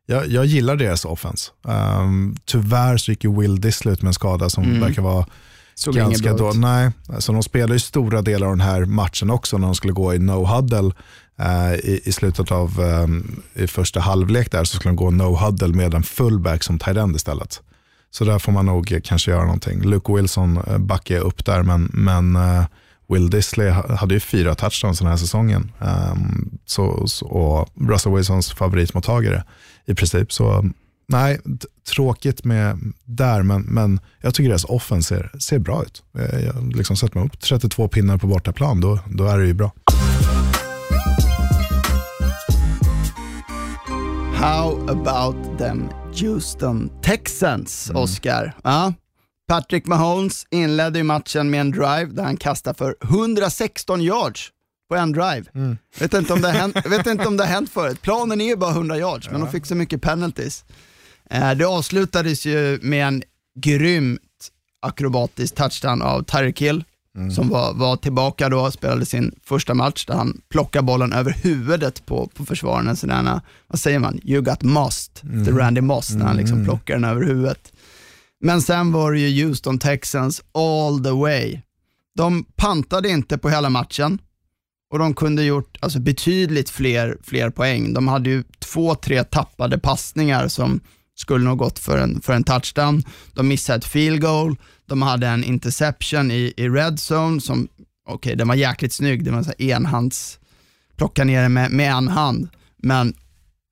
jag, 0.06 0.26
jag 0.28 0.46
gillar 0.46 0.76
deras 0.76 1.04
offense. 1.04 1.50
Um, 1.62 2.36
tyvärr 2.44 2.96
så 2.96 3.10
gick 3.10 3.24
ju 3.24 3.40
Will 3.40 3.60
Disley 3.60 3.92
ut 3.94 4.02
med 4.02 4.08
en 4.08 4.14
skada 4.14 4.50
som 4.50 4.64
Mm. 4.64 4.80
verkar 4.80 5.02
vara 5.02 5.26
Såg 5.74 5.94
ganska 5.94 6.28
inget 6.28 6.36
bra 6.38 6.46
då, 6.46 6.54
ut. 6.54 6.60
nej, 6.60 6.90
alltså 7.08 7.32
de 7.32 7.42
spelade 7.42 7.72
ju 7.72 7.78
stora 7.78 8.22
delar 8.22 8.46
av 8.46 8.52
den 8.52 8.60
här 8.66 8.84
matchen 8.84 9.30
också 9.30 9.58
när 9.58 9.66
de 9.66 9.74
skulle 9.74 9.92
gå 9.92 10.14
i 10.14 10.18
no 10.18 10.44
huddle 10.44 10.92
Eh, 11.40 11.74
i, 11.74 12.00
i 12.04 12.12
slutet 12.12 12.50
av 12.50 12.80
ehm, 12.80 13.42
i 13.54 13.66
första 13.66 14.00
halvlek 14.00 14.50
där 14.50 14.64
så 14.64 14.76
skulle 14.76 14.90
de 14.90 14.96
gå 14.96 15.10
no 15.10 15.36
huddle 15.36 15.68
med 15.68 15.94
en 15.94 16.02
fullback 16.02 16.62
som 16.62 16.78
tight 16.78 16.96
end 16.96 17.16
istället. 17.16 17.60
Så 18.10 18.24
där 18.24 18.38
får 18.38 18.52
man 18.52 18.66
nog 18.66 18.92
eh, 18.92 19.00
kanske 19.04 19.30
göra 19.30 19.44
någonting. 19.44 19.82
Luke 19.82 20.12
Wilson 20.12 20.56
eh, 20.56 20.62
backar 20.62 20.78
backar 20.78 21.18
upp 21.18 21.44
där 21.44 21.62
men, 21.62 21.90
men 21.92 22.38
Will 23.08 23.30
Disley 23.30 23.70
hade 23.70 24.14
ju 24.14 24.20
fyra 24.20 24.54
touchdowns 24.54 24.98
den 24.98 25.08
här 25.08 25.16
säsongen. 25.16 25.72
Ehm, 25.80 26.50
så, 26.66 27.06
så, 27.06 27.26
och 27.26 27.68
Russell 27.88 28.14
Wilsons 28.14 28.52
favoritmottagare 28.52 29.44
i 29.86 29.94
princip. 29.94 30.32
Så 30.32 30.70
nej, 31.08 31.40
tråkigt 31.94 32.44
med 32.44 32.78
där, 33.04 33.42
men, 33.42 33.62
men 33.62 34.00
jag 34.20 34.34
tycker 34.34 34.48
deras 34.48 34.64
offense 34.64 35.08
ser, 35.08 35.38
ser 35.38 35.58
bra 35.58 35.82
ut. 35.82 36.02
Jag 36.44 36.76
liksom 36.76 36.96
sätter 36.96 37.18
mig 37.18 37.26
upp 37.26 37.40
32 37.40 37.88
pinnar 37.88 38.18
på 38.18 38.26
bortaplan, 38.26 38.80
då, 38.80 38.98
då 39.06 39.24
är 39.24 39.38
det 39.38 39.46
ju 39.46 39.54
bra. 39.54 39.72
How 44.40 44.88
about 44.88 45.58
them 45.58 45.90
Houston 46.20 46.90
Texans, 47.02 47.90
Oscar? 47.94 48.54
Ja. 48.64 48.94
Patrick 49.48 49.86
Mahomes 49.86 50.46
inledde 50.50 50.98
ju 50.98 51.02
matchen 51.02 51.50
med 51.50 51.60
en 51.60 51.70
drive 51.70 52.04
där 52.04 52.22
han 52.22 52.36
kastade 52.36 52.78
för 52.78 52.96
116 53.02 54.00
yards 54.00 54.50
på 54.88 54.96
en 54.96 55.12
drive. 55.12 55.44
Vet, 55.98 56.14
inte 56.14 56.32
om 56.32 56.40
det 56.40 56.50
hänt, 56.50 56.76
vet 56.86 57.06
inte 57.06 57.26
om 57.26 57.36
det 57.36 57.44
har 57.44 57.50
hänt 57.50 57.70
förut. 57.70 58.02
Planen 58.02 58.40
är 58.40 58.44
ju 58.44 58.56
bara 58.56 58.70
100 58.70 58.98
yards, 58.98 59.30
men 59.30 59.40
de 59.40 59.50
fick 59.50 59.66
så 59.66 59.74
mycket 59.74 60.02
penalties. 60.02 60.64
Eh, 61.30 61.50
det 61.50 61.64
avslutades 61.64 62.46
ju 62.46 62.78
med 62.82 63.06
en 63.06 63.22
grymt 63.60 64.20
akrobatisk 64.82 65.54
touchdown 65.54 66.02
av 66.02 66.22
Tyreek 66.22 66.60
Hill, 66.60 66.84
som 67.34 67.48
var, 67.48 67.74
var 67.74 67.96
tillbaka 67.96 68.48
då 68.48 68.60
och 68.60 68.72
spelade 68.72 69.06
sin 69.06 69.34
första 69.44 69.74
match 69.74 70.06
där 70.06 70.14
han 70.14 70.40
plockar 70.48 70.82
bollen 70.82 71.12
över 71.12 71.32
huvudet 71.32 72.06
på, 72.06 72.30
på 72.34 72.44
försvararen. 72.44 72.96
Där, 73.02 73.40
vad 73.66 73.80
säger 73.80 73.98
man, 73.98 74.20
you 74.24 74.42
got 74.42 74.62
mossed, 74.62 75.44
the 75.44 75.50
Randy 75.50 75.80
Moss, 75.80 76.10
när 76.10 76.26
han 76.26 76.36
liksom 76.36 76.64
plockar 76.64 76.94
den 76.94 77.04
över 77.04 77.22
huvudet. 77.22 77.72
Men 78.40 78.62
sen 78.62 78.92
var 78.92 79.12
det 79.12 79.18
ju 79.18 79.46
Houston 79.46 79.78
Texans 79.78 80.42
all 80.54 81.04
the 81.04 81.10
way. 81.10 81.60
De 82.16 82.44
pantade 82.44 83.08
inte 83.08 83.38
på 83.38 83.50
hela 83.50 83.70
matchen 83.70 84.18
och 84.90 84.98
de 84.98 85.14
kunde 85.14 85.44
gjort 85.44 85.78
alltså, 85.80 86.00
betydligt 86.00 86.70
fler, 86.70 87.18
fler 87.22 87.50
poäng. 87.50 87.92
De 87.92 88.08
hade 88.08 88.30
ju 88.30 88.44
två, 88.58 88.94
tre 88.94 89.24
tappade 89.24 89.78
passningar 89.78 90.48
som 90.48 90.80
skulle 91.14 91.44
nog 91.44 91.58
gått 91.58 91.78
för 91.78 91.98
en, 91.98 92.20
för 92.20 92.32
en 92.32 92.44
touchdown. 92.44 93.02
De 93.34 93.48
missade 93.48 93.78
ett 93.78 93.84
field 93.84 94.20
goal, 94.20 94.56
de 94.90 95.02
hade 95.02 95.26
en 95.28 95.44
interception 95.44 96.30
i, 96.30 96.54
i 96.56 96.68
red 96.68 96.98
zone 96.98 97.40
som, 97.40 97.68
okej 98.08 98.36
den 98.36 98.48
var 98.48 98.54
jäkligt 98.54 98.92
snygg, 98.92 99.24
det 99.24 99.30
var 99.30 99.38
en 99.38 99.70
enhands, 99.70 100.38
plocka 100.96 101.24
ner 101.24 101.42
den 101.42 101.52
med, 101.52 101.70
med 101.70 101.92
en 101.92 102.08
hand, 102.08 102.48
men 102.82 103.14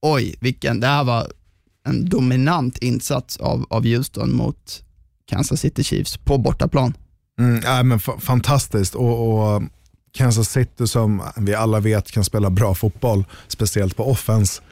oj, 0.03 0.35
vilken, 0.41 0.81
det 0.81 0.87
här 0.87 1.05
var 1.05 1.27
en 1.85 2.09
dominant 2.09 2.79
insats 2.79 3.37
av, 3.37 3.67
av 3.71 3.85
Houston 3.85 4.37
mot 4.37 4.83
Kansas 5.29 5.61
City 5.61 5.85
Chiefs 5.85 6.17
på 6.17 6.39
bortaplan. 6.39 6.95
Mm, 7.41 7.65
äh, 7.65 7.83
men 7.83 8.01
fantastiskt. 8.01 8.95
Och, 8.95 9.29
och 9.29 9.57
um, 9.57 9.71
Kansas 10.13 10.49
City 10.49 10.87
som 10.87 11.23
vi 11.37 11.55
alla 11.55 11.81
vet 11.81 12.11
kan 12.11 12.25
spela 12.25 12.51
bra 12.51 12.75
fotboll, 12.75 13.25
speciellt 13.49 13.97
på 13.97 14.11
offense, 14.11 14.63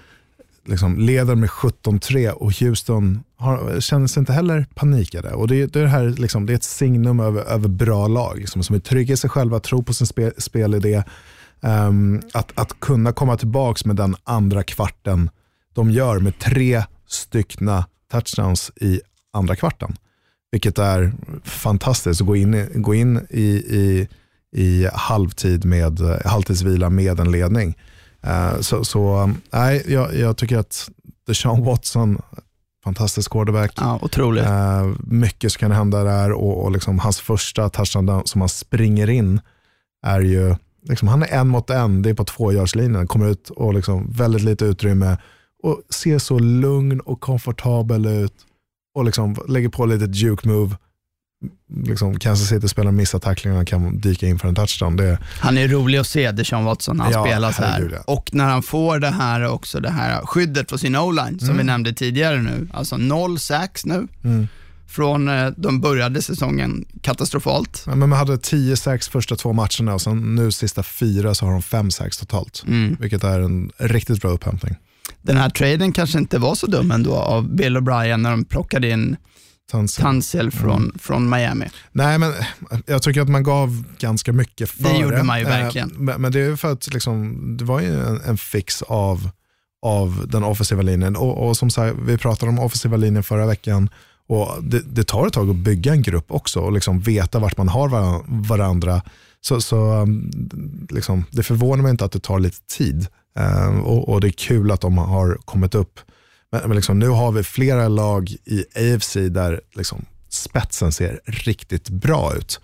liksom 0.67 0.99
leder 0.99 1.35
med 1.35 1.49
17-3 1.49 2.31
och 2.31 2.53
Houston 2.61 3.21
har, 3.37 3.81
känner 3.81 4.07
sig 4.07 4.21
inte 4.21 4.33
heller 4.33 4.67
panikade. 4.75 5.31
Och 5.33 5.49
det, 5.49 5.63
är- 5.63 5.67
det, 5.67 5.79
är 5.79 5.83
det, 5.83 5.89
här, 5.89 6.09
liksom, 6.09 6.47
det 6.47 6.53
är 6.53 6.55
ett 6.55 6.65
signum 6.65 7.21
över, 7.21 7.43
över 7.43 7.69
bra 7.69 8.07
lag 8.09 8.39
liksom, 8.39 8.63
som 8.63 8.77
är 8.77 8.81
trygga 8.81 9.15
i 9.15 9.17
sig 9.17 9.31
själva, 9.31 9.61
tror 9.61 9.83
på 9.83 9.95
sin 9.95 10.07
spe, 10.07 10.33
spelidé. 10.39 11.03
Um, 11.61 12.23
att, 12.35 12.53
att 12.59 12.81
kunna 12.81 13.13
komma 13.13 13.37
tillbaka 13.37 13.81
med 13.85 13.97
den 13.97 14.17
andra 14.25 14.63
kvarten 14.63 15.31
de 15.75 15.91
gör 15.91 16.19
med 16.19 16.39
tre 16.39 16.85
styckna 17.09 17.87
touchdowns 18.13 18.71
i 18.81 19.01
andra 19.33 19.57
kvarten. 19.57 19.97
Vilket 20.51 20.79
är 20.79 21.13
fantastiskt 21.45 22.21
att 22.21 22.27
gå 22.27 22.37
in, 22.37 22.55
i- 22.55 22.69
gå 22.75 22.95
in 22.95 23.27
i, 23.31 23.43
i, 23.77 24.09
i 24.57 24.89
halvtid 24.95 25.65
med, 25.65 26.01
halvtidsvila 26.25 26.91
med 26.91 27.21
en 27.21 27.31
ledning. 27.31 27.75
Eh, 28.27 28.61
så 28.61 28.85
så 28.85 29.33
nej, 29.53 29.85
jag, 29.89 30.15
jag 30.15 30.37
tycker 30.37 30.59
att 30.59 30.91
Deshaun 31.27 31.65
Watson, 31.65 32.23
fantastisk 32.85 33.31
quarterback. 33.31 33.73
Ja, 33.77 33.99
otroligt. 34.03 34.45
Eh, 34.45 34.87
mycket 34.99 35.53
som 35.53 35.61
kan 35.61 35.73
hända 35.73 36.05
där 36.05 36.33
och, 36.33 36.65
och 36.65 36.71
liksom 36.71 36.99
hans 36.99 37.21
första 37.21 37.69
touchdown 37.69 38.23
som 38.25 38.41
han 38.41 38.49
springer 38.49 39.11
in 39.11 39.41
är 40.07 40.21
ju, 40.21 40.55
liksom, 40.89 41.09
han 41.09 41.23
är 41.23 41.27
en 41.27 41.49
mot 41.49 41.71
en, 41.71 42.03
det 42.03 42.11
är 42.11 42.15
på 42.15 42.25
tvågörslinjen, 42.25 43.07
kommer 43.07 43.27
ut 43.27 43.51
och 43.51 43.75
liksom 43.75 44.11
väldigt 44.11 44.43
lite 44.43 44.65
utrymme 44.65 45.17
och 45.63 45.83
ser 45.91 46.19
så 46.19 46.39
lugn 46.39 47.01
och 47.01 47.21
komfortabel 47.21 48.07
ut 48.07 48.35
och 48.95 49.05
liksom 49.05 49.37
lägger 49.49 49.69
på 49.69 49.87
lite 49.87 50.05
juke 50.05 50.49
move. 50.49 50.77
Liksom, 51.87 52.19
Kansas 52.19 52.49
City-spelaren 52.49 52.97
missar 52.97 53.19
tacklingen 53.19 53.61
och 53.61 53.67
kan 53.67 53.99
dyka 54.01 54.27
in 54.27 54.39
för 54.39 54.49
en 54.49 54.55
touchdown. 54.55 54.97
Det, 54.97 55.19
Han 55.41 55.59
är 55.59 55.69
rolig 55.69 55.99
att 55.99 56.07
se, 56.07 56.33
Deshaun 56.33 56.65
Watson, 56.65 56.97
när 56.97 57.05
han 57.05 57.13
Ja, 57.13 57.25
spelar 57.25 57.53
så 57.53 57.63
här. 57.63 57.91
ja. 57.93 58.13
Och 58.15 58.31
när 58.33 58.45
han 58.45 58.63
får 58.63 58.99
det 58.99 59.11
här 59.11 59.49
också, 59.49 59.81
det 59.81 59.91
här 59.91 60.21
skyddet 60.27 60.71
för 60.71 60.77
sin 60.77 60.97
o-line, 60.97 61.39
som 61.41 61.57
vi 61.59 61.65
nämnde 61.65 61.93
tidigare 61.93 62.43
nu. 62.43 62.69
Alltså 62.73 62.97
noll 62.97 63.39
sacks 63.39 63.87
nu. 63.87 64.09
Mm. 64.25 64.49
Från, 64.89 65.29
eh, 65.29 65.51
de 65.57 65.81
började 65.81 66.23
säsongen 66.23 66.85
katastrofalt. 67.03 67.83
Ja, 67.87 67.95
men 67.95 68.09
man 68.09 68.19
hade 68.19 68.39
10 68.39 68.77
sax 68.77 69.09
första 69.09 69.37
två 69.37 69.53
matcherna 69.53 69.95
och 69.95 70.01
sen 70.03 70.35
nu 70.35 70.53
sista 70.53 70.83
fyra 70.83 71.35
så 71.35 71.45
har 71.47 71.53
de 71.53 71.63
fem 71.63 71.91
sax 71.91 72.19
totalt. 72.19 72.65
Mm. 72.67 72.97
Vilket 73.01 73.25
är 73.25 73.41
en 73.41 73.71
riktigt 73.79 74.21
bra 74.23 74.31
upphämtning. 74.31 74.75
Den 75.23 75.37
här 75.37 75.51
traden 75.51 75.93
kanske 75.93 76.19
inte 76.19 76.39
var 76.39 76.55
så 76.55 76.67
dum 76.67 76.91
ändå 76.91 77.15
av 77.15 77.55
Bill 77.55 77.77
O'Brien 77.77 78.17
när 78.17 78.31
de 78.31 78.45
plockade 78.45 78.91
in 78.91 79.17
Tansen. 79.71 80.03
Tansel 80.05 80.51
från, 80.51 80.83
Mm. 80.83 80.99
från 80.99 81.31
Miami. 81.31 81.67
Nej, 81.93 82.19
men 82.19 82.33
jag 82.87 83.03
tycker 83.03 83.21
att 83.21 83.29
man 83.29 83.43
gav 83.43 83.85
ganska 83.99 84.33
mycket 84.33 84.71
för 84.71 84.83
Det 84.83 84.99
gjorde 84.99 85.23
man 85.23 85.39
ju 85.39 85.45
Eh, 85.45 85.51
verkligen. 85.51 85.89
Men, 86.19 86.33
det 86.33 86.41
är 86.41 86.57
för 86.57 86.73
att 86.73 86.93
liksom, 86.95 87.37
det 87.57 87.65
var 87.65 87.81
ju 87.81 88.01
en, 88.07 88.21
en 88.27 88.39
fix 88.39 88.83
av, 88.83 89.31
av 89.83 90.25
den 90.29 90.45
offensiva 90.45 90.83
linjen. 90.83 91.17
Och, 91.17 91.49
och 91.49 91.57
som 91.57 91.71
sagt, 91.71 91.97
vi 92.07 92.19
pratade 92.19 92.51
om 92.53 92.59
offensiva 92.59 92.97
linjen 92.97 93.23
förra 93.23 93.47
veckan. 93.47 93.89
Och 94.29 94.49
det, 94.63 94.83
det 94.95 95.05
tar 95.05 95.27
ett 95.27 95.33
tag 95.33 95.51
att 95.51 95.57
bygga 95.57 95.93
en 95.93 96.03
grupp 96.03 96.25
också 96.29 96.61
och 96.61 96.73
liksom 96.73 97.01
veta 97.01 97.39
vart 97.39 97.57
man 97.57 97.69
har 97.69 97.89
varan- 97.89 98.25
varandra. 98.49 99.03
Så, 99.41 99.61
så 99.61 99.77
um, 100.03 100.31
liksom, 100.91 101.25
det 101.31 101.43
förvånar 101.43 101.83
mig 101.83 101.91
inte 101.91 102.05
att 102.05 102.13
det 102.13 102.23
tar 102.23 102.39
lite 102.39 102.61
tid. 102.77 103.07
Eh, 103.39 103.79
och, 103.79 104.09
och 104.09 104.21
det 104.21 104.27
är 104.29 104.31
kul 104.31 104.71
att 104.71 104.81
de 104.81 104.99
har 104.99 105.39
kommit 105.45 105.75
upp. 105.75 106.01
Men, 106.57 106.69
men 106.69 106.77
liksom, 106.77 106.99
nu 106.99 107.09
har 107.09 107.33
vi 107.33 107.43
flera 107.43 107.89
lag 107.89 108.37
i 108.45 108.65
AFC 108.75 109.15
där 109.15 109.61
liksom, 109.75 110.05
spetsen 110.29 110.93
ser 110.93 111.21
riktigt 111.25 111.89
bra 111.89 112.35
ut. 112.35 112.61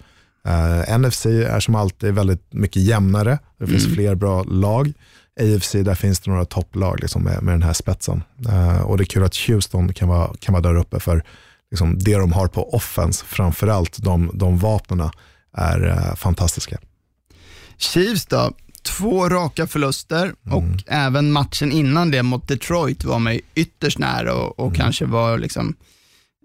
Eh, 0.46 0.98
NFC 0.98 1.26
är 1.26 1.60
som 1.60 1.74
alltid 1.74 2.14
väldigt 2.14 2.52
mycket 2.52 2.82
jämnare. 2.82 3.38
Det 3.58 3.66
finns 3.66 3.94
fler 3.94 4.14
bra 4.14 4.42
lag. 4.42 4.92
AFC, 5.40 5.72
där 5.72 5.94
finns 5.94 6.20
det 6.20 6.30
några 6.30 6.44
topplag 6.44 7.00
liksom, 7.00 7.22
med, 7.22 7.42
med 7.42 7.54
den 7.54 7.62
här 7.62 7.72
spetsen. 7.72 8.22
Eh, 8.48 8.80
och 8.80 8.98
det 8.98 9.02
är 9.02 9.06
kul 9.06 9.24
att 9.24 9.36
Houston 9.36 9.92
kan 9.92 10.08
vara, 10.08 10.34
kan 10.40 10.52
vara 10.52 10.62
där 10.62 10.76
uppe 10.76 11.00
för 11.00 11.24
liksom, 11.70 11.98
det 11.98 12.14
de 12.14 12.32
har 12.32 12.48
på 12.48 12.74
offense, 12.74 13.24
framförallt 13.24 14.02
de, 14.02 14.30
de 14.34 14.58
vapnena, 14.58 15.12
är 15.56 15.88
eh, 15.88 16.14
fantastiska. 16.14 16.78
Chiefs 17.78 18.26
då, 18.26 18.52
två 18.82 19.28
raka 19.28 19.66
förluster 19.66 20.34
och 20.50 20.64
även 20.86 21.32
matchen 21.32 21.72
innan 21.72 22.10
det 22.10 22.22
mot 22.22 22.48
Detroit 22.48 23.04
var 23.04 23.30
ju 23.30 23.40
ytterst 23.54 23.98
nära 23.98 24.34
och, 24.34 24.58
och 24.58 24.74
kanske 24.74 25.04
var 25.04 25.38
liksom 25.38 25.76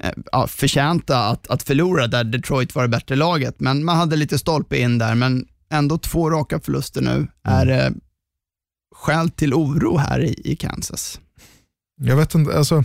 eh, 0.03 0.11
ja, 0.31 0.47
förtjänta 0.47 1.19
att, 1.19 1.47
att 1.47 1.63
förlora 1.63 2.07
där 2.07 2.23
Detroit 2.23 2.75
var 2.75 2.83
det 2.83 2.89
bättre 2.89 3.15
laget. 3.15 3.59
Men 3.59 3.85
man 3.85 3.97
hade 3.97 4.15
lite 4.15 4.37
stolpe 4.37 4.77
in 4.77 4.97
där, 4.97 5.15
men 5.15 5.45
ändå 5.69 5.97
två 5.97 6.29
raka 6.29 6.59
förluster 6.59 7.01
nu. 7.01 7.27
Är 7.43 7.65
det 7.65 7.93
skäl 8.95 9.29
till 9.29 9.53
oro 9.53 9.97
här 9.97 10.19
i, 10.19 10.41
i 10.43 10.55
Kansas? 10.55 11.19
Jag 12.01 12.15
vet 12.17 12.35
inte, 12.35 12.57
alltså, 12.57 12.83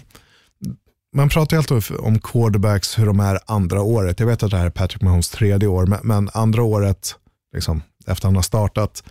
man 1.16 1.28
pratar 1.28 1.56
ju 1.56 1.58
alltid 1.58 1.96
om 1.98 2.18
quarterbacks, 2.18 2.98
hur 2.98 3.06
de 3.06 3.20
är 3.20 3.38
andra 3.46 3.82
året. 3.82 4.20
Jag 4.20 4.26
vet 4.26 4.42
att 4.42 4.50
det 4.50 4.56
här 4.56 4.66
är 4.66 4.70
Patrick 4.70 5.02
Mahomes 5.02 5.30
tredje 5.30 5.68
år, 5.68 5.86
men, 5.86 6.00
men 6.02 6.30
andra 6.34 6.62
året, 6.62 7.14
liksom, 7.54 7.82
efter 8.06 8.28
han 8.28 8.36
har 8.36 8.42
startat, 8.42 9.04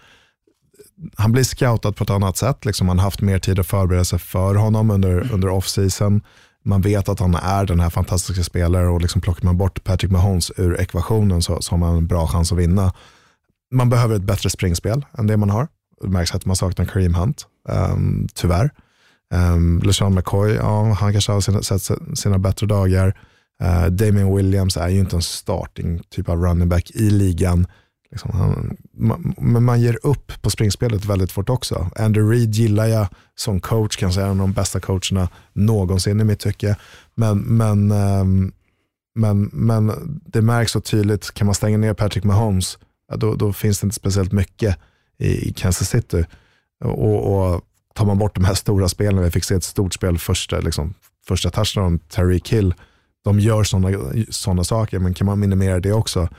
han 1.16 1.32
blir 1.32 1.44
scoutad 1.44 1.92
på 1.92 2.04
ett 2.04 2.10
annat 2.10 2.38
sätt. 2.38 2.66
Liksom, 2.66 2.88
man 2.88 3.00
har 3.00 3.04
haft 3.04 3.22
mer 3.22 3.40
tid 3.40 3.60
att 3.60 3.68
förbereda 3.68 4.06
sig 4.06 4.20
för 4.20 4.56
honom 4.56 4.92
under, 4.92 5.34
under 5.34 5.48
off-season. 5.50 6.22
Man 6.64 6.82
vet 6.82 7.10
att 7.10 7.20
han 7.20 7.36
är 7.36 7.66
den 7.66 7.80
här 7.80 7.90
fantastiska 7.90 8.44
spelaren 8.44 8.90
och 8.90 9.02
liksom 9.02 9.22
plockar 9.22 9.46
man 9.46 9.58
bort 9.58 9.84
Patrick 9.84 10.12
Mahomes 10.12 10.52
ur 10.58 10.82
ekvationen 10.82 11.42
så, 11.42 11.62
så 11.62 11.72
har 11.72 11.78
man 11.78 11.98
en 11.98 12.08
bra 12.08 12.28
chans 12.28 12.52
att 12.52 12.58
vinna. 12.58 12.94
Man 13.72 13.90
behöver 13.90 14.16
ett 14.16 14.22
bättre 14.22 14.50
springspel 14.50 15.06
än 15.18 15.28
det 15.28 15.38
man 15.38 15.50
har. 15.50 15.68
Det 16.02 16.08
märks 16.08 16.36
att 16.36 16.46
man 16.46 16.56
saknar 16.56 16.86
Kareem 16.86 17.16
Hunt, 17.16 17.46
um, 17.70 18.28
tyvärr. 18.34 18.70
Um, 19.34 19.82
LeSean 19.84 20.16
McCoy, 20.16 20.54
ja, 20.54 20.94
han 20.94 21.12
kanske 21.12 21.32
har 21.32 21.42
sina, 21.42 21.62
sett 21.62 21.98
sina 22.14 22.40
bättre 22.40 22.68
dagar. 22.68 23.18
Uh, 23.64 23.86
Damien 23.86 24.36
Williams 24.36 24.78
är 24.78 24.90
ju 24.90 25.00
inte 25.00 25.16
en 25.16 25.22
starting 25.22 26.02
typ 26.10 26.30
av 26.30 26.42
running 26.42 26.70
back 26.70 26.92
i 26.92 27.10
ligan. 27.10 27.68
Liksom, 28.12 28.32
han, 28.32 28.78
man, 28.94 29.36
men 29.38 29.64
man 29.64 29.82
ger 29.82 29.98
upp 30.04 30.42
på 30.42 30.50
springspelet 30.50 31.06
väldigt 31.06 31.32
fort 31.32 31.50
också. 31.50 31.90
Andrew 31.96 32.36
Reid 32.36 32.56
gillar 32.56 32.86
jag 32.86 33.08
som 33.36 33.60
coach, 33.60 33.98
kan 33.98 34.14
säga 34.14 34.26
en 34.26 34.32
av 34.32 34.38
de 34.38 34.54
bästa 34.54 34.80
coacherna 34.80 35.30
någonsin 35.54 36.22
i 36.22 36.24
mitt 36.24 36.40
tycke. 36.40 36.76
Men, 37.16 37.40
men, 37.40 37.92
ehm, 37.92 38.52
men, 39.16 39.50
men 39.54 39.92
det 40.26 40.42
märks 40.42 40.72
så 40.72 40.82
tydligt, 40.82 41.34
kan 41.34 41.46
man 41.46 41.56
stänga 41.56 41.78
ner 41.78 41.94
Patrick 41.94 42.24
Mahomes, 42.24 42.78
då, 43.16 43.36
då 43.36 43.54
finns 43.54 43.80
det 43.80 43.86
inte 43.86 43.96
speciellt 43.96 44.32
mycket 44.32 44.78
i, 45.18 45.50
i 45.50 45.54
Kansas 45.54 45.90
City. 45.90 46.26
Och, 46.84 47.54
och 47.54 47.62
tar 47.96 48.06
man 48.06 48.18
bort 48.18 48.36
de 48.36 48.46
här 48.46 48.54
stora 48.54 48.90
spelen, 48.90 49.24
vi 49.24 49.32
fick 49.32 49.44
se 49.44 49.56
ett 49.56 49.64
stort 49.64 49.94
spel 49.94 50.18
första, 50.18 50.60
liksom, 50.60 50.94
första 51.28 51.50
touchdown, 51.50 52.00
Terry 52.00 52.40
Kill, 52.40 52.74
de 53.24 53.40
gör 53.40 53.64
sådana 53.64 53.98
såna 54.30 54.64
saker, 54.64 55.00
men 55.00 55.14
kan 55.14 55.26
man 55.26 55.40
minimera 55.40 55.80
det 55.80 55.94
också, 55.94 56.30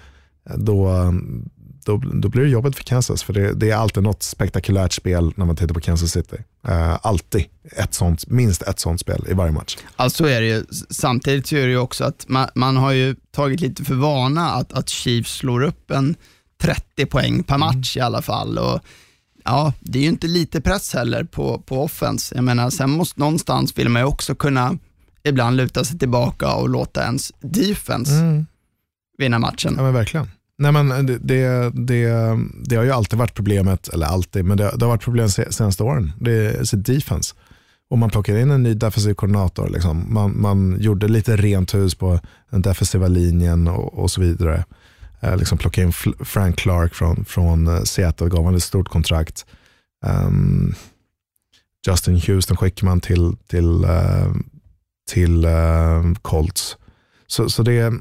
då, 0.56 0.88
ehm, 0.88 1.48
då, 1.84 1.96
då 1.96 2.28
blir 2.28 2.42
det 2.42 2.48
jobbigt 2.48 2.76
för 2.76 2.84
Kansas. 2.84 3.22
För 3.22 3.32
det, 3.32 3.54
det, 3.54 3.70
är 3.70 3.76
alltid 3.76 4.02
något 4.02 4.22
spektakulärt 4.22 4.92
spel 4.92 5.32
när 5.36 5.44
man 5.44 5.56
tittar 5.56 5.74
på 5.74 5.80
Kansas 5.80 6.10
City. 6.10 6.36
Uh, 6.68 6.98
alltid 7.02 7.44
ett 7.76 7.94
sånt, 7.94 8.26
minst 8.26 8.62
ett 8.62 8.80
sånt 8.80 9.00
spel 9.00 9.24
i 9.28 9.32
varje 9.32 9.52
match. 9.52 9.76
Alltså 9.96 10.28
är 10.28 10.40
det 10.40 10.46
ju, 10.46 10.64
samtidigt 10.90 11.46
så 11.46 11.56
är 11.56 11.66
det 11.66 11.72
ju 11.72 11.78
också 11.78 12.04
att 12.04 12.24
man, 12.28 12.48
man 12.54 12.76
har 12.76 12.92
ju 12.92 13.16
tagit 13.30 13.60
lite 13.60 13.84
för 13.84 13.94
vana 13.94 14.50
att, 14.50 14.72
att 14.72 14.88
Chiefs 14.88 15.32
slår 15.32 15.62
upp 15.62 15.90
en 15.90 16.16
30 16.60 17.06
poäng 17.06 17.42
per 17.42 17.58
match 17.58 17.96
mm. 17.96 18.02
i 18.02 18.06
alla 18.06 18.22
fall. 18.22 18.58
Och, 18.58 18.80
ja, 19.44 19.72
det 19.80 19.98
är 19.98 20.02
ju 20.02 20.08
inte 20.08 20.26
lite 20.26 20.60
press 20.60 20.94
heller 20.94 21.24
på, 21.24 21.58
på 21.58 21.84
offense. 21.84 22.34
Jag 22.34 22.44
menar, 22.44 22.70
sen 22.70 22.90
måste 22.90 23.20
någonstans 23.20 23.78
vill 23.78 23.88
man 23.88 24.02
ju 24.02 24.06
också 24.06 24.34
kunna 24.34 24.78
ibland 25.24 25.56
luta 25.56 25.84
sig 25.84 25.98
tillbaka 25.98 26.54
och 26.54 26.68
låta 26.68 27.02
ens 27.02 27.32
defense 27.40 28.12
mm. 28.12 28.46
vinna 29.18 29.38
matchen. 29.38 29.74
Ja 29.76 29.82
men 29.82 29.94
verkligen. 29.94 30.28
Nej, 30.62 30.72
men 30.72 31.06
det, 31.06 31.18
det, 31.18 31.70
det, 31.74 32.38
det, 32.64 32.76
har 32.76 32.84
ju 32.84 32.90
alltid 32.90 33.18
varit 33.18 33.34
problemet, 33.34 33.88
eller 33.88 34.06
alltid, 34.06 34.44
men 34.44 34.56
det, 34.56 34.64
det 34.76 34.84
har 34.84 34.88
varit 34.90 35.02
problem 35.02 35.28
senaste 35.28 35.82
åren. 35.82 36.12
Det 36.20 36.32
är 36.32 36.64
sitt 36.64 36.86
defense. 36.86 37.34
Och 37.90 37.98
man 37.98 38.10
plockar 38.10 38.36
in 38.36 38.50
en 38.50 38.62
ny 38.62 38.74
defensiv 38.74 39.14
koordinator. 39.14 39.68
Liksom. 39.68 40.14
Man, 40.14 40.40
man 40.40 40.76
gjorde 40.80 41.08
lite 41.08 41.36
rent 41.36 41.74
hus 41.74 41.94
på 41.94 42.20
den 42.50 42.62
defensiva 42.62 43.08
linjen 43.08 43.68
och, 43.68 43.98
och 43.98 44.10
så 44.10 44.20
vidare. 44.20 44.64
Eh, 45.20 45.36
liksom 45.36 45.58
plocka 45.58 45.82
in 45.82 45.92
Frank 46.24 46.56
Clark 46.56 46.94
från, 46.94 47.24
från 47.24 47.66
eh, 47.66 47.82
Seattle, 47.82 48.28
gav 48.28 48.38
honom 48.38 48.54
ett 48.54 48.62
stort 48.62 48.88
kontrakt. 48.88 49.46
Um, 50.06 50.74
Justin 51.86 52.20
Houston 52.20 52.56
skickade 52.56 52.86
man 52.86 53.00
till, 53.00 53.36
till, 53.46 53.84
uh, 53.84 54.34
till 55.10 55.44
uh, 55.44 56.14
Colts. 56.22 56.76
Så, 57.26 57.48
så 57.48 57.62
det 57.62 57.92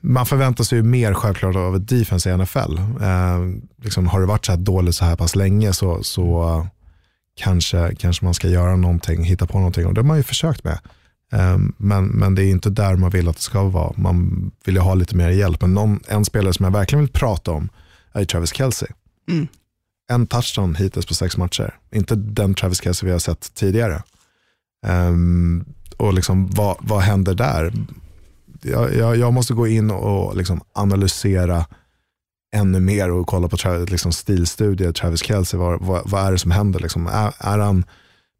man 0.00 0.26
förväntar 0.26 0.64
sig 0.64 0.78
ju 0.78 0.82
mer 0.82 1.14
självklart 1.14 1.56
av 1.56 1.76
ett 1.76 1.88
defense 1.88 2.30
i 2.30 2.36
NFL. 2.36 2.78
Eh, 3.00 3.38
liksom, 3.82 4.06
har 4.06 4.20
det 4.20 4.26
varit 4.26 4.46
så 4.46 4.52
här 4.52 4.58
dåligt 4.58 4.94
så 4.94 5.04
här 5.04 5.16
pass 5.16 5.36
länge 5.36 5.72
så, 5.72 6.02
så 6.02 6.66
kanske, 7.36 7.94
kanske 7.94 8.24
man 8.24 8.34
ska 8.34 8.48
göra 8.48 8.76
någonting, 8.76 9.24
hitta 9.24 9.46
på 9.46 9.58
någonting 9.58 9.86
och 9.86 9.94
det 9.94 10.00
har 10.00 10.06
man 10.06 10.16
ju 10.16 10.22
försökt 10.22 10.64
med. 10.64 10.78
Ehm, 11.32 11.74
men, 11.76 12.06
men 12.06 12.34
det 12.34 12.44
är 12.44 12.50
inte 12.50 12.70
där 12.70 12.96
man 12.96 13.10
vill 13.10 13.28
att 13.28 13.36
det 13.36 13.42
ska 13.42 13.62
vara. 13.62 13.92
Man 13.96 14.50
vill 14.64 14.74
ju 14.74 14.80
ha 14.80 14.94
lite 14.94 15.16
mer 15.16 15.30
hjälp. 15.30 15.60
Men 15.60 15.74
någon, 15.74 16.00
en 16.08 16.24
spelare 16.24 16.52
som 16.52 16.64
jag 16.64 16.72
verkligen 16.72 17.04
vill 17.04 17.12
prata 17.12 17.50
om 17.50 17.68
är 18.12 18.24
Travis 18.24 18.54
Kelce. 18.54 18.86
Mm. 19.30 19.46
En 20.10 20.26
touchdown 20.26 20.74
hittills 20.74 21.06
på 21.06 21.14
sex 21.14 21.36
matcher. 21.36 21.74
Inte 21.92 22.14
den 22.14 22.54
Travis 22.54 22.82
Kelce 22.82 23.06
vi 23.06 23.12
har 23.12 23.18
sett 23.18 23.54
tidigare. 23.54 24.02
Um, 24.86 25.64
och 25.96 26.14
liksom, 26.14 26.50
vad, 26.50 26.76
vad 26.80 27.00
händer 27.00 27.34
där? 27.34 27.72
Jag, 28.64 28.94
jag, 28.94 29.16
jag 29.16 29.32
måste 29.32 29.54
gå 29.54 29.66
in 29.66 29.90
och 29.90 30.36
liksom 30.36 30.60
analysera 30.72 31.66
ännu 32.56 32.80
mer 32.80 33.10
och 33.10 33.26
kolla 33.26 33.48
på 33.48 33.56
liksom, 33.88 34.12
stilstudier, 34.12 34.92
Travis 34.92 35.22
Kelce. 35.22 35.56
Vad, 35.56 35.82
vad, 35.82 36.10
vad, 36.10 36.26
är 36.26 36.32
det 36.32 36.38
som 36.38 36.50
händer? 36.50 36.80
Liksom? 36.80 37.06
Är, 37.06 37.34
är 37.38 37.58
han 37.58 37.84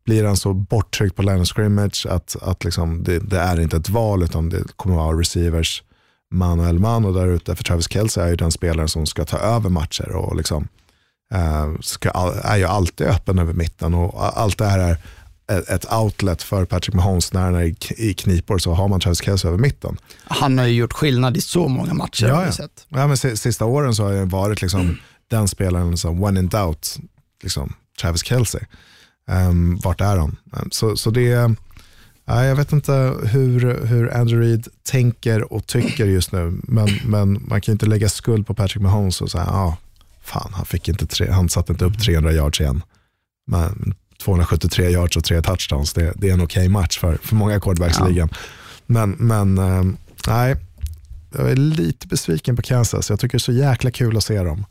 blir 0.05 0.25
han 0.25 0.37
så 0.37 0.55
borttryckt 0.55 1.17
på 1.17 1.23
line 1.23 1.41
of 1.41 1.49
scrimmage 1.49 2.07
att, 2.11 2.37
att 2.43 2.65
liksom 2.65 3.03
det, 3.05 3.19
det, 3.19 3.39
är 3.39 3.61
inte 3.61 3.77
ett 3.77 3.89
val 3.89 4.23
utan 4.23 4.49
det 4.49 4.77
kommer 4.77 4.97
vara 4.97 5.21
receivers 5.21 5.83
man 6.31 6.61
och 6.61 6.75
man 6.75 7.05
och 7.05 7.15
där 7.15 7.27
ute. 7.27 7.57
För 7.57 7.65
Travis 7.65 7.91
Kelce 7.91 8.23
är 8.23 8.29
ju 8.29 8.37
den 8.37 8.53
spelaren 8.53 8.89
som 8.89 9.07
ska 9.07 9.25
ta 9.25 9.39
över 9.39 9.71
matcher 9.71 10.17
och 10.17 10.37
liksom, 10.37 10.69
eh, 11.35 11.73
ska, 11.81 12.11
är 12.45 12.57
ju 12.57 12.65
alltid 12.65 13.07
öppen 13.07 13.39
över 13.39 13.53
mitten 13.53 13.95
och 13.95 14.39
allt 14.39 14.59
det 14.59 14.67
här 14.67 14.79
är 14.79 14.99
ett 15.49 15.93
outlet 15.93 16.43
för 16.43 16.65
Patrick 16.65 16.95
Mahomes 16.95 17.33
när 17.33 17.41
han 17.43 17.55
är 17.55 18.01
i 18.01 18.15
knipor 18.15 18.59
så 18.59 18.75
har 18.75 18.89
man 18.89 19.01
Travis 19.01 19.23
Kelce 19.23 19.49
över 19.49 19.59
mitten. 19.59 19.97
Han 20.25 20.59
har 20.59 20.67
ju 20.67 20.75
gjort 20.75 20.93
skillnad 20.93 21.37
i 21.37 21.41
så 21.41 21.69
många 21.69 21.95
matcher. 21.95 22.27
Ja, 22.27 22.47
ja. 22.59 22.69
ja 22.89 23.07
men 23.07 23.17
sista 23.17 23.65
åren 23.65 23.95
så 23.95 24.05
har 24.05 24.17
han 24.17 24.29
varit 24.29 24.63
liksom 24.63 24.81
mm. 24.81 24.97
den 25.31 25.49
spelaren 25.49 25.97
som 25.97 26.21
when 26.21 26.37
in 26.37 26.49
doubt, 26.49 26.97
liksom, 27.43 27.73
Travis 28.01 28.25
Kelce. 28.25 28.67
Um, 29.29 29.79
vart 29.85 30.01
är 30.01 30.17
han? 30.17 30.37
Um, 30.53 30.69
så, 30.71 30.97
så 30.97 31.11
det 31.11 31.37
uh, 31.37 31.51
jag 32.27 32.57
vet 32.57 32.73
inte 32.73 32.93
hur, 33.23 33.87
hur 33.87 34.17
Andrew 34.17 34.47
Reid 34.47 34.69
tänker 34.83 35.53
och 35.53 35.67
tycker 35.67 36.07
just 36.07 36.33
nu, 36.33 36.61
men, 36.63 36.89
men 37.05 37.45
man 37.49 37.61
kan 37.61 37.73
inte 37.73 37.87
lägga 37.87 38.09
skuld 38.09 38.47
på 38.47 38.55
Patrick 38.55 38.83
Mahomes 38.83 39.21
och 39.21 39.31
säga, 39.31 39.45
ah, 39.45 39.77
fan 40.23 40.53
han, 40.55 40.67
fick 40.67 40.89
inte 40.89 41.07
tre, 41.07 41.31
han 41.31 41.49
satte 41.49 41.73
inte 41.73 41.85
upp 41.85 42.01
300 42.01 42.33
yards 42.33 42.61
igen. 42.61 42.83
Men 43.47 43.95
273 44.25 44.91
yards 44.91 45.17
och 45.17 45.25
tre 45.25 45.43
touchdowns, 45.43 45.93
det, 45.93 46.13
det 46.17 46.29
är 46.29 46.33
en 46.33 46.41
okej 46.41 46.61
okay 46.61 46.69
match 46.69 46.99
för, 46.99 47.17
för 47.23 47.35
många 47.35 47.61
quarterbacks 47.61 48.01
i 48.01 48.03
ligan. 48.13 48.29
Men, 48.87 49.11
men 49.11 49.59
um, 49.59 49.97
nej, 50.27 50.57
jag 51.37 51.51
är 51.51 51.57
lite 51.57 52.07
besviken 52.07 52.57
på 52.57 52.63
Kansas. 52.63 53.11
Jag 53.11 53.21
tycker 53.21 53.33
det 53.33 53.37
är 53.37 53.39
så 53.39 53.53
jäkla 53.53 53.91
kul 53.91 54.17
att 54.17 54.25
se 54.25 54.43
dem. 54.43 54.65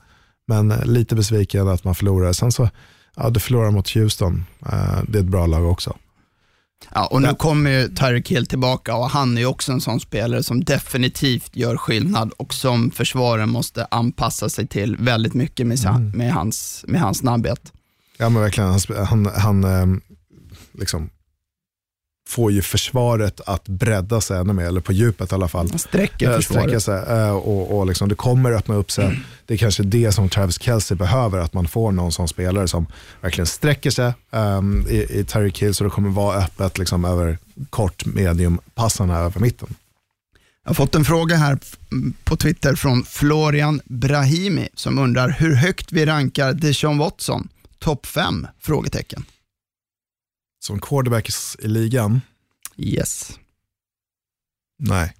Men 0.47 0.69
lite 0.69 1.15
besviken 1.15 1.67
att 1.67 1.83
man 1.83 1.95
förlorar. 1.95 2.33
Sen 2.33 2.51
så 2.51 2.69
ja, 3.15 3.29
du 3.29 3.39
förlorar 3.39 3.71
mot 3.71 3.89
Houston. 3.89 4.45
Uh, 4.65 5.03
det 5.07 5.17
är 5.17 5.23
ett 5.23 5.29
bra 5.29 5.45
lag 5.45 5.71
också. 5.71 5.97
Ja, 6.93 7.05
och 7.05 7.21
nu 7.21 7.35
kommer 7.35 7.71
ju 7.71 7.87
Tyreek 7.87 8.31
Hill 8.31 8.47
tillbaka 8.47 8.95
och 8.95 9.09
han 9.09 9.37
är 9.37 9.41
ju 9.41 9.47
också 9.47 9.71
en 9.71 9.81
sån 9.81 9.99
spelare 9.99 10.43
som 10.43 10.63
definitivt 10.63 11.55
gör 11.55 11.77
skillnad 11.77 12.31
och 12.37 12.53
som 12.53 12.91
försvaren 12.91 13.49
måste 13.49 13.87
anpassa 13.91 14.49
sig 14.49 14.67
till 14.67 14.95
väldigt 14.95 15.33
mycket 15.33 15.67
med, 15.67 15.85
mm. 15.85 16.09
med, 16.09 16.33
hans, 16.33 16.85
med 16.87 17.01
hans 17.01 17.17
snabbhet. 17.17 17.73
Ja 18.23 18.29
men 18.29 18.41
verkligen, 18.41 18.69
han, 18.69 19.05
han, 19.05 19.25
han 19.25 19.63
ehm, 19.63 20.01
liksom 20.73 21.09
får 22.29 22.51
ju 22.51 22.61
försvaret 22.61 23.41
att 23.45 23.67
bredda 23.67 24.21
sig 24.21 24.39
ännu 24.39 24.53
mer, 24.53 24.65
eller 24.65 24.81
på 24.81 24.93
djupet 24.93 25.31
i 25.31 25.35
alla 25.35 25.47
fall. 25.47 25.79
Sträcker 25.79 26.31
äh, 26.31 26.39
sträcka 26.39 26.79
sig, 26.79 27.03
äh, 27.07 27.29
och, 27.29 27.77
och 27.77 27.87
liksom, 27.87 28.09
det 28.09 28.15
kommer 28.15 28.51
öppna 28.51 28.75
upp 28.75 28.91
sig. 28.91 29.05
Mm. 29.05 29.17
Det 29.45 29.53
är 29.53 29.57
kanske 29.57 29.83
det 29.83 30.11
som 30.11 30.29
Travis 30.29 30.61
Kelce 30.61 30.95
behöver, 30.95 31.39
att 31.39 31.53
man 31.53 31.67
får 31.67 31.91
någon 31.91 32.11
sån 32.11 32.27
spelare 32.27 32.67
som 32.67 32.87
verkligen 33.21 33.45
sträcker 33.45 33.91
sig 33.91 34.13
um, 34.31 34.87
i, 34.89 35.19
i 35.19 35.23
Terry 35.23 35.51
Kill 35.51 35.73
så 35.73 35.83
det 35.83 35.89
kommer 35.89 36.09
vara 36.09 36.37
öppet 36.37 36.77
liksom, 36.77 37.05
över 37.05 37.37
kort, 37.69 38.05
medium, 38.05 38.59
passarna 38.75 39.17
över 39.17 39.39
mitten. 39.41 39.75
Jag 40.63 40.69
har 40.69 40.75
fått 40.75 40.95
en 40.95 41.05
fråga 41.05 41.35
här 41.35 41.57
på 42.23 42.35
Twitter 42.35 42.75
från 42.75 43.03
Florian 43.03 43.81
Brahimi 43.85 44.67
som 44.73 44.99
undrar 44.99 45.29
hur 45.29 45.55
högt 45.55 45.91
vi 45.91 46.05
rankar 46.05 46.53
Deshaun 46.53 46.97
Watson. 46.97 47.47
Topp 47.83 48.05
5? 48.05 48.47
Frågetecken 48.59 49.25
som 50.59 50.79
quarterbacks 50.79 51.55
i 51.59 51.67
ligan? 51.67 52.21
Yes. 52.77 53.39
Nej. 54.79 55.13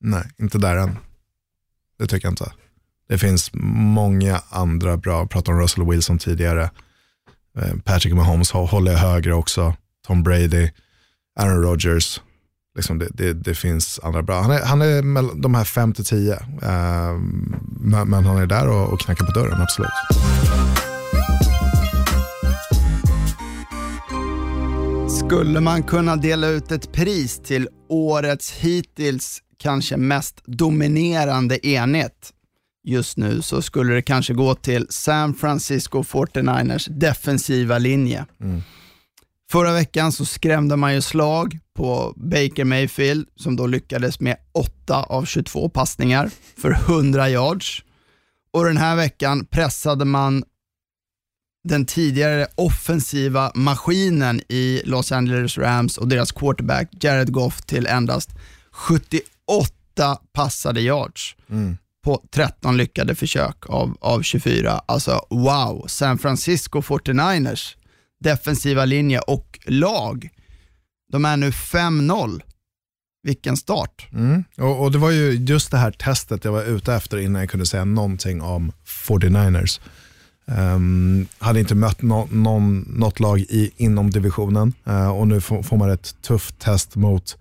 Nej, 0.00 0.30
inte 0.38 0.58
där 0.58 0.76
än. 0.76 0.98
Det 1.98 2.06
tycker 2.06 2.26
jag 2.26 2.32
inte. 2.32 2.52
Det 3.08 3.18
finns 3.18 3.50
många 3.54 4.40
andra 4.48 4.96
bra, 4.96 5.18
jag 5.18 5.30
pratade 5.30 5.56
om 5.56 5.62
Russell 5.62 5.90
Wilson 5.90 6.18
tidigare. 6.18 6.70
Eh, 7.58 7.76
Patrick 7.84 8.14
Mahomes 8.14 8.50
håller 8.50 8.92
jag 8.92 8.98
högre 8.98 9.34
också. 9.34 9.74
Tom 10.06 10.22
Brady, 10.22 10.70
Aaron 11.40 11.62
Rodgers. 11.62 12.20
Liksom 12.76 12.98
det, 12.98 13.08
det, 13.14 13.32
det 13.32 13.54
finns 13.54 14.00
andra 14.02 14.22
bra. 14.22 14.40
Han 14.42 14.50
är, 14.50 14.64
han 14.64 14.82
är 14.82 15.02
mell- 15.02 15.40
de 15.42 15.54
här 15.54 15.64
5 15.64 15.92
till 15.92 16.04
10. 16.04 16.32
Eh, 16.62 17.12
men, 17.80 18.08
men 18.08 18.24
han 18.24 18.36
är 18.36 18.46
där 18.46 18.68
och, 18.68 18.92
och 18.92 19.00
knackar 19.00 19.26
på 19.26 19.32
dörren, 19.32 19.60
absolut. 19.62 19.90
Skulle 25.26 25.60
man 25.60 25.82
kunna 25.82 26.16
dela 26.16 26.48
ut 26.48 26.72
ett 26.72 26.92
pris 26.92 27.38
till 27.38 27.68
årets 27.88 28.52
hittills 28.52 29.42
kanske 29.58 29.96
mest 29.96 30.42
dominerande 30.44 31.66
enhet 31.66 32.32
just 32.84 33.16
nu 33.16 33.42
så 33.42 33.62
skulle 33.62 33.94
det 33.94 34.02
kanske 34.02 34.34
gå 34.34 34.54
till 34.54 34.86
San 34.90 35.34
Francisco 35.34 36.02
49ers 36.02 36.90
defensiva 36.90 37.78
linje. 37.78 38.26
Förra 39.50 39.72
veckan 39.72 40.12
så 40.12 40.24
skrämde 40.24 40.76
man 40.76 40.94
ju 40.94 41.00
slag 41.00 41.58
på 41.76 42.12
Baker 42.16 42.64
Mayfield 42.64 43.28
som 43.36 43.56
då 43.56 43.66
lyckades 43.66 44.20
med 44.20 44.36
8 44.52 45.02
av 45.02 45.24
22 45.24 45.68
passningar 45.68 46.30
för 46.56 46.70
100 46.70 47.30
yards. 47.30 47.84
Och 48.52 48.64
den 48.64 48.76
här 48.76 48.96
veckan 48.96 49.46
pressade 49.46 50.04
man 50.04 50.44
den 51.66 51.86
tidigare 51.86 52.46
offensiva 52.54 53.52
maskinen 53.54 54.40
i 54.48 54.82
Los 54.84 55.12
Angeles 55.12 55.58
Rams 55.58 55.98
och 55.98 56.08
deras 56.08 56.32
quarterback 56.32 56.88
Jared 57.00 57.32
Goff 57.32 57.62
till 57.62 57.86
endast 57.86 58.30
78 58.70 60.18
passade 60.32 60.80
yards 60.80 61.36
på 62.04 62.22
13 62.30 62.76
lyckade 62.76 63.14
försök 63.14 63.70
av, 63.70 63.96
av 64.00 64.22
24. 64.22 64.80
Alltså 64.86 65.26
wow, 65.30 65.84
San 65.88 66.18
Francisco 66.18 66.80
49ers 66.80 67.76
defensiva 68.20 68.84
linje 68.84 69.18
och 69.18 69.58
lag, 69.64 70.28
de 71.12 71.24
är 71.24 71.36
nu 71.36 71.50
5-0. 71.50 72.40
Vilken 73.22 73.56
start. 73.56 74.08
Mm. 74.12 74.44
Och, 74.56 74.82
och 74.82 74.92
Det 74.92 74.98
var 74.98 75.10
ju 75.10 75.32
just 75.32 75.70
det 75.70 75.78
här 75.78 75.90
testet 75.90 76.44
jag 76.44 76.52
var 76.52 76.64
ute 76.64 76.94
efter 76.94 77.18
innan 77.18 77.40
jag 77.40 77.50
kunde 77.50 77.66
säga 77.66 77.84
någonting 77.84 78.42
om 78.42 78.72
49ers. 78.84 79.80
Um, 80.50 81.26
hade 81.38 81.60
inte 81.60 81.74
mött 81.74 82.02
no, 82.02 82.28
någon, 82.30 82.78
något 82.80 83.20
lag 83.20 83.40
i, 83.40 83.70
inom 83.76 84.10
divisionen 84.10 84.72
uh, 84.88 85.08
och 85.08 85.28
nu 85.28 85.40
får, 85.40 85.62
får 85.62 85.76
man 85.76 85.90
ett 85.90 86.22
tufft 86.22 86.58
test 86.58 86.96
mot, 86.96 87.38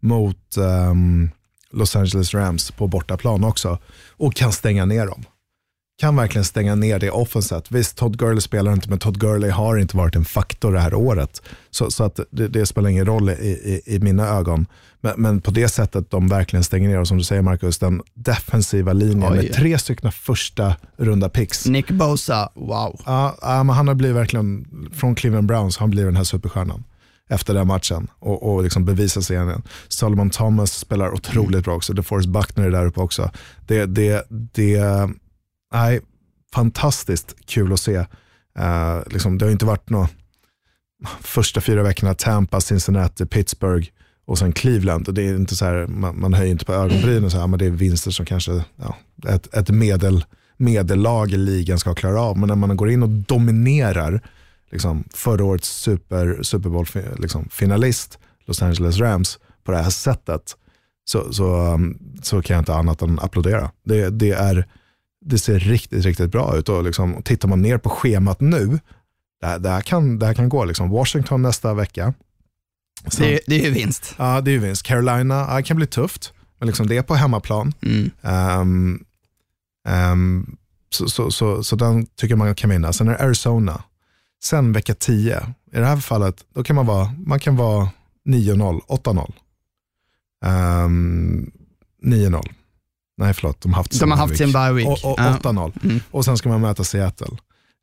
mot 0.00 0.56
um, 0.56 1.30
Los 1.70 1.96
Angeles 1.96 2.34
Rams 2.34 2.70
på 2.70 2.86
bortaplan 2.86 3.44
också 3.44 3.78
och 4.10 4.34
kan 4.34 4.52
stänga 4.52 4.84
ner 4.84 5.06
dem. 5.06 5.24
Kan 5.98 6.16
verkligen 6.16 6.44
stänga 6.44 6.74
ner 6.74 6.98
det 6.98 7.10
offenset. 7.10 7.70
Visst, 7.70 7.96
Todd 7.96 8.18
Gurley 8.18 8.40
spelar 8.40 8.72
inte, 8.72 8.88
men 8.88 8.98
Todd 8.98 9.20
Gurley 9.20 9.50
har 9.50 9.76
inte 9.76 9.96
varit 9.96 10.16
en 10.16 10.24
faktor 10.24 10.72
det 10.72 10.80
här 10.80 10.94
året. 10.94 11.42
Så, 11.70 11.90
så 11.90 12.04
att 12.04 12.20
det, 12.30 12.48
det 12.48 12.66
spelar 12.66 12.90
ingen 12.90 13.06
roll 13.06 13.30
i, 13.30 13.32
i, 13.32 13.82
i 13.94 13.98
mina 13.98 14.28
ögon. 14.28 14.66
Men, 15.04 15.14
men 15.16 15.40
på 15.40 15.50
det 15.50 15.68
sättet 15.68 16.10
de 16.10 16.28
verkligen 16.28 16.64
stänger 16.64 16.88
ner, 16.88 17.00
och 17.00 17.08
som 17.08 17.18
du 17.18 17.24
säger 17.24 17.42
Marcus, 17.42 17.78
den 17.78 18.02
defensiva 18.14 18.92
linjen 18.92 19.32
Oj. 19.32 19.36
med 19.36 19.52
tre 19.52 19.78
stycken 19.78 20.12
första 20.12 20.76
runda 20.96 21.28
picks. 21.28 21.66
Nick 21.66 21.90
Bosa, 21.90 22.48
wow. 22.54 23.00
Ja, 23.06 23.36
men 23.42 23.68
han 23.68 23.88
har 23.88 23.94
blivit 23.94 24.16
verkligen, 24.16 24.66
från 24.92 25.14
Cleveland 25.14 25.48
Browns, 25.48 25.76
han 25.76 25.90
blivit 25.90 26.08
den 26.08 26.16
här 26.16 26.24
superstjärnan 26.24 26.84
efter 27.28 27.54
den 27.54 27.66
matchen 27.66 28.08
och, 28.18 28.52
och 28.52 28.62
liksom 28.62 28.84
bevisa 28.84 29.22
sig 29.22 29.36
igen. 29.36 29.62
Solomon 29.88 30.30
Thomas 30.30 30.72
spelar 30.72 31.14
otroligt 31.14 31.64
bra 31.64 31.74
också. 31.74 31.92
DeForest 31.92 32.28
Buckner 32.28 32.64
är 32.64 32.70
där 32.70 32.86
uppe 32.86 33.00
också. 33.00 33.30
Det, 33.66 33.86
det, 33.86 34.26
det 34.30 34.80
nej, 35.74 36.00
fantastiskt 36.54 37.34
kul 37.46 37.72
att 37.72 37.80
se. 37.80 37.94
Eh, 38.58 39.00
liksom, 39.06 39.38
det 39.38 39.44
har 39.44 39.52
inte 39.52 39.64
varit 39.64 39.90
några 39.90 40.08
första 41.20 41.60
fyra 41.60 41.82
veckorna 41.82 42.14
Tampa, 42.14 42.60
Cincinnati, 42.60 43.26
Pittsburgh 43.26 43.88
och 44.32 44.38
sen 44.38 44.52
Cleveland. 44.52 45.08
Och 45.08 45.14
det 45.14 45.22
är 45.22 45.34
inte 45.34 45.56
så 45.56 45.64
här, 45.64 45.86
man, 45.86 46.20
man 46.20 46.34
höjer 46.34 46.50
inte 46.50 46.64
på 46.64 46.72
ögonbrynen, 46.72 47.30
så 47.30 47.38
här, 47.38 47.46
men 47.46 47.58
det 47.58 47.66
är 47.66 47.70
vinster 47.70 48.10
som 48.10 48.26
kanske 48.26 48.64
ja, 48.76 48.96
ett, 49.28 49.54
ett 49.54 49.70
medel, 49.70 50.24
medellag 50.56 51.32
i 51.32 51.36
ligan 51.36 51.78
ska 51.78 51.94
klara 51.94 52.20
av. 52.20 52.38
Men 52.38 52.48
när 52.48 52.56
man 52.56 52.76
går 52.76 52.90
in 52.90 53.02
och 53.02 53.08
dominerar 53.08 54.20
liksom, 54.70 55.04
förra 55.14 55.44
årets 55.44 55.68
super, 55.68 56.42
Super 56.42 56.70
Bowl-finalist 56.70 57.18
liksom, 57.18 57.48
Los 58.46 58.62
Angeles 58.62 58.98
Rams 58.98 59.38
på 59.64 59.72
det 59.72 59.78
här 59.78 59.90
sättet 59.90 60.56
så, 61.04 61.32
så, 61.32 61.72
um, 61.74 61.98
så 62.22 62.42
kan 62.42 62.54
jag 62.54 62.60
inte 62.60 62.74
annat 62.74 63.02
än 63.02 63.18
applådera. 63.18 63.70
Det, 63.84 64.10
det, 64.10 64.30
är, 64.30 64.68
det 65.24 65.38
ser 65.38 65.58
riktigt, 65.58 66.04
riktigt 66.04 66.30
bra 66.30 66.56
ut 66.56 66.68
och 66.68 66.84
liksom, 66.84 67.22
tittar 67.22 67.48
man 67.48 67.62
ner 67.62 67.78
på 67.78 67.88
schemat 67.88 68.40
nu, 68.40 68.78
det 69.40 69.46
här, 69.46 69.58
det 69.58 69.68
här, 69.68 69.80
kan, 69.80 70.18
det 70.18 70.26
här 70.26 70.34
kan 70.34 70.48
gå. 70.48 70.64
Liksom. 70.64 70.90
Washington 70.90 71.42
nästa 71.42 71.74
vecka. 71.74 72.14
Det, 73.18 73.40
det 73.46 73.54
är 73.60 73.64
ju 73.64 73.70
vinst. 73.70 74.14
Ja, 74.18 74.40
det 74.40 74.50
är 74.50 74.52
ju 74.52 74.58
vinst. 74.58 74.82
Carolina, 74.82 75.46
ja, 75.48 75.56
det 75.56 75.62
kan 75.62 75.76
bli 75.76 75.86
tufft, 75.86 76.32
men 76.58 76.66
liksom 76.66 76.86
det 76.86 76.96
är 76.96 77.02
på 77.02 77.14
hemmaplan. 77.14 77.74
Mm. 77.82 78.10
Ehm, 78.22 79.04
ehm, 79.88 80.56
så, 80.90 81.08
så, 81.08 81.30
så, 81.30 81.64
så 81.64 81.76
den 81.76 82.06
tycker 82.06 82.36
man 82.36 82.54
kan 82.54 82.70
vinna. 82.70 82.92
Sen 82.92 83.08
är 83.08 83.12
det 83.12 83.24
Arizona. 83.24 83.82
Sen 84.44 84.72
vecka 84.72 84.94
10, 84.94 85.54
i 85.72 85.78
det 85.78 85.86
här 85.86 85.96
fallet, 85.96 86.44
då 86.54 86.64
kan 86.64 86.76
man 86.76 86.86
vara, 86.86 87.14
man 87.26 87.40
kan 87.40 87.56
vara 87.56 87.88
9-0, 88.28 88.80
8-0. 88.88 89.32
Ehm, 90.44 91.50
9-0. 92.04 92.48
Nej 93.16 93.34
förlåt, 93.34 93.60
de 93.60 93.72
har 93.72 93.76
haft 93.76 94.00
De 94.00 94.10
har 94.10 94.18
haft 94.18 94.36
sin 94.36 94.52
bye 94.52 94.72
week. 94.72 94.86
Och, 94.88 95.12
och, 95.12 95.18
Ja. 95.20 95.38
8-0. 95.42 95.72
Mm. 95.84 96.00
Och 96.10 96.24
sen 96.24 96.36
ska 96.36 96.48
man 96.48 96.60
möta 96.60 96.84
Seattle. 96.84 97.36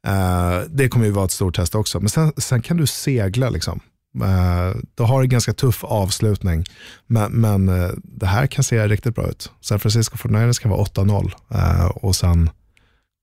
Eh, 0.08 0.60
det 0.70 0.90
kommer 0.90 1.06
ju 1.06 1.12
vara 1.12 1.26
ett 1.26 1.32
stort 1.32 1.56
test 1.56 1.76
också. 1.76 2.00
Men 2.00 2.10
sen, 2.10 2.34
sen 2.38 2.62
kan 2.62 2.78
du 2.78 2.88
segla. 2.88 3.50
Liksom. 3.50 3.80
Uh, 4.16 4.82
du 4.96 5.04
har 5.04 5.22
en 5.22 5.30
ganska 5.30 5.54
tuff 5.54 5.84
avslutning. 5.84 6.66
Men, 7.08 7.32
men 7.32 7.70
eh, 7.70 7.92
det 8.04 8.26
här 8.26 8.48
kan 8.48 8.64
se 8.64 8.88
riktigt 8.88 9.16
bra 9.16 9.28
ut. 9.28 9.52
San 9.62 9.80
Francisco 9.80 10.18
49ers 10.18 10.62
kan 10.62 10.72
vara 10.72 10.84
8-0 10.84 11.32
eh, 11.54 11.86
och 11.86 12.16
sen 12.16 12.50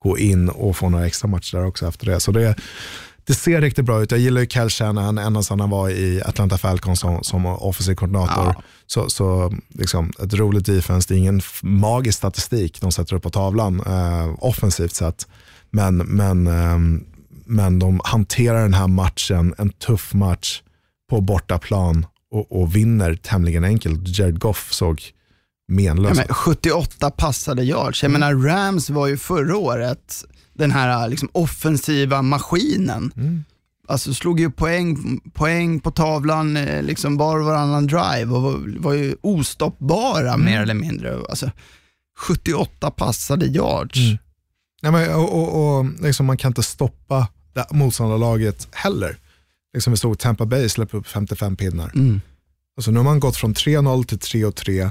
gå 0.03 0.19
in 0.19 0.49
och 0.49 0.77
få 0.77 0.89
några 0.89 1.07
extra 1.07 1.29
matcher 1.29 1.57
där 1.57 1.67
också 1.67 1.89
efter 1.89 2.07
det. 2.07 2.21
Så 2.21 2.33
det, 2.33 2.55
det 3.25 3.35
ser 3.35 3.61
riktigt 3.61 3.85
bra 3.85 4.03
ut. 4.03 4.11
Jag 4.11 4.21
gillar 4.21 4.41
ju 4.41 4.47
Cal 4.47 4.71
Shanahan 4.71 5.19
ända 5.19 5.43
sedan 5.43 5.61
han 5.61 5.71
var 5.71 5.91
i 5.91 6.23
Atlanta 6.23 6.59
Falcons 6.59 7.01
som, 7.01 7.25
som 7.25 7.47
offensiv 7.47 7.95
koordinator. 7.95 8.45
Ja. 8.45 8.63
Så, 8.87 9.11
så 9.11 9.55
liksom, 9.69 10.13
ett 10.23 10.35
roligt 10.35 10.67
defense, 10.67 11.09
det 11.09 11.15
är 11.15 11.19
ingen 11.19 11.41
magisk 11.63 12.19
statistik 12.19 12.81
de 12.81 12.93
sätter 12.93 13.17
upp 13.17 13.23
på 13.23 13.31
tavlan 13.31 13.81
eh, 13.87 14.35
offensivt 14.39 14.95
sett. 14.95 15.27
Men, 15.71 15.97
men, 15.97 16.47
ehm, 16.47 17.05
men 17.47 17.79
de 17.79 18.01
hanterar 18.05 18.63
den 18.63 18.75
här 18.75 18.89
matchen, 18.89 19.55
en 19.59 19.71
tuff 19.71 20.15
match 20.15 20.63
på 21.11 21.21
bortaplan 21.21 22.07
och, 22.31 22.61
och 22.63 22.77
vinner 22.77 23.15
tämligen 23.15 23.65
enkelt. 23.65 24.19
Jared 24.19 24.39
Goff 24.39 24.73
såg 24.73 25.03
menlös 25.69 26.17
Ja, 26.17 26.23
ut. 26.23 26.29
men 26.29 26.35
78 26.35 27.11
passade 27.11 27.63
yards. 27.65 28.03
Jag 28.03 28.13
menar 28.13 28.35
Rams 28.35 28.91
var 28.91 29.07
ju 29.07 29.17
förra 29.17 29.57
året 29.57 30.25
den 30.55 30.71
här 30.71 31.09
liksom, 31.09 31.29
offensiva 31.33 32.23
maskinen. 32.23 33.13
Mm. 33.17 33.45
Alltså 33.89 34.15
slog 34.15 34.41
ju 34.41 34.51
poäng, 34.51 35.21
poäng 35.35 35.81
på 35.81 35.91
tavlan 35.91 36.57
eh, 36.57 36.83
liksom 36.83 37.17
var 37.17 37.39
och 37.39 37.45
varannan 37.47 37.87
drive 37.87 38.27
och 38.27 38.43
var, 38.43 38.79
var 38.79 38.93
ju 38.93 39.17
ostoppbara 39.21 40.33
Mm. 40.33 40.45
mer 40.45 40.61
eller 40.61 40.75
mindre. 40.75 41.19
Alltså, 41.31 41.51
78 42.19 42.91
passade 42.91 43.47
yards. 43.47 43.99
Mm. 43.99 44.19
Nej, 44.83 44.93
men, 44.93 45.15
och, 45.15 45.35
och, 45.35 45.79
och, 45.79 45.87
liksom, 46.01 46.27
man 46.27 46.37
kan 46.37 46.51
inte 46.51 46.63
stoppa 46.63 47.29
motståndarlaget 47.71 48.69
heller. 48.73 49.17
Liksom 49.77 49.91
vi 49.93 49.97
såg 49.97 50.19
Tampa 50.19 50.47
Bay 50.47 50.69
släppa 50.69 50.97
upp 50.97 51.07
55 51.07 51.57
pinnar. 51.57 51.91
Mm. 51.95 52.21
Alltså, 52.77 52.91
nu 52.91 52.99
har 52.99 53.05
man 53.05 53.21
gått 53.21 53.37
från 53.37 53.55
3-0 53.55 54.05
till 54.05 54.19
3-3 54.19 54.91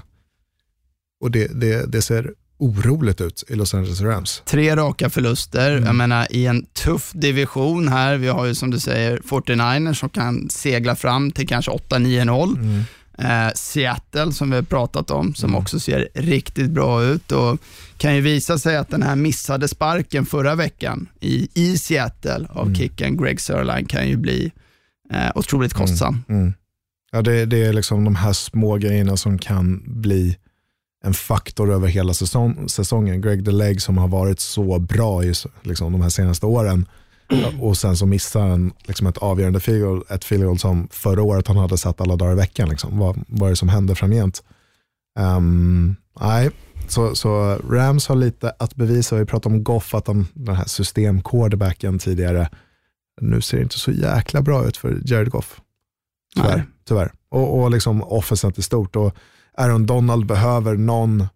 och 1.21 1.31
det, 1.31 1.61
det, 1.61 1.91
det 1.91 2.01
ser 2.01 2.31
oroligt 2.57 3.21
ut 3.21 3.43
i 3.47 3.55
Los 3.55 3.73
Angeles 3.73 4.01
Rams. 4.01 4.41
Tre 4.45 4.75
raka 4.75 5.09
förluster. 5.09 5.71
Mm. 5.71 5.83
Jag 5.83 5.95
menar 5.95 6.27
i 6.29 6.45
en 6.45 6.65
tuff 6.65 7.11
division 7.13 7.87
här. 7.87 8.17
Vi 8.17 8.27
har 8.27 8.45
ju 8.45 8.55
som 8.55 8.71
du 8.71 8.79
säger 8.79 9.17
49ers 9.17 9.93
som 9.93 10.09
kan 10.09 10.49
segla 10.49 10.95
fram 10.95 11.31
till 11.31 11.47
kanske 11.47 11.71
8-9-0. 11.71 12.57
Mm. 12.57 12.83
Eh, 13.17 13.53
Seattle 13.55 14.31
som 14.31 14.49
vi 14.49 14.55
har 14.55 14.63
pratat 14.63 15.11
om, 15.11 15.35
som 15.35 15.55
också 15.55 15.79
ser 15.79 16.09
riktigt 16.13 16.71
bra 16.71 17.03
ut 17.03 17.31
och 17.31 17.59
kan 17.97 18.15
ju 18.15 18.21
visa 18.21 18.57
sig 18.59 18.77
att 18.77 18.89
den 18.89 19.03
här 19.03 19.15
missade 19.15 19.67
sparken 19.67 20.25
förra 20.25 20.55
veckan 20.55 21.07
i, 21.19 21.47
i 21.53 21.77
Seattle 21.77 22.47
av 22.49 22.65
Mm. 22.67 22.75
kicken 22.75 23.17
Greg 23.17 23.41
Sörline 23.41 23.85
kan 23.85 24.07
ju 24.07 24.17
bli 24.17 24.51
eh, 25.11 25.31
otroligt 25.35 25.73
kostsam. 25.73 26.23
Mm. 26.29 26.53
Ja, 27.11 27.21
det, 27.21 27.45
det 27.45 27.63
är 27.63 27.73
liksom 27.73 28.03
de 28.03 28.15
här 28.15 28.33
små 28.33 28.77
grejerna 28.77 29.17
som 29.17 29.37
kan 29.37 29.83
bli 29.85 30.37
en 31.03 31.13
faktor 31.13 31.71
över 31.71 31.87
hela 31.87 32.13
säsong, 32.13 32.69
säsongen. 32.69 33.21
Greg 33.21 33.43
DeLeg 33.43 33.81
som 33.81 33.97
har 33.97 34.07
varit 34.07 34.39
så 34.39 34.79
bra 34.79 35.23
i 35.23 35.33
liksom, 35.61 35.91
de 35.91 36.01
här 36.01 36.09
senaste 36.09 36.45
åren 36.45 36.85
och 37.61 37.77
sen 37.77 37.97
så 37.97 38.05
missar 38.05 38.41
han 38.41 38.71
liksom 38.83 39.07
ett 39.07 39.17
avgörande 39.17 39.59
field 39.59 40.03
ett 40.09 40.23
field 40.23 40.61
som 40.61 40.87
förra 40.91 41.23
året 41.23 41.47
han 41.47 41.57
hade 41.57 41.77
satt 41.77 42.01
alla 42.01 42.15
dagar 42.15 42.31
i 42.31 42.35
veckan. 42.35 42.69
Liksom. 42.69 42.99
Vad, 42.99 43.23
vad 43.27 43.47
är 43.47 43.49
det 43.49 43.55
som 43.55 43.69
händer 43.69 43.95
framgent? 43.95 44.43
Um, 45.19 45.95
nej, 46.19 46.49
så, 46.87 47.15
så 47.15 47.57
Rams 47.69 48.07
har 48.07 48.15
lite 48.15 48.53
att 48.59 48.75
bevisa. 48.75 49.15
Vi 49.15 49.25
pratade 49.25 49.55
om 49.55 49.63
Goff, 49.63 49.95
att 49.95 50.05
de, 50.05 50.27
den 50.33 50.55
här 50.55 50.65
system-quarterbacken 50.65 51.99
tidigare. 51.99 52.49
Nu 53.21 53.41
ser 53.41 53.57
det 53.57 53.63
inte 53.63 53.79
så 53.79 53.91
jäkla 53.91 54.41
bra 54.41 54.67
ut 54.67 54.77
för 54.77 55.01
Jared 55.05 55.29
Goff. 55.29 55.61
Tyvärr. 56.35 56.55
Nej. 56.55 56.65
tyvärr. 56.87 57.11
Och, 57.29 57.59
och 57.59 57.71
liksom 57.71 58.03
offenset 58.03 58.57
är 58.57 58.61
stort. 58.61 58.95
Och 58.95 59.15
Aaron 59.57 59.85
Donald 59.85 60.25
behöver 60.25 60.75
någon, 60.75 61.27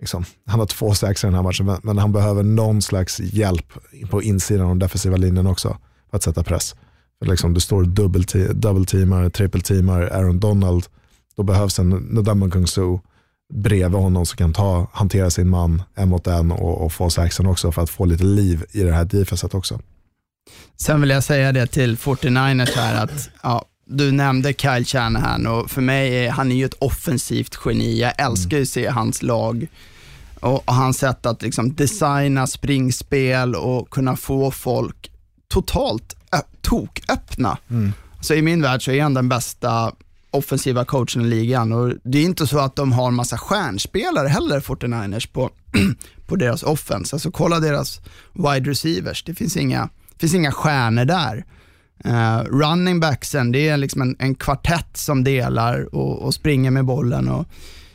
liksom, 0.00 0.24
han 0.46 0.60
har 0.60 0.66
två 0.66 0.94
sacks 0.94 1.24
i 1.24 1.26
den 1.26 1.34
här 1.34 1.42
matchen, 1.42 1.76
men, 1.82 1.98
han 1.98 2.12
behöver 2.12 2.42
någon 2.42 2.82
slags 2.82 3.20
hjälp 3.20 3.72
på 4.10 4.22
insidan 4.22 4.66
av 4.66 4.76
defensiva 4.76 5.16
linjen 5.16 5.46
också 5.46 5.76
för 6.10 6.16
att 6.16 6.22
sätta 6.22 6.42
press. 6.42 6.74
För 7.18 7.26
liksom, 7.26 7.54
det 7.54 7.60
står 7.60 7.84
dubbel- 7.84 8.52
double-teamar, 8.52 9.30
triple-teamar 9.30 10.02
Aaron 10.02 10.40
Donald, 10.40 10.84
då 11.36 11.42
behövs 11.42 11.78
en 11.78 11.90
Ndamukong 11.90 12.50
Kung 12.50 12.66
Su 12.66 12.98
bredvid 13.54 14.00
honom 14.00 14.26
som 14.26 14.36
kan 14.36 14.52
ta, 14.52 14.86
hantera 14.92 15.30
sin 15.30 15.48
man 15.48 15.82
en 15.94 16.08
mot 16.08 16.26
en 16.26 16.52
och, 16.52 16.84
och 16.84 16.92
få 16.92 17.10
saxen 17.10 17.46
också 17.46 17.72
för 17.72 17.82
att 17.82 17.90
få 17.90 18.04
lite 18.04 18.24
liv 18.24 18.64
i 18.70 18.82
det 18.82 18.92
här 18.92 19.04
defenset 19.04 19.54
också. 19.54 19.80
Sen 20.82 21.00
vill 21.00 21.10
jag 21.10 21.24
säga 21.24 21.52
det 21.52 21.66
till 21.66 21.96
49ers 21.96 22.76
här 22.76 23.04
att 23.04 23.30
ja, 23.42 23.64
du 23.86 24.12
nämnde 24.12 24.52
Kyle 24.52 24.84
Shanahan 24.84 25.46
och 25.46 25.70
för 25.70 25.80
mig 25.80 26.24
är 26.24 26.30
han 26.30 26.52
är 26.52 26.56
ju 26.56 26.64
ett 26.64 26.74
offensivt 26.78 27.58
geni. 27.64 28.00
Jag 28.00 28.20
älskar 28.20 28.56
ju 28.56 28.62
att 28.62 28.68
se 28.68 28.88
hans 28.88 29.22
lag 29.22 29.66
och, 30.40 30.68
och 30.68 30.74
hans 30.74 30.98
sätt 30.98 31.26
att 31.26 31.42
liksom 31.42 31.74
designa 31.74 32.46
springspel 32.46 33.54
och 33.54 33.90
kunna 33.90 34.16
få 34.16 34.50
folk 34.50 35.10
totalt 35.48 36.16
toköppna. 36.60 37.58
Så 38.20 38.34
i 38.34 38.42
min 38.42 38.62
värld 38.62 38.84
så 38.84 38.90
är 38.90 39.02
han 39.02 39.14
den 39.14 39.28
bästa 39.28 39.92
offensiva 40.30 40.84
coachen 40.84 41.22
i 41.22 41.24
ligan 41.24 41.72
och 41.72 41.92
det 42.04 42.18
är 42.18 42.24
inte 42.24 42.46
så 42.46 42.58
att 42.58 42.76
de 42.76 42.92
har 42.92 43.10
massa 43.10 43.38
stjärnspelare 43.38 44.28
heller, 44.28 44.60
49ers, 44.60 45.32
på, 45.32 45.50
på 46.26 46.36
deras 46.36 46.62
offense. 46.62 47.16
Alltså 47.16 47.30
kolla 47.30 47.60
deras 47.60 48.00
wide 48.32 48.70
receivers, 48.70 49.24
det 49.24 49.34
finns 49.34 49.56
inga, 49.56 49.88
finns 50.18 50.34
inga 50.34 50.52
stjärnor 50.52 51.04
där. 51.04 51.44
Uh, 52.06 52.44
running 52.44 53.00
backsen, 53.00 53.52
det 53.52 53.68
är 53.68 53.76
liksom 53.76 54.02
en, 54.02 54.16
en 54.18 54.34
kvartett 54.34 54.96
som 54.96 55.24
delar 55.24 55.94
och, 55.94 56.18
och 56.18 56.34
springer 56.34 56.70
med 56.70 56.84
bollen. 56.84 57.28
Och 57.28 57.46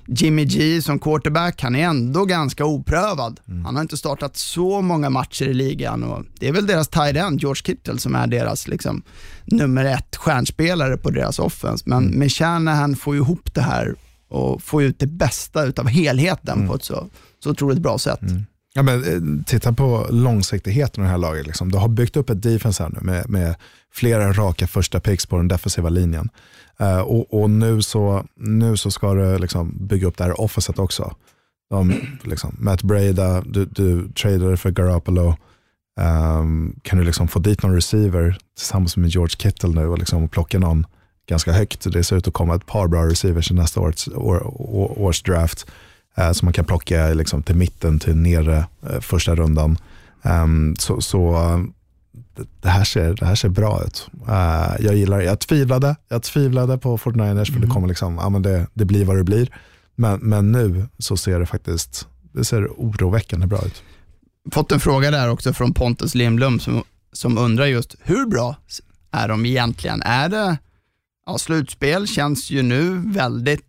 Jimmy 0.07 0.45
G 0.45 0.81
som 0.81 0.99
quarterback, 0.99 1.61
han 1.61 1.75
är 1.75 1.83
ändå 1.83 2.25
ganska 2.25 2.65
oprövad. 2.65 3.39
Han 3.65 3.75
har 3.75 3.81
inte 3.81 3.97
startat 3.97 4.37
så 4.37 4.81
många 4.81 5.09
matcher 5.09 5.45
i 5.45 5.53
ligan 5.53 6.03
och 6.03 6.25
det 6.39 6.47
är 6.47 6.51
väl 6.51 6.67
deras 6.67 6.87
tight 6.87 7.15
end, 7.15 7.41
George 7.41 7.61
Kittle, 7.65 7.97
som 7.97 8.15
är 8.15 8.27
deras 8.27 8.67
liksom, 8.67 9.01
nummer 9.45 9.85
ett 9.85 10.15
stjärnspelare 10.15 10.97
på 10.97 11.09
deras 11.09 11.39
offense. 11.39 11.83
Men 11.87 12.05
med 12.05 12.31
Shanahan 12.31 12.95
får 12.95 13.15
ihop 13.15 13.53
det 13.53 13.61
här 13.61 13.95
och 14.29 14.63
får 14.63 14.83
ut 14.83 14.99
det 14.99 15.07
bästa 15.07 15.65
utav 15.65 15.87
helheten 15.87 16.67
på 16.67 16.75
ett 16.75 16.83
så, 16.83 17.07
så 17.43 17.51
otroligt 17.51 17.79
bra 17.79 17.97
sätt. 17.97 18.19
Ja, 18.77 18.83
men, 18.83 19.03
eh, 19.03 19.43
titta 19.45 19.73
på 19.73 20.07
långsiktigheten 20.09 21.03
i 21.03 21.07
det 21.07 21.11
här 21.11 21.17
laget. 21.17 21.47
Liksom. 21.47 21.71
Du 21.71 21.77
har 21.77 21.87
byggt 21.87 22.17
upp 22.17 22.29
ett 22.29 22.41
defense 22.41 22.83
här 22.83 22.89
nu 22.89 22.99
med, 23.01 23.29
med 23.29 23.55
flera 23.93 24.33
raka 24.33 24.67
första 24.67 24.99
picks 24.99 25.25
på 25.25 25.37
den 25.37 25.47
defensiva 25.47 25.89
linjen. 25.89 26.29
Uh, 26.81 26.99
och, 26.99 27.41
och 27.41 27.49
nu, 27.49 27.81
så, 27.81 28.25
nu 28.35 28.77
så 28.77 28.91
ska 28.91 29.13
du 29.13 29.37
liksom 29.37 29.87
bygga 29.87 30.07
upp 30.07 30.17
det 30.17 30.23
här 30.23 30.41
offenset 30.41 30.79
också. 30.79 31.15
De, 31.69 31.93
liksom, 32.23 32.55
Matt 32.59 32.83
Breda, 32.83 33.41
du, 33.41 33.65
du 33.65 34.09
tradade 34.09 34.57
för 34.57 34.71
Garoppolo. 34.71 35.35
Um, 35.99 36.79
kan 36.81 36.99
du 36.99 37.05
liksom 37.05 37.27
få 37.27 37.39
dit 37.39 37.63
någon 37.63 37.75
receiver 37.75 38.37
tillsammans 38.57 38.97
med 38.97 39.09
George 39.09 39.35
Kittle 39.37 39.69
nu 39.69 39.87
och 39.87 39.97
liksom 39.97 40.29
plocka 40.29 40.59
någon 40.59 40.85
ganska 41.29 41.51
högt. 41.51 41.93
Det 41.93 42.03
ser 42.03 42.15
ut 42.15 42.27
att 42.27 42.33
komma 42.33 42.55
ett 42.55 42.65
par 42.65 42.87
bra 42.87 43.05
receivers 43.05 43.51
i 43.51 43.53
nästa 43.53 43.79
års, 43.79 44.07
år, 44.07 44.43
års 44.99 45.23
draft 45.23 45.67
som 46.33 46.45
man 46.45 46.53
kan 46.53 46.65
plocka 46.65 47.07
liksom, 47.07 47.43
till 47.43 47.55
mitten 47.55 47.99
till 47.99 48.15
nere 48.15 48.65
eh, 48.89 48.99
första 48.99 49.35
rundan. 49.35 49.77
Ehm, 50.23 50.75
så 50.79 51.01
så 51.01 51.35
eh, 51.35 51.59
det- 52.61 52.69
här 52.69 52.83
ser, 52.83 53.13
det 53.13 53.25
här 53.25 53.35
ser 53.35 53.49
bra 53.49 53.83
ut. 53.83 54.07
Eh, 54.27 54.85
jag 54.85 54.95
gillar 54.95 55.21
Jag 55.21 55.39
tvivlade, 55.39 55.95
jag 56.09 56.23
tvivlade 56.23 56.77
på 56.77 56.97
49ers 56.97 57.53
för 57.53 57.59
det 57.59 57.67
kommer 57.67 57.87
liksom, 57.87 58.15
ja, 58.21 58.29
men 58.29 58.41
det, 58.41 58.67
det 58.73 58.85
blir 58.85 59.05
vad 59.05 59.17
det 59.17 59.23
blir. 59.23 59.49
Men, 59.95 60.19
men 60.19 60.51
nu 60.51 60.87
så 60.99 61.17
ser 61.17 61.39
det 61.39 61.45
faktiskt 61.45 62.07
det 62.31 62.45
ser 62.45 62.67
oroväckande 62.67 63.47
bra 63.47 63.65
ut. 63.65 63.83
fått 64.51 64.71
en 64.71 64.79
fråga 64.79 65.11
där 65.11 65.29
också 65.29 65.53
från 65.53 65.73
Pontus 65.73 66.15
Lindblom 66.15 66.59
som, 66.59 66.83
som 67.13 67.37
undrar 67.37 67.65
just 67.65 67.95
hur 68.03 68.25
bra 68.25 68.55
är 69.11 69.27
de 69.27 69.45
egentligen? 69.45 70.01
Är 70.01 70.29
det, 70.29 70.57
ja, 71.25 71.37
slutspel 71.37 72.07
känns 72.07 72.49
ju 72.51 72.61
nu 72.61 73.01
väldigt 73.05 73.65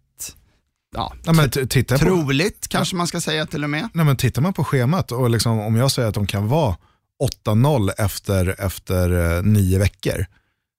ja, 0.97 1.13
Ja, 1.25 1.33
men 1.33 1.51
titta 1.51 1.99
på, 1.99 2.05
troligt 2.05 2.69
kanske 2.69 2.97
man 2.97 3.07
ska 3.07 3.21
säga 3.21 3.47
till 3.47 3.65
och 3.65 3.71
med. 3.71 3.89
nej, 3.95 4.07
men 4.07 4.17
tittar 4.17 4.43
man 4.43 4.53
på 4.53 4.65
schemat 4.65 5.13
och 5.13 5.31
liksom, 5.31 5.61
om 5.61 5.77
jag 5.77 5.91
säger 5.91 6.09
att 6.09 6.15
de 6.15 6.27
kan 6.27 6.49
vara 6.49 6.77
8-0 7.47 7.91
efter, 7.99 8.61
efter 8.61 9.37
eh, 9.37 9.43
nio 9.43 9.79
veckor, 9.79 10.27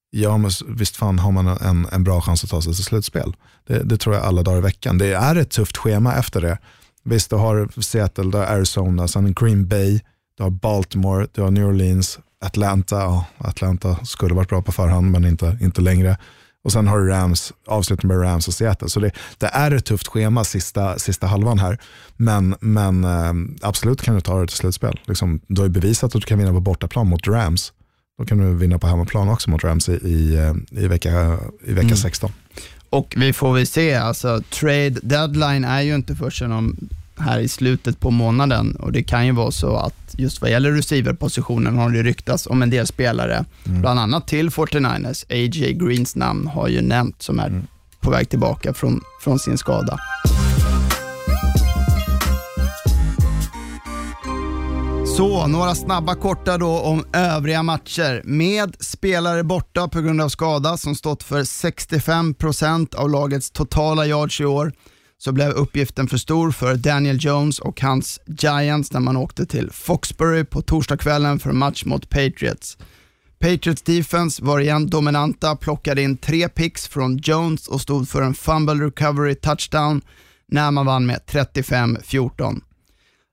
ja 0.10 0.38
men 0.38 0.52
visst 0.68 0.96
fan 0.96 1.20
har 1.20 1.32
man 1.32 1.48
en, 1.48 1.88
en 1.92 2.04
bra 2.04 2.22
chans 2.22 2.44
att 2.44 2.50
ta 2.50 2.62
sig 2.62 2.74
till 2.74 2.84
slutspel. 2.84 3.36
Det, 3.68 3.84
det 3.84 3.98
tror 3.98 4.16
jag 4.16 4.26
alla 4.26 4.44
dagar 4.44 4.58
i 4.58 4.62
veckan. 4.62 4.98
Det 4.98 5.14
är 5.14 5.36
ett 5.36 5.50
tufft 5.52 5.78
schema 5.78 6.16
efter 6.16 6.42
det. 6.42 6.58
Visst, 7.04 7.30
du 7.30 7.36
har 7.36 7.82
Seattle, 7.82 8.24
du 8.32 8.38
har 8.38 8.46
Arizona, 8.46 9.08
sen 9.08 9.34
Green 9.34 9.68
Bay, 9.68 10.00
du 10.38 10.44
har 10.44 10.50
Baltimore, 10.50 11.28
du 11.32 11.42
har 11.42 11.52
New 11.52 11.66
Orleans, 11.66 12.20
Atlanta. 12.42 12.96
Ja, 12.96 13.26
Atlanta 13.38 14.06
skulle 14.06 14.34
varit 14.34 14.50
bra 14.50 14.62
på 14.62 14.72
förhand 14.72 15.12
men 15.12 15.26
inte, 15.26 15.58
inte 15.62 15.82
längre. 15.82 16.18
Och 16.64 16.72
sen 16.72 16.88
har 16.88 17.00
du 17.00 17.08
Rams, 17.08 17.54
avslutning 17.68 18.08
med 18.08 18.22
Rams 18.22 18.48
och 18.48 18.54
Seattle. 18.54 18.90
Så 18.90 19.00
det, 19.00 19.12
det 19.38 19.48
är 19.48 19.72
ett 19.72 19.86
tufft 19.86 20.08
schema 20.08 20.44
sista, 20.44 21.00
sista 21.00 21.28
halvan 21.28 21.60
här. 21.60 21.78
Men, 22.18 22.56
men 22.60 23.04
eh, 23.04 23.34
absolut 23.62 24.02
kan 24.02 24.16
du 24.16 24.22
ta 24.22 24.40
det 24.40 24.48
till 24.48 24.58
slutspel. 24.58 25.00
Liksom, 25.06 25.40
du 25.48 25.62
har 25.62 25.68
ju 25.68 25.74
bevisat 25.74 26.16
att 26.16 26.22
du 26.22 26.28
kan 26.28 26.40
vinna 26.40 26.52
på 26.52 26.60
bortaplan 26.60 27.08
mot 27.08 27.28
Rams. 27.28 27.74
Då 28.18 28.26
kan 28.26 28.38
du 28.38 28.56
vinna 28.56 28.80
på 28.80 28.88
hemmaplan 28.88 29.30
också 29.30 29.50
mot 29.50 29.64
Rams 29.64 29.90
i, 29.90 29.94
i, 29.94 30.38
eh, 30.38 30.84
i 30.84 30.88
vecka, 30.88 31.40
i 31.66 31.74
vecka 31.74 31.96
16. 31.96 32.32
Och 32.90 33.14
vi 33.18 33.34
får 33.34 33.54
väl 33.54 33.68
se, 33.68 33.96
alltså 33.96 34.42
trade 34.50 34.96
deadline 35.04 35.66
är 35.66 35.82
ju 35.82 35.96
inte 35.96 36.16
förrän 36.16 36.52
om 36.52 36.78
här 37.20 37.40
i 37.40 37.48
slutet 37.48 38.00
på 38.00 38.12
månaden 38.12 38.76
och 38.76 38.92
det 38.92 39.04
kan 39.04 39.26
ju 39.26 39.32
vara 39.32 39.52
så 39.52 39.76
att 39.76 40.16
just 40.18 40.42
vad 40.42 40.52
gäller 40.52 40.72
receiverpositionen 40.72 41.78
har 41.78 41.90
det 41.90 42.04
ryktats 42.04 42.48
om 42.48 42.62
en 42.62 42.70
del 42.70 42.88
spelare, 42.88 43.46
bland 43.64 44.00
annat 44.00 44.28
till 44.28 44.50
49ers. 44.50 45.26
A.J. 45.30 45.74
Greens 45.74 46.16
namn 46.16 46.48
har 46.48 46.68
ju 46.68 46.82
nämnt 46.82 47.22
som 47.22 47.40
är 47.40 47.62
på 48.00 48.12
väg 48.12 48.30
tillbaka 48.30 48.74
från, 48.74 49.02
från 49.22 49.40
sin 49.40 49.58
skada. 49.58 50.00
Så, 55.18 55.48
några 55.48 55.76
snabba 55.76 56.16
korta 56.16 56.58
då 56.58 56.80
om 56.80 57.06
övriga 57.14 57.64
matcher. 57.64 58.22
Med 58.26 58.76
spelare 58.80 59.44
borta 59.44 59.88
på 59.88 60.02
grund 60.02 60.22
av 60.22 60.30
skada 60.30 60.78
som 60.78 60.96
stått 60.96 61.24
för 61.24 61.44
65% 61.44 62.96
av 62.96 63.10
lagets 63.10 63.52
totala 63.52 64.06
yards 64.06 64.42
i 64.42 64.46
år 64.46 64.74
så 65.22 65.32
blev 65.32 65.50
uppgiften 65.50 66.08
för 66.08 66.18
stor 66.18 66.52
för 66.52 66.76
Daniel 66.76 67.18
Jones 67.26 67.60
och 67.60 67.82
hans 67.82 68.20
Giants 68.26 68.94
när 68.94 69.00
man 69.00 69.18
åkte 69.18 69.46
till 69.46 69.72
Foxbury 69.72 70.44
på 70.44 70.62
torsdagskvällen 70.62 71.40
för 71.40 71.50
en 71.50 71.58
match 71.58 71.86
mot 71.86 72.10
Patriots. 72.10 72.78
Patriots 73.40 73.82
defense 73.82 74.44
var 74.44 74.60
igen 74.60 74.90
dominanta, 74.90 75.56
plockade 75.56 76.02
in 76.02 76.18
tre 76.18 76.50
picks 76.50 76.88
från 76.88 77.18
Jones 77.18 77.68
och 77.68 77.82
stod 77.82 78.10
för 78.10 78.22
en 78.22 78.34
fumble 78.34 78.86
recovery 78.86 79.36
touchdown 79.36 80.02
när 80.48 80.72
man 80.72 80.86
vann 80.86 81.06
med 81.06 81.20
35-14. 81.28 82.62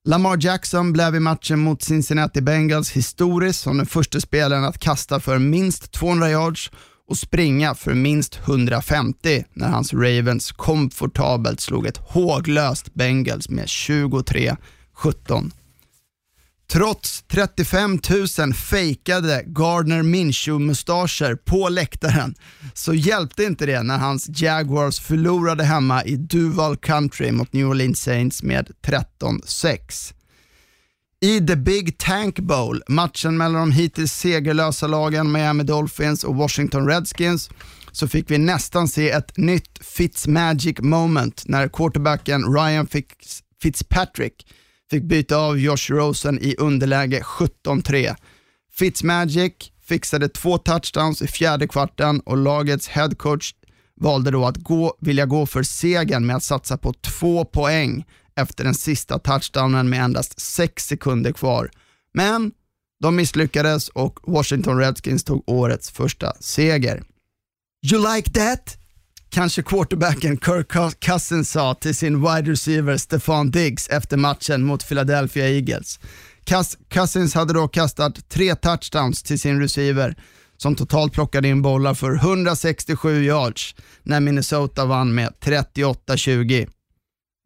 Lamar 0.05 0.39
Jackson 0.41 0.93
blev 0.93 1.14
i 1.14 1.20
matchen 1.20 1.59
mot 1.59 1.82
Cincinnati 1.82 2.41
Bengals 2.41 2.91
historisk 2.91 3.61
som 3.61 3.76
den 3.76 3.87
första 3.87 4.20
spelaren 4.20 4.64
att 4.64 4.78
kasta 4.78 5.20
för 5.20 5.39
minst 5.39 5.93
200 5.93 6.30
yards 6.30 6.70
och 7.09 7.19
springa 7.19 7.75
för 7.75 7.95
minst 7.95 8.39
150 8.45 9.45
när 9.53 9.69
hans 9.69 9.93
Ravens 9.93 10.53
komfortabelt 10.53 11.61
slog 11.61 11.87
ett 11.87 11.97
håglöst 11.97 12.95
Bengals 12.95 13.49
med 13.49 13.67
23-17. 13.67 14.57
Trots 16.69 17.23
35 17.23 17.99
000 18.39 18.55
fejkade 18.55 19.43
Gardner 19.47 20.03
Minshew-mustascher 20.03 21.37
på 21.37 21.69
läktaren 21.69 22.35
så 22.75 22.95
hjälpte 22.95 23.45
inte 23.45 23.67
det 23.67 23.83
när 23.83 23.99
hans 23.99 24.29
Jaguars 24.29 25.01
förlorade 25.01 25.65
hemma 25.65 26.05
i 26.05 26.17
Duval 26.17 26.77
Country 26.77 27.33
mot 27.33 27.53
New 27.53 27.67
Orleans 27.67 28.01
Saints 28.01 28.43
med 28.43 28.71
13-6. 28.83 30.15
I 31.21 31.47
The 31.47 31.57
Big 31.57 31.99
Tank 31.99 32.39
Bowl, 32.39 32.83
matchen 32.89 33.37
mellan 33.37 33.61
de 33.61 33.73
hittills 33.73 34.12
segerlösa 34.12 34.87
lagen 34.87 35.33
Miami 35.33 35.64
Dolphins 35.64 36.25
och 36.25 36.37
Washington 36.37 36.89
Redskins, 36.89 37.51
så 37.93 38.09
fick 38.09 38.31
vi 38.31 38.39
nästan 38.39 38.89
se 38.89 39.11
ett 39.11 39.37
nytt 39.37 39.79
Fitzmagic 39.81 40.79
moment 40.81 41.43
när 41.47 41.69
quarterbacken 41.69 42.55
Ryan 42.55 42.89
Fitzpatrick 43.62 44.47
fick 44.91 45.03
byta 45.03 45.37
av 45.37 45.59
Josh 45.59 45.91
Rosen 45.91 46.39
i 46.39 46.55
underläge 46.59 47.21
17-3. 47.21 48.14
Fitzmagic 48.73 49.53
fixade 49.89 50.29
två 50.29 50.59
touchdowns 50.59 51.23
i 51.23 51.27
fjärde 51.27 51.69
kvarten 51.69 52.21
och 52.21 52.37
lagets 52.37 52.89
headcoach 52.89 53.55
valde 54.01 54.31
då 54.31 54.47
att 54.47 54.57
gå, 54.57 54.97
vilja 55.01 55.27
gå 55.27 55.47
för 55.47 55.62
segern 55.62 56.27
med 56.27 56.37
att 56.37 56.43
satsa 56.43 56.77
på 56.77 56.93
två 56.93 57.45
poäng 57.45 58.05
efter 58.37 58.64
den 58.64 58.74
sista 58.74 59.18
touchdownen 59.18 59.89
med 59.89 60.05
endast 60.05 60.41
sex 60.41 60.87
sekunder 60.87 61.32
kvar. 61.32 61.70
Men 62.14 62.53
de 63.01 63.16
misslyckades 63.16 63.89
och 63.89 64.18
Washington 64.22 64.78
Redskins 64.78 65.24
tog 65.24 65.45
årets 65.47 65.91
första 65.91 66.32
seger. 66.41 67.03
You 67.93 68.14
like 68.16 68.30
that? 68.30 68.76
Kanske 69.30 69.62
quarterbacken 69.62 70.39
Kirk 70.39 71.01
Cousins 71.01 71.51
sa 71.51 71.74
till 71.74 71.95
sin 71.95 72.20
wide 72.20 72.53
receiver 72.53 72.97
Stefan 72.97 73.51
Diggs 73.51 73.89
efter 73.89 74.16
matchen 74.16 74.64
mot 74.64 74.89
Philadelphia 74.89 75.49
Eagles. 75.49 76.01
Cousins 76.89 77.34
hade 77.34 77.53
då 77.53 77.68
kastat 77.68 78.28
tre 78.28 78.55
touchdowns 78.55 79.22
till 79.22 79.41
sin 79.41 79.61
receiver 79.61 80.16
som 80.57 80.74
totalt 80.74 81.12
plockade 81.12 81.49
in 81.49 81.62
bollar 81.62 81.95
för 81.95 82.14
167 82.14 83.24
yards 83.24 83.74
när 84.03 84.20
Minnesota 84.20 84.84
vann 84.84 85.14
med 85.14 85.32
38-20. 85.41 86.68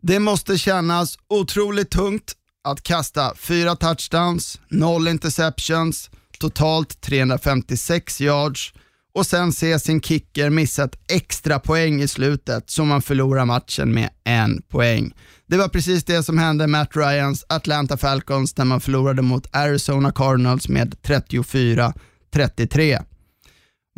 Det 0.02 0.18
måste 0.18 0.58
kännas 0.58 1.18
otroligt 1.28 1.90
tungt 1.90 2.32
att 2.64 2.82
kasta 2.82 3.34
fyra 3.36 3.76
touchdowns, 3.76 4.60
noll 4.68 5.08
interceptions, 5.08 6.10
totalt 6.38 7.00
356 7.00 8.20
yards 8.20 8.72
och 9.14 9.26
sen 9.26 9.52
se 9.52 9.78
sin 9.78 10.00
kicker 10.00 10.50
missa 10.50 10.84
ett 10.84 11.12
extra 11.12 11.58
poäng 11.58 12.02
i 12.02 12.08
slutet 12.08 12.70
så 12.70 12.84
man 12.84 13.02
förlorar 13.02 13.44
matchen 13.44 13.94
med 13.94 14.10
en 14.24 14.62
poäng. 14.62 15.14
Det 15.46 15.56
var 15.56 15.68
precis 15.68 16.04
det 16.04 16.22
som 16.22 16.38
hände 16.38 16.66
Matt 16.66 16.96
Ryans 16.96 17.44
Atlanta 17.48 17.96
Falcons 17.96 18.56
när 18.56 18.64
man 18.64 18.80
förlorade 18.80 19.22
mot 19.22 19.46
Arizona 19.52 20.12
Cardinals 20.12 20.68
med 20.68 20.94
34-33. 20.94 23.04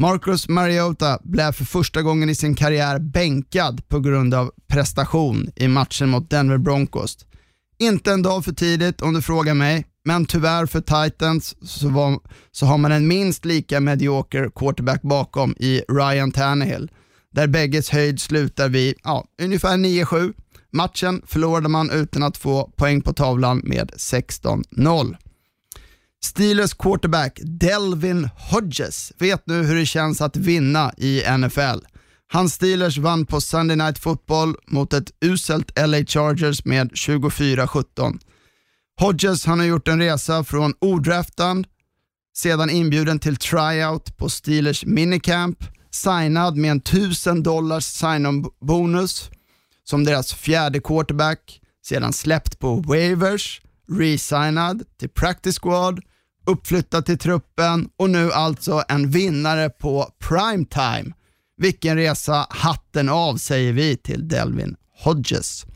Marcus 0.03 0.49
Mariota 0.49 1.19
blev 1.23 1.53
för 1.53 1.65
första 1.65 2.03
gången 2.03 2.31
i 2.31 2.35
sin 2.35 2.55
karriär 2.55 2.99
bänkad 2.99 3.89
på 3.89 4.01
grund 4.01 4.35
av 4.35 4.51
prestation 4.69 5.51
i 5.57 5.69
matchen 5.69 6.09
mot 6.09 6.31
Denver 6.31 6.59
Broncos. 6.59 7.19
Inte 7.79 8.13
en 8.13 8.23
dag 8.23 8.45
för 8.45 8.53
tidigt 8.53 9.03
om 9.03 9.15
du 9.15 9.23
frågar 9.23 9.55
mig, 9.55 9.87
men 10.05 10.27
tyvärr 10.27 10.67
för 10.67 10.81
Titans 10.81 11.57
så, 11.63 11.89
var, 11.89 12.21
så 12.53 12.67
har 12.67 12.79
man 12.79 12.93
en 12.93 13.09
minst 13.09 13.45
lika 13.45 13.81
medioker 13.81 14.51
quarterback 14.55 15.03
bakom 15.03 15.55
i 15.59 15.83
Ryan 15.89 16.33
Tannehill, 16.33 16.91
där 17.33 17.47
bägges 17.47 17.91
höjd 17.91 18.21
slutar 18.21 18.69
vid 18.69 18.95
ja, 19.05 19.25
ungefär 19.43 19.77
9-7. 19.77 20.33
Matchen 20.73 21.23
förlorade 21.27 21.69
man 21.69 21.91
utan 21.91 22.23
att 22.23 22.37
få 22.37 22.73
poäng 22.77 23.01
på 23.01 23.13
tavlan 23.13 23.61
med 23.65 23.91
16-0. 23.91 25.17
Steelers 26.25 26.75
quarterback 26.75 27.39
Delvin 27.43 28.29
Hodges 28.51 29.13
vet 29.19 29.47
nu 29.47 29.63
hur 29.63 29.75
det 29.75 29.87
känns 29.87 30.21
att 30.21 30.37
vinna 30.37 30.93
i 30.97 31.23
NFL. 31.39 31.87
Hans 32.33 32.55
Steelers 32.55 32.99
vann 32.99 33.27
på 33.27 33.41
Sunday 33.41 33.77
Night 33.77 33.99
Football 33.99 34.57
mot 34.67 34.93
ett 34.93 35.11
uselt 35.25 35.79
LA 35.87 36.05
Chargers 36.05 36.65
med 36.65 36.93
24-17. 36.93 38.19
Hodges 39.01 39.47
han 39.47 39.59
har 39.59 39.67
gjort 39.67 39.89
en 39.89 39.99
resa 39.99 40.45
från 40.45 40.75
odraftad, 40.79 41.65
sedan 42.37 42.71
inbjuden 42.71 43.19
till 43.19 43.37
tryout 43.37 44.17
på 44.17 44.29
Steelers 44.29 44.85
minicamp, 44.85 45.59
signad 45.91 46.57
med 46.57 46.71
en 46.71 46.79
1000 46.79 47.43
dollars 47.43 47.85
sign-on-bonus 47.85 49.31
som 49.85 50.05
deras 50.05 50.35
fjärde 50.35 50.81
quarterback, 50.81 51.61
sedan 51.87 52.13
släppt 52.13 52.59
på 52.59 52.75
waivers, 52.77 53.61
resignad 53.99 54.83
till 54.99 55.09
practice 55.09 55.59
squad, 55.59 56.01
uppflyttad 56.47 57.07
till 57.07 57.19
truppen 57.19 57.89
och 57.97 58.11
nu 58.11 58.33
alltså 58.33 58.83
en 58.89 59.11
vinnare 59.11 59.71
på 59.71 60.09
primetime. 60.19 61.15
Vilken 61.57 61.97
resa, 61.97 62.47
hatten 62.51 63.09
av 63.09 63.37
säger 63.37 63.73
vi 63.73 63.97
till 63.97 64.29
Delvin 64.29 64.77
Hodges. 65.05 65.67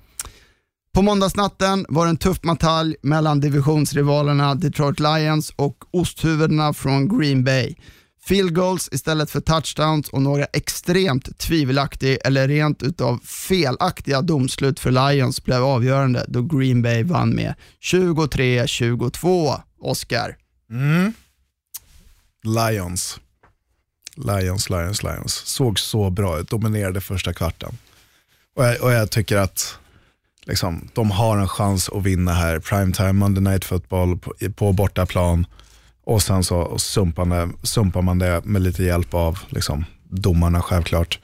På 0.95 1.03
måndagsnatten 1.03 1.87
var 1.89 2.05
det 2.05 2.11
en 2.11 2.17
tuff 2.17 2.41
batalj 2.41 2.97
mellan 3.03 3.41
divisionsrivalerna 3.41 4.55
Detroit 4.55 5.01
Lions 5.01 5.53
och 5.57 5.85
osthuvudena 5.91 6.73
från 6.73 7.19
Green 7.19 7.45
Bay. 7.45 7.75
Field 8.27 8.55
goals 8.55 8.89
istället 8.93 9.31
för 9.31 9.41
touchdowns 9.41 10.09
och 10.09 10.23
några 10.23 10.45
extremt 10.45 11.39
tvivelaktiga 11.39 12.17
eller 12.17 12.49
rent 12.49 12.83
utav 12.83 13.19
felaktiga 13.25 14.23
domslut 14.23 14.81
för 14.81 14.91
Lions 14.91 15.45
blev 15.45 15.65
avgörande 15.65 16.25
då 16.29 16.43
Green 16.43 16.83
Bay 16.83 17.03
vann 17.03 17.31
med 17.31 17.55
23-22. 17.83 19.61
Oscar. 19.81 20.37
Mm. 20.71 21.13
Lions. 22.43 23.21
Lions, 24.17 24.71
Lions, 24.71 25.03
Lions. 25.03 25.35
Såg 25.35 25.79
så 25.79 26.11
bra 26.11 26.39
ut, 26.39 26.51
dominerade 26.51 27.01
första 27.01 27.33
kvarten. 27.33 27.79
Och 28.57 28.65
jag, 28.65 28.83
och 28.83 28.93
jag 28.93 29.11
tycker 29.11 29.37
att 29.37 29.79
liksom, 30.45 30.89
de 30.95 31.11
har 31.11 31.39
en 31.39 31.49
chans 31.49 31.89
att 31.89 32.03
vinna 32.03 32.33
här. 32.33 32.59
Primetime, 32.59 33.13
Monday 33.13 33.43
Night 33.43 33.65
Football 33.65 34.19
på, 34.19 34.35
på 34.57 34.73
bortaplan. 34.73 35.47
Och 36.05 36.23
sen 36.23 36.45
så 36.45 36.79
sumpar, 36.79 37.67
sumpar 37.67 38.03
man 38.03 38.19
det 38.19 38.45
med 38.45 38.63
lite 38.63 38.85
hjälp 38.85 39.15
av 39.15 39.39
liksom, 39.49 39.85
domarna 40.03 40.63
självklart. 40.63 41.21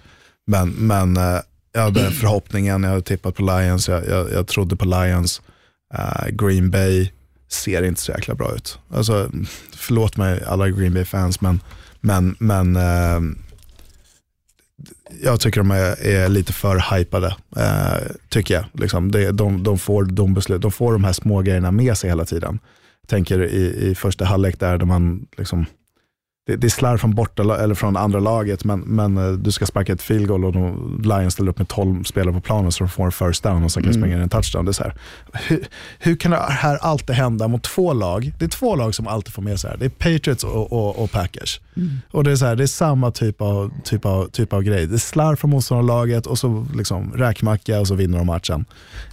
Men, 0.47 0.71
men 0.71 1.17
eh, 1.17 1.41
jag 1.73 1.83
hade 1.83 2.11
förhoppningen, 2.11 2.83
jag 2.83 2.91
hade 2.91 3.03
tippat 3.03 3.35
på 3.35 3.43
Lions, 3.43 3.89
jag, 3.89 4.09
jag, 4.09 4.33
jag 4.33 4.47
trodde 4.47 4.77
på 4.77 4.85
Lions. 4.85 5.43
Uh, 5.95 6.29
Green 6.29 6.71
Bay 6.71 7.11
ser 7.53 7.83
inte 7.83 8.01
så 8.01 8.13
jäkla 8.13 8.35
bra 8.35 8.55
ut. 8.55 8.79
Alltså, 8.91 9.31
förlåt 9.77 10.17
mig 10.17 10.43
alla 10.47 10.69
Green 10.69 10.95
Bay-fans, 10.95 11.41
men, 11.41 11.61
men, 12.01 12.37
men 12.39 12.77
eh, 12.77 13.21
jag 15.23 15.41
tycker 15.41 15.61
de 15.61 15.71
är, 15.71 16.07
är 16.07 16.29
lite 16.29 16.53
för 16.53 16.97
hypade. 16.97 17.37
Eh, 17.57 18.11
tycker 18.29 18.55
jag. 18.55 18.65
Liksom, 18.73 19.11
det, 19.11 19.33
de, 19.33 19.63
de, 19.63 19.79
får 19.79 20.05
de, 20.05 20.35
beslut, 20.35 20.63
de 20.63 20.73
får 20.73 20.93
de 20.93 21.05
här 21.05 21.13
små 21.13 21.43
grejerna 21.43 21.71
med 21.71 21.99
sig 21.99 22.11
hela 22.11 22.25
tiden. 22.25 22.59
Jag 23.01 23.09
tänker 23.09 23.43
i, 23.45 23.91
i 23.91 23.95
första 23.95 24.25
halvlek 24.25 24.61
där, 24.61 24.79
där 24.79 24.87
man 24.87 25.27
liksom, 25.37 25.67
det, 26.47 26.57
det 26.57 26.67
är 26.67 26.69
slarv 26.69 26.99
från, 26.99 27.15
borta, 27.15 27.43
eller 27.43 27.75
från 27.75 27.97
andra 27.97 28.21
laget, 28.21 28.65
men, 28.65 28.81
men 28.81 29.19
uh, 29.19 29.33
du 29.33 29.53
ska 29.53 29.67
sparka 29.67 29.93
ett 29.93 30.03
field 30.03 30.29
goal 30.29 30.45
och 30.45 30.53
de, 30.53 31.01
Lions 31.05 31.35
ställer 31.35 31.51
upp 31.51 31.59
med 31.59 31.69
12 31.69 32.05
spelare 32.05 32.35
på 32.35 32.41
planen 32.41 32.73
så 32.73 32.85
de 32.85 32.91
får 32.91 33.05
en 33.05 33.13
first 33.13 33.43
down 33.43 33.65
och 33.65 33.73
sen 33.73 33.83
kan 33.83 33.93
mm. 33.93 34.03
springa 34.03 34.17
in 34.17 34.23
en 34.23 34.29
touchdown. 34.29 34.65
Det 34.65 34.71
är 34.71 34.73
så 34.73 34.83
här, 34.83 34.95
hur, 35.33 35.67
hur, 35.99 36.17
kan 36.17 36.31
det 36.31 36.37
här 36.37 36.77
alltid 36.77 37.17
hända 37.17 37.49
mot 37.49 37.63
två 37.63 37.93
lag? 37.93 38.33
Det 38.39 38.45
är 38.45 38.49
två 38.49 38.77
lag 38.77 38.95
som 38.95 39.07
alltid 39.07 39.33
får 39.33 39.43
med 39.43 39.61
sig 39.61 39.71
här. 39.71 39.77
Det 39.77 39.85
är 39.85 39.89
Patriots 39.89 40.45
och, 40.45 40.73
och, 40.73 41.03
och 41.03 41.11
Packers. 41.11 41.61
Mm. 41.77 42.01
Och 42.11 42.25
det 42.25 42.33
är, 42.33 42.37
så 42.37 42.47
här, 42.47 42.57
det 42.57 42.63
är 42.63 42.67
samma 42.67 43.11
typ 43.11 43.41
av, 43.41 43.73
typ, 43.85 44.05
av, 44.05 44.29
typ 44.29 44.53
av 44.53 44.63
grej. 44.63 44.87
Det 44.87 44.95
är 44.95 44.99
slarv 44.99 45.37
från 45.37 45.51
motståndarlaget 45.51 46.27
och 46.27 46.39
så 46.39 46.67
liksom 46.75 47.13
räkmacka 47.13 47.81
och 47.81 47.89
så 47.89 47.95
vinner 47.95 48.19
de 48.19 48.27
matchen. 48.27 48.65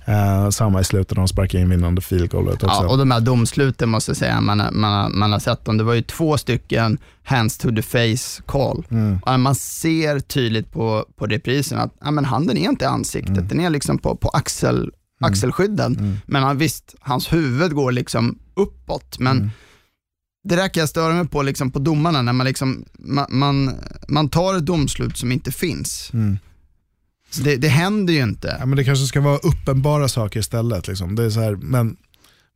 Uh, 0.09 0.49
samma 0.49 0.81
i 0.81 0.83
slutet 0.83 1.17
när 1.17 1.21
de 1.21 1.27
sparkar 1.27 1.59
in 1.59 1.69
vinnande 1.69 2.01
field 2.01 2.33
också. 2.33 2.57
Ja, 2.61 2.87
och 2.87 2.97
de 2.97 3.11
här 3.11 3.19
domsluten 3.19 3.89
måste 3.89 4.09
jag 4.09 4.17
säga, 4.17 4.41
man, 4.41 4.63
man, 4.71 5.19
man 5.19 5.31
har 5.31 5.39
sett 5.39 5.65
dem. 5.65 5.77
Det 5.77 5.83
var 5.83 5.93
ju 5.93 6.01
två 6.01 6.37
stycken 6.37 6.97
hands 7.23 7.57
to 7.57 7.69
the 7.75 7.81
face 7.81 8.43
call. 8.45 8.85
Mm. 8.89 9.41
Man 9.41 9.55
ser 9.55 10.19
tydligt 10.19 10.71
på, 10.71 11.05
på 11.15 11.25
reprisen 11.25 11.79
att 11.79 11.93
ja, 12.01 12.11
men 12.11 12.25
handen 12.25 12.57
är 12.57 12.69
inte 12.69 12.85
i 12.85 12.87
ansiktet, 12.87 13.37
mm. 13.37 13.47
den 13.47 13.59
är 13.59 13.69
liksom 13.69 13.97
på, 13.97 14.15
på 14.15 14.29
axel, 14.29 14.77
mm. 14.77 14.91
axelskydden. 15.19 15.97
Mm. 15.97 16.17
Men 16.25 16.43
han, 16.43 16.57
visst, 16.57 16.95
hans 16.99 17.33
huvud 17.33 17.73
går 17.73 17.91
liksom 17.91 18.39
uppåt, 18.55 19.19
men 19.19 19.37
mm. 19.37 19.49
Det 20.43 20.55
där 20.55 20.67
kan 20.67 20.81
jag 20.81 20.89
störa 20.89 21.13
mig 21.13 21.27
på 21.27 21.41
liksom 21.41 21.71
på 21.71 21.79
domarna, 21.79 22.21
när 22.21 22.33
man, 22.33 22.45
liksom, 22.47 22.85
man, 22.99 23.25
man, 23.29 23.75
man 24.07 24.29
tar 24.29 24.57
ett 24.57 24.65
domslut 24.65 25.17
som 25.17 25.31
inte 25.31 25.51
finns. 25.51 26.09
Mm. 26.13 26.37
Det, 27.43 27.55
det 27.55 27.67
händer 27.67 28.13
ju 28.13 28.23
inte. 28.23 28.55
Ja, 28.59 28.65
men 28.65 28.77
det 28.77 28.83
kanske 28.83 29.05
ska 29.05 29.21
vara 29.21 29.37
uppenbara 29.37 30.07
saker 30.07 30.39
istället. 30.39 30.87
Liksom. 30.87 31.15
Det 31.15 31.23
är 31.23 31.29
så 31.29 31.39
här, 31.39 31.55
men 31.55 31.97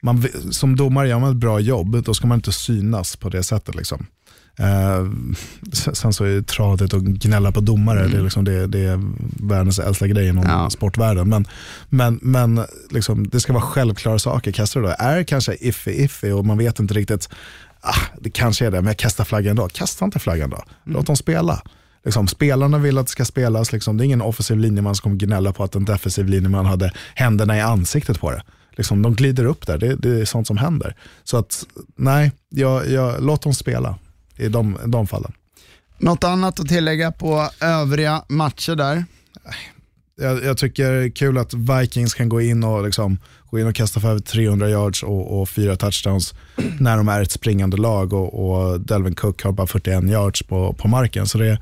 man, 0.02 0.26
som 0.52 0.76
domare 0.76 1.08
gör 1.08 1.20
man 1.20 1.32
ett 1.32 1.38
bra 1.38 1.60
jobb, 1.60 2.04
då 2.04 2.14
ska 2.14 2.28
man 2.28 2.38
inte 2.38 2.52
synas 2.52 3.16
på 3.16 3.30
det 3.30 3.44
sättet. 3.44 3.76
Liksom. 3.76 4.06
Eh, 4.60 5.08
sen 5.94 6.14
så 6.14 6.24
är 6.24 6.30
det 6.30 6.48
tradigt 6.48 6.94
att 6.94 7.02
gnälla 7.02 7.52
på 7.52 7.62
domare, 7.62 8.00
mm. 8.00 8.12
det, 8.12 8.18
är 8.18 8.24
liksom 8.24 8.44
det, 8.44 8.68
det, 8.68 8.80
är 8.80 9.00
världens 9.48 9.80
äldsta 9.80 10.08
grej 10.08 10.28
inom 10.28 10.46
ja. 10.48 10.70
sportvärlden. 10.70 11.30
Men, 11.30 11.48
men, 11.90 12.20
men 12.22 12.66
liksom, 12.90 13.28
det 13.30 13.40
ska 13.40 13.54
vara 13.54 13.64
självklara 13.64 14.20
saker. 14.20 14.82
Då 14.82 14.96
är 15.00 15.24
kanske 15.24 15.54
iffy-iffy 15.54 16.32
och 16.32 16.46
man 16.46 16.58
vet 16.58 16.80
inte 16.80 16.94
riktigt, 16.94 17.30
ah, 17.84 18.18
det 18.20 18.30
kanske 18.30 18.66
är 18.66 18.72
det, 18.72 18.78
men 18.78 18.88
jag 18.88 18.98
kastar 18.98 19.24
flaggan 19.24 19.56
då. 19.56 19.68
Kasta 19.68 20.06
inte 20.06 20.20
flaggan 20.20 20.50
då, 20.50 20.64
låt 20.84 20.96
mm. 20.96 21.04
dem 21.04 21.16
spela. 21.16 21.62
Liksom, 22.06 22.28
spelarna 22.28 22.78
vill 22.78 22.98
att 22.98 23.06
det 23.06 23.12
ska 23.12 23.26
spelas, 23.26 23.72
liksom, 23.72 23.98
det 23.98 24.04
är 24.04 24.06
ingen 24.06 24.22
offensiv 24.22 24.58
linjeman 24.58 24.96
som 24.96 25.04
kommer 25.04 25.16
gnälla 25.16 25.54
på 25.54 25.64
att 25.64 25.76
en 25.76 25.86
defensiv 25.86 26.28
linjeman 26.28 26.66
hade 26.66 26.94
händerna 27.16 27.58
i 27.58 27.62
ansiktet 27.62 28.20
på 28.20 28.32
det. 28.32 28.44
Liksom, 28.72 29.02
de 29.02 29.16
glider 29.16 29.46
upp 29.46 29.68
där, 29.68 29.78
det, 29.78 29.96
det 29.96 30.22
är 30.22 30.26
sånt 30.26 30.48
som 30.48 30.58
händer. 30.58 30.96
Så 31.24 31.38
att 31.38 31.66
nej, 31.96 32.32
jag, 32.50 32.90
jag, 32.90 33.24
låt 33.24 33.42
dem 33.42 33.54
spela 33.54 33.96
i 34.38 34.48
de, 34.48 34.78
de 34.86 35.08
fallen. 35.08 35.32
Något 35.98 36.24
annat 36.24 36.60
att 36.60 36.68
tillägga 36.68 37.12
på 37.12 37.50
övriga 37.60 38.24
matcher 38.30 38.76
där? 38.76 39.06
Jag, 40.16 40.44
jag 40.44 40.58
tycker 40.58 40.92
det 40.92 41.04
är 41.04 41.10
kul 41.10 41.38
att 41.38 41.54
Vikings 41.54 42.14
kan 42.14 42.30
gå 42.30 42.42
in 42.42 42.64
och, 42.64 42.86
liksom, 42.86 43.18
gå 43.54 43.60
in 43.60 43.68
och 43.68 43.76
kasta 43.76 44.00
för 44.00 44.10
över 44.10 44.20
300 44.20 44.70
yards 44.70 45.04
och, 45.04 45.42
och 45.42 45.50
fyra 45.50 45.76
touchdowns 45.76 46.34
när 46.80 46.98
de 46.98 47.08
är 47.08 47.22
ett 47.22 47.32
springande 47.32 47.78
lag 47.78 48.14
och, 48.14 48.50
och 48.50 48.80
Delvin 48.80 49.16
Cook 49.16 49.44
har 49.44 49.52
bara 49.52 49.68
41 49.68 50.04
yards 50.04 50.44
på, 50.44 50.74
på 50.74 50.88
marken. 50.88 51.28
Så 51.28 51.38
det, 51.38 51.60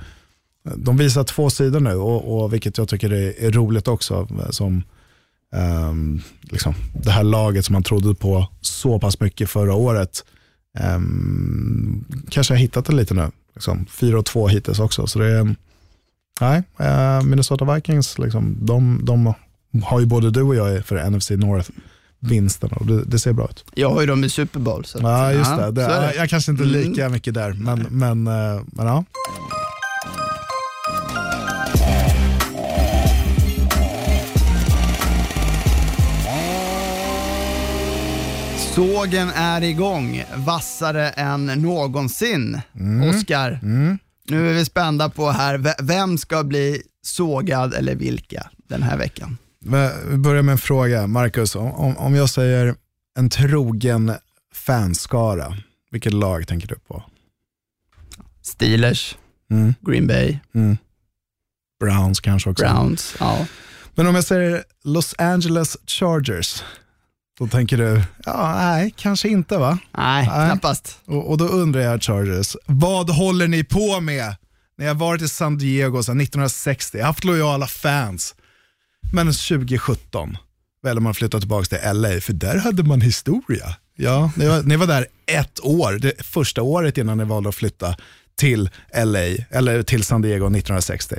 de 0.76 0.98
visar 0.98 1.24
två 1.24 1.50
sidor 1.50 1.80
nu, 1.80 1.96
och, 1.96 2.44
och 2.44 2.54
vilket 2.54 2.78
jag 2.78 2.90
tycker 2.90 3.14
är, 3.14 3.44
är 3.44 3.52
roligt 3.52 3.88
också. 3.88 4.28
Som 4.50 4.84
um, 5.90 6.22
liksom, 6.42 6.74
Det 6.94 7.12
här 7.12 7.24
laget 7.24 7.66
som 7.66 7.74
man 7.74 7.84
trodde 7.84 8.16
på 8.16 8.48
så 8.62 9.00
pass 9.00 9.20
mycket 9.20 9.50
förra 9.50 9.74
året, 9.74 10.26
um, 10.96 12.06
kanske 12.30 12.54
har 12.54 12.60
hittat 12.60 12.86
det 12.86 12.96
lite 12.96 13.14
nu. 13.14 13.32
Liksom, 13.56 13.86
4-2 13.90 14.48
hittills 14.48 14.80
också. 14.80 15.08
Så 15.08 15.20
det 15.20 15.28
är, 15.28 15.56
nej, 16.42 16.64
eh, 16.80 17.24
Minnesota 17.24 17.76
Vikings, 17.76 18.20
liksom, 18.20 18.58
de, 18.62 19.00
de 19.04 19.34
har 19.84 20.00
ju 20.00 20.06
både 20.06 20.32
du 20.32 20.42
och 20.42 20.56
jag 20.56 20.86
för 20.86 21.10
NFC 21.10 21.30
North-vinsten 21.32 22.70
och 22.74 22.86
det, 22.86 23.04
det 23.04 23.20
ser 23.20 23.34
bra 23.34 23.46
ut. 23.50 23.66
Jag 23.76 23.90
har 23.90 24.02
ju 24.02 24.08
dem 24.08 24.24
i 24.24 24.30
Super 24.30 24.60
Bowl. 24.60 24.86
Så 24.86 25.00
Ja, 25.02 25.34
just 25.34 25.58
det. 25.58 25.72
det 25.72 25.84
är 25.84 26.14
jag, 26.16 26.30
kanske 26.30 26.52
inte 26.52 26.64
Mm. 26.64 26.82
lika 26.82 27.10
mycket 27.10 27.34
där, 27.34 27.54
men, 27.54 27.86
men, 27.90 28.28
eh, 28.28 28.62
men 28.66 28.86
ja. 28.88 29.04
Sågen 38.76 39.30
är 39.30 39.62
igång, 39.64 40.24
vassare 40.36 41.10
än 41.10 41.46
någonsin. 41.46 42.62
Oscar, 43.10 43.60
nu 44.28 44.50
är 44.50 44.54
vi 44.54 44.66
spända 44.66 45.10
på 45.10 45.30
här, 45.32 45.76
vem 45.84 46.18
ska 46.18 46.44
bli 46.44 46.82
sågad 47.04 47.74
eller 47.74 47.96
vilka 47.96 48.50
den 48.68 48.84
här 48.84 48.98
veckan? 48.98 49.38
Vi 50.10 50.18
börjar 50.18 50.42
med 50.42 50.52
en 50.52 50.58
fråga. 50.58 51.08
Marcus, 51.08 51.56
om, 51.56 51.98
om- 51.98 52.16
jag 52.16 52.30
säger 52.30 52.76
en 53.18 53.30
trogen 53.30 54.14
fanskara, 54.54 55.58
vilket 55.92 56.14
lag 56.14 56.48
tänker 56.48 56.68
du 56.68 56.76
på? 56.76 57.04
Steelers, 58.42 59.18
Mm. 59.52 59.74
Green 59.82 60.08
Bay, 60.08 60.38
Browns 61.80 62.20
kanske 62.20 62.50
också. 62.50 62.64
Browns. 62.66 63.16
Ja. 63.20 63.46
Men 63.96 64.08
om 64.08 64.16
jag 64.16 64.24
säger 64.24 64.64
Los 64.84 65.16
Angeles 65.18 65.78
Chargers, 65.88 66.64
då 67.40 67.48
tänker 67.48 67.78
du, 67.78 68.04
ja, 68.26 68.54
nej, 68.58 68.94
kanske 68.98 69.30
inte 69.30 69.58
va? 69.58 69.78
Nej, 69.98 70.28
Nej. 70.28 70.50
knappast. 70.50 71.00
Och, 71.06 71.30
och 71.30 71.38
då 71.38 71.46
undrar 71.48 71.82
jag 71.82 72.02
Chargers, 72.04 72.56
vad 72.66 73.10
håller 73.10 73.48
ni 73.48 73.64
på 73.64 74.00
med? 74.02 74.36
Ni 74.78 74.86
har 74.86 74.96
varit 74.96 75.22
i 75.22 75.30
San 75.30 75.58
Diego 75.58 76.04
sedan 76.04 76.22
1960, 76.22 77.02
haft 77.02 77.24
lojala 77.24 77.68
fans. 77.68 78.36
Men 79.14 79.26
2017 79.26 80.38
väljer 80.84 81.02
man 81.02 81.12
att 81.12 81.18
flytta 81.18 81.40
tillbaka 81.40 81.66
till 81.66 81.94
LA, 81.94 82.22
för 82.22 82.34
där 82.34 82.58
hade 82.58 82.84
man 82.84 83.02
historia. 83.02 83.76
Ja, 83.96 84.32
ni 84.36 84.48
var, 84.48 84.64
ni 84.64 84.76
var 84.76 84.88
där 84.88 85.08
ett 85.26 85.60
år, 85.64 85.92
det 85.92 86.22
första 86.26 86.62
året 86.62 86.98
innan 86.98 87.18
ni 87.18 87.24
valde 87.24 87.50
att 87.50 87.56
flytta 87.56 87.96
till 88.36 88.70
LA, 89.06 89.26
eller 89.50 89.84
till 89.84 90.04
San 90.04 90.22
Diego 90.22 90.46
1960. 90.46 91.16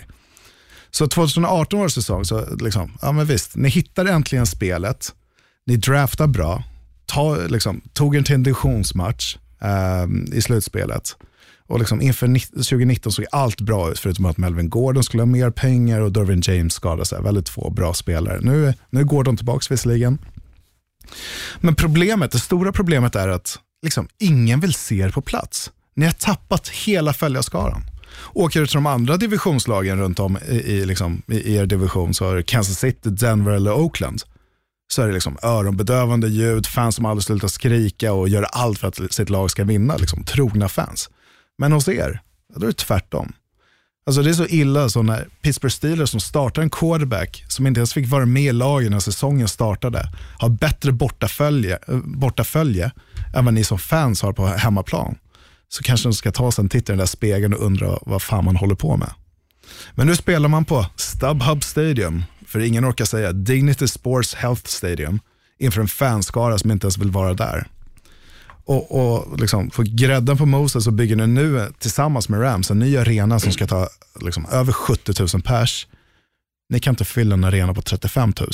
Så 0.91 1.09
2018 1.09 1.81
års 1.81 1.93
säsong, 1.93 2.25
så 2.25 2.57
liksom, 2.57 2.99
ja 3.03 3.13
men 3.13 3.27
visst, 3.27 3.57
ni 3.57 3.69
hittar 3.69 4.05
äntligen 4.05 4.47
spelet, 4.47 5.13
ni 5.67 5.77
draftar 5.77 6.27
bra, 6.27 6.65
ta, 7.07 7.37
liksom, 7.37 7.81
tog 7.93 8.17
en 8.17 8.25
till 8.25 8.35
en 8.35 8.43
divisionsmatch 8.43 9.37
ehm, 9.61 10.33
i 10.33 10.43
slutspelet. 10.43 11.17
Och 11.73 11.79
liksom 11.79 12.01
inför 12.01 12.27
2019 12.51 13.13
såg 13.13 13.25
allt 13.33 13.61
bra 13.61 13.91
ut 13.91 13.99
förutom 13.99 14.25
att 14.25 14.39
Melvin 14.39 14.71
Gordon 14.71 15.05
skulle 15.05 15.21
ha 15.23 15.27
mer 15.27 15.51
pengar 15.51 16.01
och 16.01 16.13
Dervin 16.13 16.43
James 16.45 16.75
skadade 16.75 17.05
sig. 17.05 17.23
Väldigt 17.23 17.49
få 17.49 17.71
bra 17.71 17.95
spelare. 17.95 18.41
Nu, 18.43 18.75
nu 18.91 19.01
är 19.01 19.05
Gordon 19.05 19.37
tillbaka 19.37 19.67
visserligen. 19.71 20.19
Men 21.61 21.75
problemet, 21.75 22.33
det 22.33 22.39
stora 22.39 22.73
problemet 22.73 23.17
är 23.17 23.29
att 23.29 23.59
liksom, 23.83 24.09
ingen 24.19 24.61
vill 24.61 24.75
se 24.75 24.99
er 24.99 25.11
på 25.11 25.21
plats. 25.21 25.71
Ni 25.95 26.07
har 26.07 26.13
tappat 26.13 26.69
hela 26.69 27.13
följarskaran. 27.13 27.83
Åker 28.33 28.61
du 28.61 28.67
till 28.67 28.75
de 28.75 28.87
andra 28.87 29.17
divisionslagen 29.17 29.99
runt 29.99 30.21
om 30.21 30.39
i, 30.49 30.55
i, 30.55 30.85
liksom, 30.87 31.23
i, 31.29 31.57
er 31.57 31.67
division 31.67 32.15
så 32.15 32.31
är 32.31 32.37
det 32.37 32.43
Kansas 32.43 32.79
City, 32.79 33.11
Denver 33.11 33.53
eller 33.53 33.73
Oakland 33.73 34.23
så 34.93 35.03
är 35.03 35.07
det 35.07 35.13
liksom 35.15 35.39
öronbedövande 35.43 36.29
ljud, 36.29 36.67
fans 36.67 36.95
som 36.95 37.05
aldrig 37.05 37.25
slutar 37.25 37.49
skrika 37.49 38.13
och 38.13 38.29
gör 38.29 38.43
allt 38.43 38.79
för 38.79 38.89
att 38.89 39.13
sitt 39.13 39.31
lag 39.31 39.51
ska 39.51 39.65
vinna. 39.65 39.97
Liksom, 39.97 40.25
trogna 40.25 40.69
fans. 40.69 41.11
Men 41.59 41.73
hos 41.73 41.89
er, 41.89 42.21
då 42.55 42.63
är 42.63 42.67
det 42.67 42.77
tvärtom. 42.77 43.33
Alltså 44.07 44.23
det 44.23 44.31
är 44.31 44.35
så 44.35 44.47
illa 44.47 44.89
så 44.89 45.03
när 45.03 45.29
Pittsburgh 45.43 45.75
Steelers 45.75 46.11
som 46.11 46.21
startar 46.21 46.63
en 46.63 46.71
quarterback 46.71 47.45
som 47.49 47.67
inte 47.67 47.81
ens 47.81 47.93
fick 47.93 48.09
vara 48.09 48.27
med 48.27 48.43
i 48.43 48.53
lagen 48.53 48.93
när 48.93 49.01
säsongen 49.01 49.49
startade, 49.49 50.09
har 50.39 50.49
bättre 50.49 50.93
bortafölje, 50.93 51.79
eh, 51.89 51.97
bortafölje 52.05 52.93
än 53.35 53.45
vad 53.45 53.55
ni 53.55 53.65
som 53.65 53.79
fans 53.79 54.23
har 54.23 54.33
på 54.33 54.47
hemmaplan. 54.47 55.19
Så 55.69 55.83
kanske 55.83 56.09
de 56.09 56.15
ska 56.15 56.33
ta 56.33 56.53
sig 56.53 56.63
en 56.63 56.69
titt 56.69 56.89
i 56.89 56.93
den 56.93 56.99
där 56.99 57.07
spegeln 57.07 57.55
och 57.55 57.67
undra 57.67 57.99
vad 58.03 58.23
fan 58.23 58.45
man 58.45 58.57
håller 58.57 58.75
på 58.75 58.97
med. 58.97 59.11
Men 59.95 60.07
nu 60.07 60.17
spelar 60.17 60.49
man 60.49 60.65
på 60.65 60.87
StubHub 60.97 61.65
Stadium, 61.65 62.25
för 62.47 62.61
ingen 62.61 62.91
orkar 62.91 63.05
säga 63.05 63.33
Dignity 63.33 63.89
Sports 63.89 64.35
Health 64.35 64.67
Stadium, 64.67 65.21
inför 65.59 65.81
en 65.81 65.89
fanskara 65.89 66.59
som 66.59 66.71
inte 66.71 66.85
ens 66.85 66.99
vill 66.99 67.11
vara 67.11 67.35
där. 67.35 67.67
Och, 68.65 69.01
och 69.01 69.41
liksom, 69.41 69.71
för 69.71 69.83
grädden 69.83 70.39
på 70.39 70.47
moset 70.47 70.83
så 70.83 70.91
bygger 70.91 71.17
ni 71.17 71.27
nu 71.27 71.73
tillsammans 71.79 72.29
med 72.29 72.43
Rams 72.43 72.71
en 72.71 72.79
ny 72.79 72.97
arena 72.97 73.41
som 73.41 73.53
ska 73.53 73.67
ta 73.67 73.89
liksom, 74.21 74.47
över 74.47 74.73
70 74.73 75.13
000 75.35 75.43
pers. 75.43 75.87
Ni 76.69 76.81
kan 76.81 76.93
inte 76.93 77.05
fylla 77.05 77.35
en 77.35 77.45
arena 77.45 77.75
på 77.75 77.83
35 77.83 78.33
000. 78.41 78.51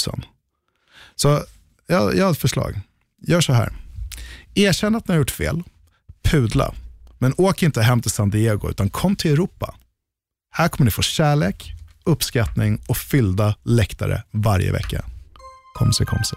Så 1.15 1.43
jag, 1.87 2.17
jag 2.17 2.25
har 2.25 2.33
ett 2.33 2.39
förslag. 2.39 2.81
Gör 3.27 3.41
så 3.41 3.53
här. 3.53 3.73
Erkänn 4.55 4.95
att 4.95 5.09
ni 5.09 5.15
har 5.15 5.19
gjort 5.19 5.31
fel. 5.31 5.63
Pudla. 6.23 6.75
Men 7.19 7.35
åk 7.37 7.63
inte 7.63 7.83
hem 7.83 8.03
till 8.03 8.11
San 8.11 8.31
Diego 8.31 8.71
utan 8.71 8.91
kom 8.91 9.17
till 9.17 9.33
Europa. 9.33 9.75
Här 10.51 10.69
kommer 10.69 10.85
ni 10.85 10.91
få 10.91 11.03
kärlek, 11.03 11.73
uppskattning 12.05 12.81
och 12.87 12.97
fyllda 12.97 13.55
läktare 13.63 14.23
varje 14.31 14.73
vecka. 14.73 15.05
Kom 15.75 15.93
se, 15.93 16.05
kom 16.05 16.25
se. 16.25 16.37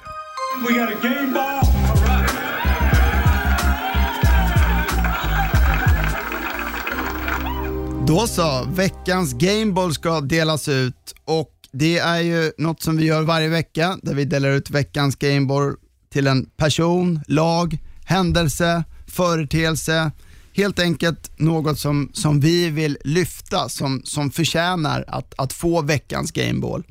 Då 8.07 8.27
så, 8.27 8.65
veckans 8.69 9.33
Gameball 9.33 9.93
ska 9.93 10.21
delas 10.21 10.67
ut 10.67 11.15
och 11.25 11.51
det 11.71 11.97
är 11.97 12.21
ju 12.21 12.51
något 12.57 12.81
som 12.81 12.97
vi 12.97 13.05
gör 13.05 13.23
varje 13.23 13.47
vecka 13.47 13.97
där 14.01 14.13
vi 14.13 14.25
delar 14.25 14.49
ut 14.49 14.69
veckans 14.69 15.15
Gameball 15.15 15.75
till 16.09 16.27
en 16.27 16.45
person, 16.45 17.19
lag, 17.27 17.77
händelse, 18.05 18.83
företeelse. 19.07 20.11
Helt 20.53 20.79
enkelt 20.79 21.39
något 21.39 21.79
som, 21.79 22.09
som 22.13 22.39
vi 22.39 22.69
vill 22.69 22.97
lyfta, 23.03 23.69
som, 23.69 24.01
som 24.03 24.31
förtjänar 24.31 25.05
att, 25.07 25.33
att 25.37 25.53
få 25.53 25.81
veckans 25.81 26.31
Gameball. 26.31 26.83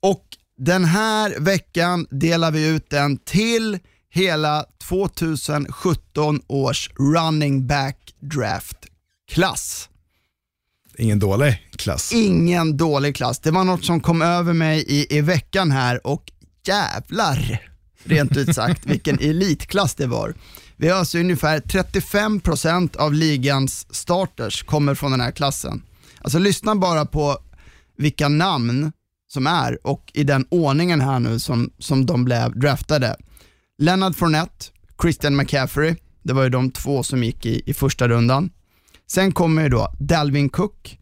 Och 0.00 0.24
den 0.58 0.84
här 0.84 1.34
veckan 1.38 2.06
delar 2.10 2.50
vi 2.50 2.68
ut 2.68 2.90
den 2.90 3.16
till 3.16 3.78
hela 4.10 4.64
2017 4.88 6.40
års 6.46 6.90
running 6.98 7.66
back 7.66 8.14
draft 8.20 8.86
klass. 9.30 9.88
Ingen 11.00 11.18
dålig 11.18 11.68
klass. 11.76 12.12
Ingen 12.12 12.76
dålig 12.76 13.16
klass. 13.16 13.38
Det 13.38 13.50
var 13.50 13.64
något 13.64 13.84
som 13.84 14.00
kom 14.00 14.22
över 14.22 14.52
mig 14.52 14.84
i, 14.88 15.16
i 15.16 15.20
veckan 15.20 15.70
här 15.70 16.06
och 16.06 16.32
jävlar, 16.66 17.60
rent 18.04 18.36
ut 18.36 18.54
sagt, 18.54 18.86
vilken 18.86 19.18
elitklass 19.20 19.94
det 19.94 20.06
var. 20.06 20.34
Vi 20.76 20.88
har 20.88 20.98
alltså 20.98 21.18
ungefär 21.18 21.60
35% 21.60 22.96
av 22.96 23.12
ligans 23.14 23.94
starters 23.94 24.62
kommer 24.62 24.94
från 24.94 25.10
den 25.10 25.20
här 25.20 25.30
klassen. 25.30 25.82
Alltså 26.20 26.38
lyssna 26.38 26.74
bara 26.74 27.06
på 27.06 27.38
vilka 27.96 28.28
namn 28.28 28.92
som 29.32 29.46
är 29.46 29.86
och 29.86 30.10
i 30.14 30.24
den 30.24 30.46
ordningen 30.48 31.00
här 31.00 31.20
nu 31.20 31.38
som, 31.38 31.70
som 31.78 32.06
de 32.06 32.24
blev 32.24 32.58
draftade. 32.58 33.16
Leonard 33.78 34.16
Fournette, 34.16 34.66
Christian 35.02 35.36
McCaffrey, 35.36 35.96
det 36.22 36.32
var 36.32 36.42
ju 36.42 36.48
de 36.48 36.70
två 36.70 37.02
som 37.02 37.24
gick 37.24 37.46
i, 37.46 37.62
i 37.66 37.74
första 37.74 38.08
rundan. 38.08 38.50
Sen 39.12 39.32
kommer 39.32 39.62
ju 39.62 39.68
då 39.68 39.92
Dalvin 39.98 40.48
Cook, 40.48 40.98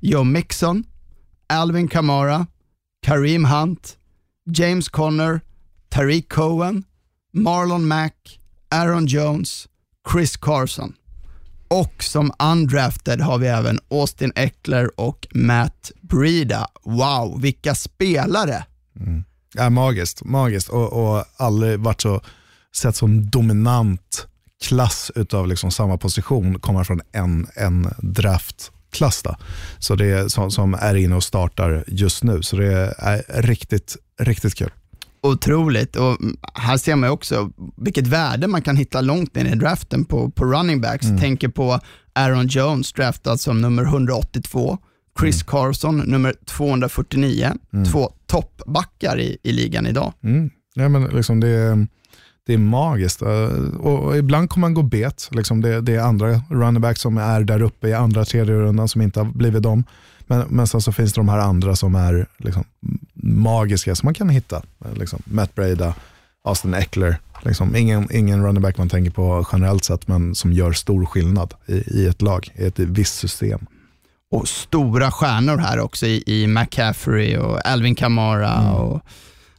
Joe 0.00 0.24
Mixon, 0.24 0.84
Alvin 1.46 1.88
Kamara, 1.88 2.46
Kareem 3.06 3.44
Hunt, 3.44 3.96
James 4.54 4.88
Conner, 4.88 5.40
Tariq 5.88 6.28
Cohen, 6.28 6.84
Marlon 7.32 7.88
Mack, 7.88 8.40
Aaron 8.70 9.06
Jones, 9.06 9.68
Chris 10.12 10.36
Carson. 10.36 10.94
Och 11.68 12.04
som 12.04 12.32
undrafted 12.38 13.20
har 13.20 13.38
vi 13.38 13.46
även 13.46 13.80
Austin 13.90 14.32
Eckler 14.36 15.00
och 15.00 15.26
Matt 15.34 15.92
Breida. 16.00 16.66
Wow, 16.84 17.40
vilka 17.40 17.74
spelare! 17.74 18.64
Mm. 19.00 19.24
Ja, 19.54 19.70
magiskt, 19.70 20.24
magiskt 20.24 20.68
och, 20.68 20.92
och 20.92 21.24
aldrig 21.36 21.80
varit 21.80 22.00
så, 22.00 22.20
sett 22.74 22.96
som 22.96 23.30
dominant 23.30 24.26
klass 24.62 25.10
utav 25.14 25.48
liksom 25.48 25.70
samma 25.70 25.98
position 25.98 26.58
komma 26.58 26.84
från 26.84 27.00
en, 27.12 27.46
en 27.54 27.88
draftklass. 27.98 29.22
Då. 29.22 29.36
Så 29.78 29.94
det 29.94 30.06
är 30.06 30.28
som, 30.28 30.50
som 30.50 30.74
är 30.74 30.94
inne 30.94 31.16
och 31.16 31.24
startar 31.24 31.84
just 31.86 32.22
nu. 32.22 32.42
Så 32.42 32.56
det 32.56 32.94
är 32.98 33.42
riktigt, 33.42 33.96
riktigt 34.20 34.54
kul. 34.54 34.70
Otroligt 35.22 35.96
och 35.96 36.18
här 36.54 36.76
ser 36.76 36.96
man 36.96 37.10
också 37.10 37.50
vilket 37.76 38.06
värde 38.06 38.46
man 38.46 38.62
kan 38.62 38.76
hitta 38.76 39.00
långt 39.00 39.34
ner 39.34 39.44
i 39.44 39.54
draften 39.54 40.04
på, 40.04 40.30
på 40.30 40.44
running 40.44 40.80
backs. 40.80 41.06
Tänker 41.20 41.48
på 41.48 41.80
Aaron 42.12 42.46
Jones 42.46 42.92
draftad 42.92 43.38
som 43.38 43.60
nummer 43.60 43.82
182, 43.82 44.78
Chris 45.20 45.42
Carson, 45.42 45.98
nummer 45.98 46.34
249. 46.46 47.52
Två 47.92 48.12
toppbackar 48.26 49.20
i, 49.20 49.38
i 49.42 49.52
ligan 49.52 49.86
idag. 49.86 50.12
Mm. 50.24 50.50
Ja, 50.74 50.88
men 50.88 51.04
liksom 51.04 51.40
det, 51.40 51.48
är, 51.48 51.86
det 52.46 52.54
är 52.54 52.58
magiskt. 52.58 53.22
Eh, 53.22 53.28
Och, 53.80 54.16
ibland 54.18 54.50
kommer 54.50 54.64
man 54.68 54.74
gå 54.74 54.82
bet. 54.82 55.28
Liksom 55.32 55.60
det, 55.60 55.80
det 55.80 55.94
är 55.94 56.00
andra 56.00 56.40
running 56.48 56.80
backs 56.82 57.00
som 57.00 57.18
är 57.18 57.40
där 57.40 57.62
uppe 57.62 57.88
i 57.88 57.94
andra, 57.94 58.24
tredje 58.24 58.54
rundan 58.54 58.88
som 58.88 59.02
inte 59.02 59.20
har 59.20 59.24
blivit 59.24 59.62
dem. 59.62 59.84
Men, 60.26 60.46
men 60.48 60.66
sen 60.66 60.80
så 60.82 60.92
finns 60.92 61.12
det 61.12 61.20
de 61.20 61.28
här 61.28 61.38
andra 61.38 61.76
som 61.76 61.94
är 61.94 62.26
liksom 62.38 62.64
magiska 63.22 63.94
som 63.94 64.06
man 64.06 64.14
kan 64.14 64.28
hitta. 64.28 64.56
Eh, 64.56 64.94
Liksom 64.94 65.22
Matt 65.24 65.54
Breda, 65.54 65.94
Austin 66.44 66.74
Eckler. 66.74 67.16
Liksom 67.44 67.76
ingen, 67.76 68.08
ingen 68.12 68.42
running 68.44 68.62
back 68.62 68.78
man 68.78 68.88
tänker 68.88 69.10
på 69.10 69.46
generellt 69.52 69.84
sett 69.84 70.08
men 70.08 70.34
som 70.34 70.52
gör 70.52 70.72
stor 70.72 71.04
skillnad 71.06 71.54
i, 71.66 71.72
i 71.72 72.06
ett 72.06 72.22
lag, 72.22 72.50
i 72.54 72.64
ett 72.64 72.78
visst 72.78 73.18
system. 73.18 73.66
Och 74.30 74.48
stora 74.48 75.10
stjärnor 75.10 75.56
här 75.56 75.78
också 75.80 76.06
i, 76.06 76.22
i 76.26 76.46
McCaffrey 76.46 77.36
och 77.36 77.66
Alvin 77.66 77.94
Kamara 77.94 78.72
och 78.74 79.00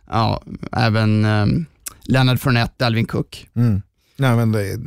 ja, 0.09 0.41
även 0.71 1.25
um, 1.25 1.65
Leonard 2.05 2.39
Fournette, 2.39 2.85
Alvin 2.85 3.05
Cook. 3.05 3.47
Mm. 3.55 3.81
Nej, 4.17 4.35
men 4.35 4.51
det 4.51 4.67
är 4.67 4.79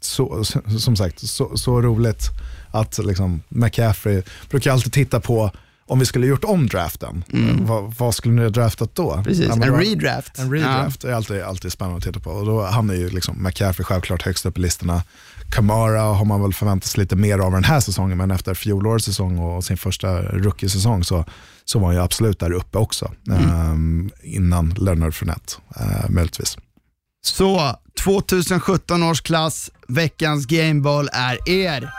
så, 0.00 0.44
som 0.78 0.96
sagt, 0.96 1.28
så, 1.28 1.56
så 1.56 1.82
roligt 1.82 2.22
att 2.70 2.98
liksom 2.98 3.42
McCaffrey 3.48 4.22
brukar 4.50 4.72
alltid 4.72 4.92
titta 4.92 5.20
på 5.20 5.50
om 5.88 5.98
vi 5.98 6.06
skulle 6.06 6.26
gjort 6.26 6.44
om 6.44 6.66
draften, 6.66 7.24
vad, 7.60 7.94
vad 7.94 8.14
skulle 8.14 8.34
ni 8.34 8.42
ha 8.42 8.48
draftat 8.48 8.94
då? 8.94 9.12
Mm. 9.12 9.24
Precis, 9.24 9.46
Ja, 9.48 9.54
en 9.54 9.80
redraft. 9.80 10.38
En 10.38 10.52
redraft 10.52 11.04
är 11.04 11.12
alltid, 11.12 11.42
alltid 11.42 11.72
spännande 11.72 11.98
att 11.98 12.04
titta 12.04 12.20
på 12.20 12.30
och 12.30 12.46
då 12.46 12.62
hamnar 12.62 12.94
ju 12.94 13.08
liksom 13.08 13.42
McCaffrey 13.42 13.84
självklart 13.84 14.22
högst 14.22 14.46
upp 14.46 14.58
i 14.58 14.60
listorna. 14.60 15.02
Kamara 15.50 16.00
har 16.00 16.24
man 16.24 16.42
väl 16.42 16.54
förväntat 16.54 16.90
sig 16.90 17.00
lite 17.00 17.16
mer 17.16 17.38
av 17.38 17.52
den 17.52 17.64
här 17.64 17.80
säsongen, 17.80 18.18
men 18.18 18.30
efter 18.30 18.54
fjolårets 18.54 19.04
säsong 19.04 19.38
och 19.38 19.64
sin 19.64 19.76
första 19.76 20.22
rookie-säsong 20.22 21.04
så, 21.04 21.24
så 21.68 21.78
var 21.78 21.86
han 21.86 21.96
ju 21.96 22.02
absolut 22.02 22.40
där 22.40 22.52
uppe 22.52 22.78
också. 22.78 23.12
Mm. 23.28 23.50
Ehm, 23.50 24.10
innan 24.22 24.70
Leonard 24.70 25.14
Fournette, 25.14 25.54
uh, 25.80 26.10
möjligtvis. 26.10 26.58
Så 27.24 27.76
2017 28.04 29.02
års 29.02 29.20
klass, 29.20 29.70
veckans 29.88 30.46
Gameball 30.46 31.08
är 31.12 31.48
er. 31.48 31.90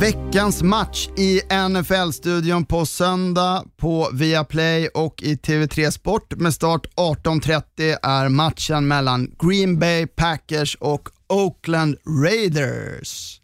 Veckans 0.00 0.62
match 0.62 1.08
i 1.16 1.40
NFL-studion 1.68 2.64
på 2.64 2.86
söndag 2.86 3.64
på 3.76 4.10
Viaplay 4.12 4.88
och 4.88 5.22
i 5.22 5.34
TV3 5.34 5.90
Sport 5.90 6.34
med 6.36 6.54
start 6.54 6.86
18.30 6.96 7.96
är 8.02 8.28
matchen 8.28 8.88
mellan 8.88 9.30
Green 9.42 9.78
Bay 9.78 10.06
Packers 10.06 10.76
och 10.80 11.08
Oakland 11.28 11.96
Raiders. 12.24 13.40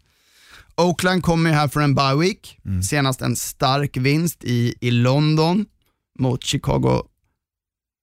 Oakland 0.81 1.23
kommer 1.23 1.49
ju 1.49 1.55
här 1.55 1.67
från 1.67 1.83
en 1.83 1.95
bye 1.95 2.15
week, 2.15 2.57
senast 2.89 3.21
en 3.21 3.35
stark 3.35 3.97
vinst 3.97 4.43
i, 4.43 4.75
i 4.81 4.91
London 4.91 5.65
mot 6.19 6.43
Chicago 6.43 7.03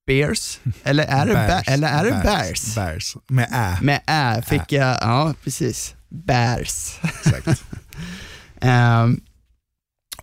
Bears. 0.06 0.60
Eller 0.82 1.04
är 1.04 1.26
det 1.26 1.32
Bears? 1.34 1.68
Eller 1.68 1.88
är 1.88 2.04
det 2.04 2.20
Bears? 2.24 2.74
Bears, 2.74 3.16
med 3.28 3.48
ä. 3.52 3.78
Med 3.82 4.00
ä 4.06 4.42
fick 4.42 4.72
jag, 4.72 4.98
ja 5.00 5.34
precis. 5.44 5.94
Bears. 6.08 6.98
Exakt. 7.02 7.64
Ehm, 8.60 9.20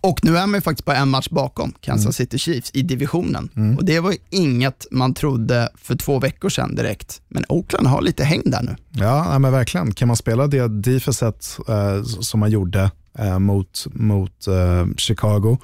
och 0.08 0.18
nu 0.24 0.36
är 0.36 0.46
man 0.46 0.54
ju 0.54 0.60
faktiskt 0.60 0.84
bara 0.84 0.96
en 0.96 1.08
match 1.08 1.28
bakom 1.30 1.72
Kansas 1.80 2.04
Mm. 2.04 2.12
City 2.12 2.38
Chiefs 2.38 2.70
i 2.74 2.82
divisionen. 2.82 3.48
Och 3.78 3.84
det 3.84 4.00
var 4.00 4.10
ju 4.12 4.18
inget 4.30 4.86
man 4.90 5.14
trodde 5.14 5.68
för 5.74 5.96
två 5.96 6.18
veckor 6.18 6.48
sedan 6.48 6.74
direkt. 6.74 7.20
Men 7.28 7.44
Oakland 7.48 7.86
har 7.86 8.02
lite 8.02 8.24
häng 8.24 8.42
där 8.44 8.62
nu. 8.62 8.76
Ja, 8.90 9.38
men 9.38 9.52
verkligen. 9.52 9.92
Kan 9.94 10.08
man 10.08 10.16
spela 10.16 10.46
det 10.46 10.68
defenset 10.68 11.58
eh, 11.68 12.02
som 12.02 12.40
man 12.40 12.50
gjorde 12.50 12.90
eh, 13.18 13.38
mot, 13.38 13.86
mot 13.92 14.46
eh, 14.46 14.86
Chicago, 14.96 15.58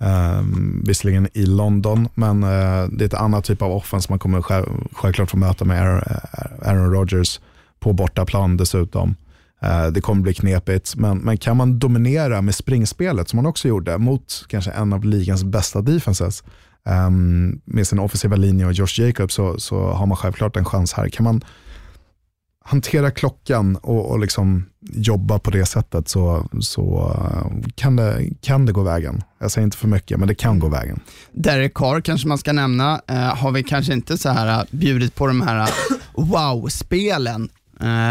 eh, 0.00 0.42
visserligen 0.84 1.28
i 1.34 1.46
London, 1.46 2.08
men 2.14 2.42
eh, 2.42 2.48
det 2.92 3.04
är 3.04 3.06
ett 3.06 3.14
annat 3.14 3.44
typ 3.44 3.62
av 3.62 3.72
offense 3.72 4.06
man 4.10 4.18
kommer 4.18 4.42
själv, 4.42 4.66
självklart 4.92 5.30
få 5.30 5.36
möta 5.36 5.64
med 5.64 5.82
Aaron, 5.82 6.02
Aaron 6.62 6.92
Rodgers 6.92 7.40
på 7.80 7.92
bortaplan 7.92 8.56
dessutom. 8.56 9.14
Eh, 9.62 9.86
det 9.86 10.00
kommer 10.00 10.22
bli 10.22 10.34
knepigt, 10.34 10.96
men, 10.96 11.18
men 11.18 11.36
kan 11.36 11.56
man 11.56 11.78
dominera 11.78 12.42
med 12.42 12.54
springspelet 12.54 13.28
som 13.28 13.36
man 13.36 13.46
också 13.46 13.68
gjorde 13.68 13.98
mot 13.98 14.44
kanske 14.48 14.70
en 14.70 14.92
av 14.92 15.04
ligans 15.04 15.44
bästa 15.44 15.82
defenses 15.82 16.44
um, 17.06 17.60
med 17.64 17.86
sin 17.86 17.98
offensiva 17.98 18.36
linje 18.36 18.66
och 18.66 18.72
Josh 18.72 19.00
Jacobs 19.00 19.34
så, 19.34 19.58
så 19.58 19.90
har 19.90 20.06
man 20.06 20.16
självklart 20.16 20.56
en 20.56 20.64
chans 20.64 20.92
här. 20.92 21.08
Kan 21.08 21.24
man 21.24 21.44
hantera 22.64 23.10
klockan 23.10 23.76
och, 23.76 24.10
och 24.10 24.18
liksom 24.18 24.64
jobba 24.92 25.38
på 25.38 25.50
det 25.50 25.66
sättet 25.66 26.08
så, 26.08 26.48
så 26.60 27.12
eh, 27.16 27.70
kan, 27.74 27.96
det, 27.96 28.28
kan 28.40 28.66
det 28.66 28.72
gå 28.72 28.82
vägen. 28.82 29.22
Jag 29.38 29.50
säger 29.50 29.64
inte 29.64 29.76
för 29.76 29.88
mycket, 29.88 30.18
men 30.18 30.28
det 30.28 30.34
kan 30.34 30.58
gå 30.58 30.68
vägen. 30.68 31.00
Derek 31.32 31.74
Carr 31.74 32.00
kanske 32.00 32.28
man 32.28 32.38
ska 32.38 32.52
nämna, 32.52 33.00
eh, 33.08 33.16
har 33.16 33.50
vi 33.50 33.62
kanske 33.62 33.92
inte 33.92 34.18
så 34.18 34.28
här 34.28 34.60
eh, 34.60 34.64
bjudit 34.70 35.14
på 35.14 35.26
de 35.26 35.40
här 35.40 35.70
wow-spelen, 36.14 37.48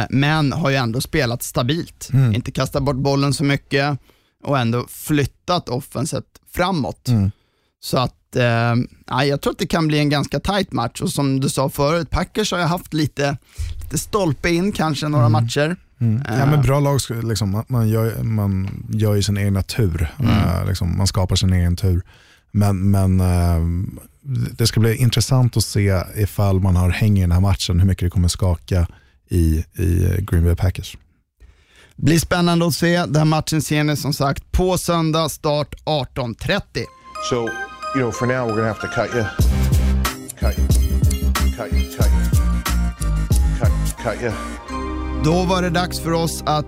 men 0.09 0.53
har 0.53 0.69
ju 0.69 0.75
ändå 0.75 1.01
spelat 1.01 1.43
stabilt. 1.43 2.09
Inte 2.33 2.51
kastat 2.51 2.83
bort 2.83 2.95
bollen 2.95 3.33
så 3.33 3.43
mycket 3.43 3.99
och 4.43 4.59
ändå 4.59 4.85
flyttat 4.89 5.69
offenset 5.69 6.25
framåt. 6.53 7.09
Så 7.83 7.97
att, 7.97 8.35
eh, 8.35 8.75
ja, 9.07 9.25
jag 9.25 9.41
tror 9.41 9.53
att 9.53 9.59
det 9.59 9.67
kan 9.67 9.87
bli 9.87 9.99
en 9.99 10.09
ganska 10.09 10.39
tight 10.39 10.71
match 10.71 11.01
och 11.01 11.09
som 11.09 11.39
du 11.39 11.49
sa 11.49 11.69
förut, 11.69 12.09
Packers 12.09 12.51
har 12.51 12.59
ju 12.59 12.65
haft 12.65 12.93
lite, 12.93 13.37
lite 13.83 13.97
stolpe 13.97 14.49
in 14.49 14.71
kanske 14.71 15.07
några 15.07 15.29
matcher. 15.29 15.75
Ja, 16.27 16.45
men 16.45 16.61
bra 16.61 16.79
lag, 16.79 16.99
liksom, 17.23 17.63
man, 17.67 17.89
gör, 17.89 18.23
man 18.23 18.69
gör 18.89 19.15
ju 19.15 19.23
sin 19.23 19.37
egna 19.37 19.63
tur. 19.63 20.13
Eh, 20.19 20.67
liksom, 20.67 20.97
man 20.97 21.07
skapar 21.07 21.35
sin 21.35 21.53
egen 21.53 21.75
tur. 21.75 22.01
Men, 22.51 22.91
men 22.91 23.19
eh, 23.19 23.59
det 24.57 24.67
ska 24.67 24.79
bli 24.79 24.95
intressant 24.95 25.57
att 25.57 25.63
se 25.63 26.03
ifall 26.15 26.59
man 26.59 26.75
har 26.75 26.89
häng 26.89 27.17
i 27.17 27.21
den 27.21 27.31
här 27.31 27.39
matchen, 27.39 27.79
hur 27.79 27.87
mycket 27.87 28.05
det 28.05 28.09
kommer 28.09 28.27
skaka 28.27 28.87
i, 29.31 29.65
i 29.77 30.17
Green 30.19 30.43
Bay 30.43 30.55
Packers. 30.55 30.97
Blir 31.95 32.19
spännande 32.19 32.67
att 32.67 32.73
se. 32.73 32.97
Den 32.97 33.15
här 33.15 33.25
matchen 33.25 33.61
ser 33.61 33.83
ni 33.83 33.97
som 33.97 34.13
sagt 34.13 34.51
på 34.51 34.77
söndag, 34.77 35.29
start 35.29 35.75
18.30. 35.85 36.61
So, 37.29 37.35
you 37.35 37.49
know, 37.95 38.11
for 38.11 38.25
now 38.25 38.47
we're 38.47 38.55
gonna 38.55 38.67
have 38.67 38.81
to 38.81 38.87
cut 38.87 39.15
you. 39.15 39.23
Cut 40.39 40.57
you. 40.57 40.67
Cut 41.57 41.73
you. 41.73 41.91
Cut 41.91 42.11
you. 42.11 42.31
Cut, 43.59 43.97
cut 44.03 44.21
you. 44.21 44.31
Då 45.23 45.43
var 45.43 45.61
det 45.61 45.69
dags 45.69 45.99
för 45.99 46.11
oss 46.11 46.43
att 46.45 46.65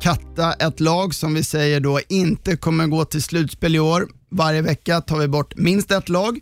katta 0.00 0.52
ett 0.52 0.80
lag 0.80 1.14
som 1.14 1.34
vi 1.34 1.44
säger 1.44 1.80
då 1.80 2.00
inte 2.08 2.56
kommer 2.56 2.86
gå 2.86 3.04
till 3.04 3.22
slutspel 3.22 3.76
i 3.76 3.80
år. 3.80 4.08
Varje 4.30 4.62
vecka 4.62 5.00
tar 5.00 5.18
vi 5.18 5.28
bort 5.28 5.56
minst 5.56 5.90
ett 5.90 6.08
lag. 6.08 6.40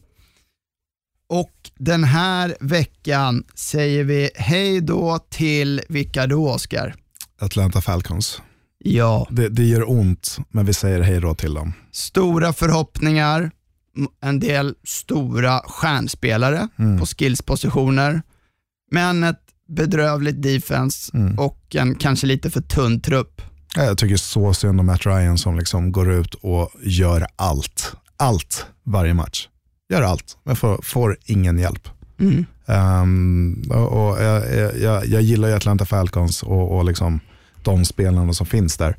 Och 1.28 1.52
den 1.78 2.04
här 2.04 2.56
veckan 2.60 3.44
säger 3.54 4.04
vi 4.04 4.30
hej 4.34 4.80
då 4.80 5.18
till 5.30 5.80
vilka 5.88 6.26
då 6.26 6.50
Oskar? 6.50 6.94
Atlanta 7.40 7.80
Falcons. 7.80 8.42
Ja, 8.78 9.26
Det, 9.30 9.48
det 9.48 9.64
gör 9.64 9.90
ont, 9.90 10.38
men 10.50 10.66
vi 10.66 10.74
säger 10.74 11.00
hej 11.00 11.20
då 11.20 11.34
till 11.34 11.54
dem. 11.54 11.72
stora 11.92 12.52
förhoppningar, 12.52 13.50
en 14.22 14.40
del 14.40 14.74
stora 14.84 15.60
stjärnspelare 15.66 16.68
på 17.00 17.06
skillspositioner, 17.06 18.22
men 18.90 19.24
ett 19.24 19.40
bedrövligt 19.68 20.42
defense 20.42 21.12
och 21.38 21.76
en 21.76 21.94
kanske 21.94 22.26
lite 22.26 22.50
för 22.50 22.60
tunn 22.60 23.00
trupp. 23.00 23.42
Ja, 23.76 23.84
Jag 23.84 23.98
tycker 23.98 24.16
så 24.16 24.54
synd 24.54 24.80
om 24.80 24.86
Matt 24.86 25.06
Ryan 25.06 25.38
som 25.38 25.58
liksom 25.58 25.92
går 25.92 26.12
ut 26.12 26.34
och 26.34 26.70
gör 26.82 27.26
allt. 27.36 27.92
Allt 28.16 28.66
varje 28.84 29.14
match. 29.14 29.48
Gör 29.88 30.02
allt, 30.02 30.36
men 30.44 30.56
får, 30.56 30.80
får 30.82 31.16
ingen 31.24 31.58
hjälp. 31.58 31.88
Ehm, 32.66 33.62
och, 33.70 34.08
och 34.10 34.22
jag, 34.22 34.42
jag- 34.80 35.06
jag, 35.06 35.22
gillar 35.22 35.48
ju 35.48 35.54
Atlanta 35.54 35.84
Falcons 35.86 36.42
och, 36.42 36.76
och 36.76 36.84
liksom 36.84 37.20
de 37.62 37.84
spelarna 37.84 38.32
som 38.32 38.46
finns 38.46 38.76
där. 38.76 38.96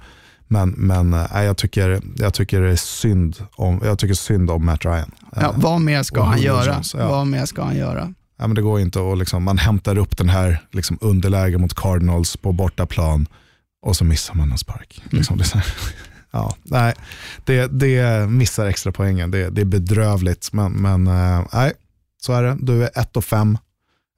Men, 0.48 0.70
men 0.70 1.14
äh, 1.14 1.44
jag, 1.44 1.58
tycker, 1.58 2.02
jag 2.18 2.34
tycker 2.34 2.62
det 2.62 2.72
är 2.72 2.76
synd 2.76 3.36
om, 3.52 3.82
jag 3.84 4.00
tycker 4.00 4.14
synd 4.14 4.50
om 4.52 4.66
Matt 4.66 4.86
Ryan. 4.86 5.12
Ja, 5.36 5.42
Eh, 5.42 5.52
vad 5.56 5.82
mer 5.82 6.04
ska 6.04 6.20
och 6.20 6.26
han 6.28 6.42
göra? 6.42 6.74
Jones, 6.74 6.94
ja. 6.94 7.08
Vad 7.10 7.28
mer 7.28 7.46
ska 7.46 7.64
han 7.64 7.78
göra? 7.78 8.14
Ja, 8.40 8.48
men 8.48 8.56
det 8.56 8.62
går 8.62 8.80
inte 8.80 9.12
att 9.12 9.18
liksom, 9.18 9.44
man 9.44 9.58
hämtar 9.58 9.98
upp 9.98 10.18
den 10.18 10.30
här 10.30 10.64
liksom, 10.72 10.98
underläge 11.02 11.58
mot 11.58 11.74
Cardinals 11.74 12.38
på 12.38 12.52
bortaplan 12.52 13.28
och 13.86 13.96
så 13.96 14.04
missar 14.04 14.34
man 14.36 14.52
en 14.52 14.58
spark. 14.58 15.02
Liksom, 15.10 15.38
det, 15.38 15.64
ja, 16.32 16.56
nej, 16.64 16.94
det, 17.46 17.68
det 17.68 18.30
missar 18.30 18.66
extra 18.66 18.92
poängen. 18.92 19.32
Det, 19.32 19.50
det 19.50 19.62
är 19.62 19.66
bedrövligt, 19.66 20.54
men, 20.54 20.72
men 20.72 21.08
eh, 21.08 21.46
nej, 21.54 21.74
så 22.22 22.34
är 22.34 22.44
det. 22.44 22.58
Du 22.62 22.84
är 22.84 23.00
1 23.00 23.18
och 23.18 23.26
5, 23.26 23.58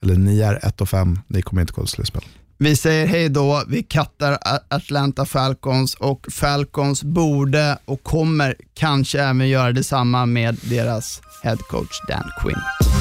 eller 0.04 0.16
ni 0.16 0.42
är 0.42 0.66
1 0.68 0.82
och 0.82 0.90
5, 0.90 1.20
ni 1.28 1.42
kommer 1.42 1.62
inte 1.62 1.74
gå 1.74 1.82
till 1.82 1.92
slutspel. 1.92 2.24
Vi 2.58 2.76
säger 2.76 3.08
hej 3.08 3.30
då, 3.30 3.64
vi 3.68 3.84
kattar 3.84 4.38
Atlanta 4.68 5.26
Falcons 5.26 5.96
och 5.96 6.28
Falcons 6.32 7.04
borde 7.04 7.78
och 7.86 8.04
kommer 8.04 8.56
kanske 8.74 9.22
även 9.22 9.50
göra 9.50 9.72
detsamma 9.72 10.26
med 10.26 10.58
deras 10.62 11.22
head 11.44 11.58
coach 11.58 12.02
Dan 12.08 12.32
Quinn. 12.42 13.01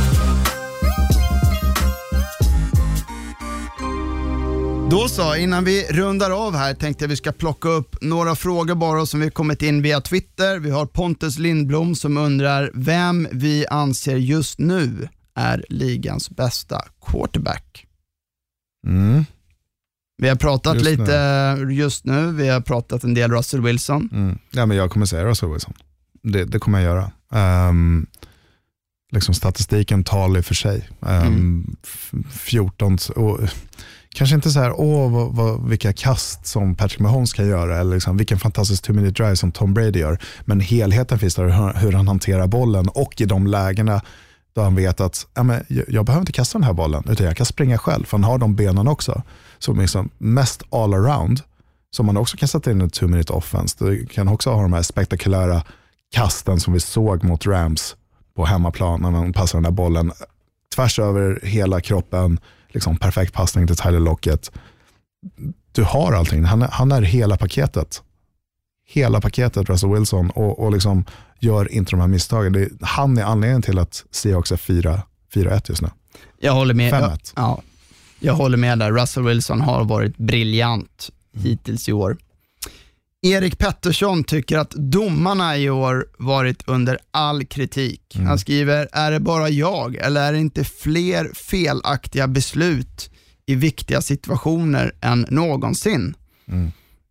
Då 4.90 5.08
så, 5.08 5.36
innan 5.36 5.64
vi 5.64 5.86
rundar 5.90 6.30
av 6.46 6.54
här 6.56 6.74
tänkte 6.74 7.04
jag 7.04 7.08
vi 7.08 7.16
ska 7.16 7.32
plocka 7.32 7.68
upp 7.68 7.96
några 8.02 8.34
frågor 8.36 8.74
bara 8.74 9.06
som 9.06 9.20
vi 9.20 9.30
kommit 9.30 9.62
in 9.62 9.82
via 9.82 10.00
Twitter. 10.00 10.58
Vi 10.58 10.70
har 10.70 10.86
Pontus 10.86 11.38
Lindblom 11.38 11.94
som 11.94 12.16
undrar 12.16 12.70
vem 12.74 13.28
vi 13.32 13.66
anser 13.66 14.16
just 14.16 14.58
nu 14.58 15.08
är 15.34 15.64
ligans 15.68 16.30
bästa 16.30 16.84
quarterback. 17.06 17.86
Mm. 18.86 19.24
Vi 20.22 20.28
har 20.28 20.36
pratat 20.36 20.74
Just 20.74 20.84
lite 20.86 21.12
just 21.70 22.04
nu, 22.04 22.32
vi 22.32 22.48
har 22.48 22.60
pratat 22.60 23.04
en 23.04 23.14
del 23.14 23.30
Russell 23.32 23.60
Wilson. 23.60 24.08
Mm. 24.12 24.38
Ja, 24.50 24.66
men 24.66 24.76
jag 24.76 24.90
kommer 24.90 25.06
säga 25.06 25.24
Russell 25.24 25.48
Wilson. 25.52 25.74
Det, 26.22 26.44
det 26.44 26.58
kommer 26.58 26.80
jag 26.80 26.84
göra. 26.96 27.10
Ehm, 27.32 28.06
liksom 29.12 29.34
statistiken 29.34 30.04
talar 30.04 30.42
för 30.42 30.54
sig. 30.54 30.88
Ehm, 31.06 31.26
Mm. 31.26 31.76
f- 31.84 32.12
14, 32.30 32.98
och, 33.16 33.40
kanske 34.14 34.36
inte 34.36 34.50
så 34.50 34.60
här, 34.60 34.72
åh 34.80 35.12
vad, 35.12 35.34
vad, 35.34 35.68
vilka 35.68 35.92
kast 35.92 36.46
som 36.46 36.74
Patrick 36.74 37.00
Mahomes 37.00 37.32
kan 37.32 37.48
göra, 37.48 37.78
eller 37.78 37.94
liksom, 37.94 38.16
vilken 38.16 38.38
fantastisk 38.38 38.82
two 38.82 38.92
minute 38.92 39.22
drive 39.22 39.36
som 39.36 39.52
Tom 39.52 39.74
Brady 39.74 39.98
gör. 39.98 40.18
Men 40.44 40.60
helheten 40.60 41.18
finns 41.18 41.34
där, 41.34 41.44
hur, 41.44 41.80
hur 41.80 41.92
han 41.92 42.08
hanterar 42.08 42.46
bollen 42.46 42.88
och 42.88 43.20
i 43.20 43.24
de 43.24 43.46
lägena 43.46 44.00
då 44.54 44.62
han 44.62 44.74
vet 44.74 45.00
att 45.00 45.26
ja, 45.34 45.42
men, 45.42 45.64
jag, 45.88 46.04
behöver 46.04 46.22
inte 46.22 46.32
kasta 46.32 46.58
den 46.58 46.64
här 46.64 46.72
bollen, 46.72 47.04
utan 47.08 47.26
jag 47.26 47.36
kan 47.36 47.46
springa 47.46 47.78
själv, 47.78 48.04
för 48.04 48.16
han 48.16 48.24
har 48.24 48.38
de 48.38 48.56
benen 48.56 48.88
också. 48.88 49.22
Så 49.58 49.72
liksom, 49.72 50.10
mest 50.18 50.62
all 50.70 50.94
around, 50.94 51.40
som 51.90 52.06
man 52.06 52.16
också 52.16 52.36
kan 52.36 52.48
sätta 52.48 52.70
in 52.70 52.80
en 52.80 52.90
two 52.90 53.06
minute 53.06 53.32
offense. 53.32 53.76
Du 53.78 54.06
kan 54.06 54.28
också 54.28 54.50
ha 54.50 54.62
de 54.62 54.72
här 54.72 54.82
spektakulära 54.82 55.62
kasten 56.12 56.60
som 56.60 56.72
vi 56.72 56.80
såg 56.80 57.24
mot 57.24 57.46
Rams 57.46 57.96
på 58.36 58.44
hemmaplan 58.44 59.00
när 59.00 59.10
man 59.10 59.32
passar 59.32 59.58
den 59.58 59.62
där 59.62 59.70
bollen 59.70 60.12
tvärs 60.74 60.98
över 60.98 61.40
hela 61.42 61.80
kroppen, 61.80 62.40
liksom 62.70 62.96
perfekt 62.96 63.32
passning 63.32 63.66
till 63.66 63.76
Tyler 63.76 64.00
Lockett. 64.00 64.50
Du 65.72 65.82
har 65.84 66.12
allting, 66.12 66.44
han 66.44 66.62
är, 66.62 66.68
han 66.68 66.92
är 66.92 67.02
hela 67.02 67.36
paketet. 67.36 68.02
Hela 68.86 69.20
paketet 69.20 69.68
Russell 69.68 69.90
Wilson 69.90 70.30
och, 70.30 70.58
och 70.58 70.72
liksom 70.72 71.04
gör 71.38 71.72
inte 71.72 71.90
de 71.90 72.00
här 72.00 72.08
misstagen. 72.08 72.52
Det, 72.52 72.68
han 72.80 73.18
är 73.18 73.24
anledningen 73.24 73.62
till 73.62 73.78
att 73.78 74.04
Seahawks 74.10 74.52
är 74.52 74.56
4 74.56 75.02
4-1 75.34 75.62
just 75.68 75.82
nu. 75.82 75.88
Jag 76.38 76.52
håller 76.52 76.74
med. 76.74 76.94
5-1. 76.94 77.00
Ja, 77.00 77.18
ja, 77.36 77.62
jag 78.18 78.34
håller 78.34 78.56
med 78.56 78.78
där. 78.78 78.92
Russell 78.92 79.22
Wilson 79.22 79.60
har 79.60 79.84
varit 79.84 80.16
briljant 80.16 81.10
hittills 81.32 81.88
i 81.88 81.92
år. 81.92 82.16
Erik 83.22 83.58
Pettersson 83.58 84.24
tycker 84.24 84.58
att 84.58 84.70
domarna 84.70 85.58
i 85.58 85.70
år 85.70 86.06
varit 86.18 86.62
under 86.68 86.98
all 87.10 87.44
kritik. 87.44 88.16
Han 88.26 88.38
skriver, 88.38 88.88
är 88.92 89.10
det 89.10 89.20
bara 89.20 89.48
jag 89.48 89.96
eller 89.96 90.20
är 90.28 90.32
det 90.32 90.38
inte 90.38 90.64
fler 90.64 91.30
felaktiga 91.34 92.28
beslut 92.28 93.10
i 93.46 93.54
viktiga 93.54 94.02
situationer 94.02 94.92
än 95.00 95.26
någonsin? 95.30 96.14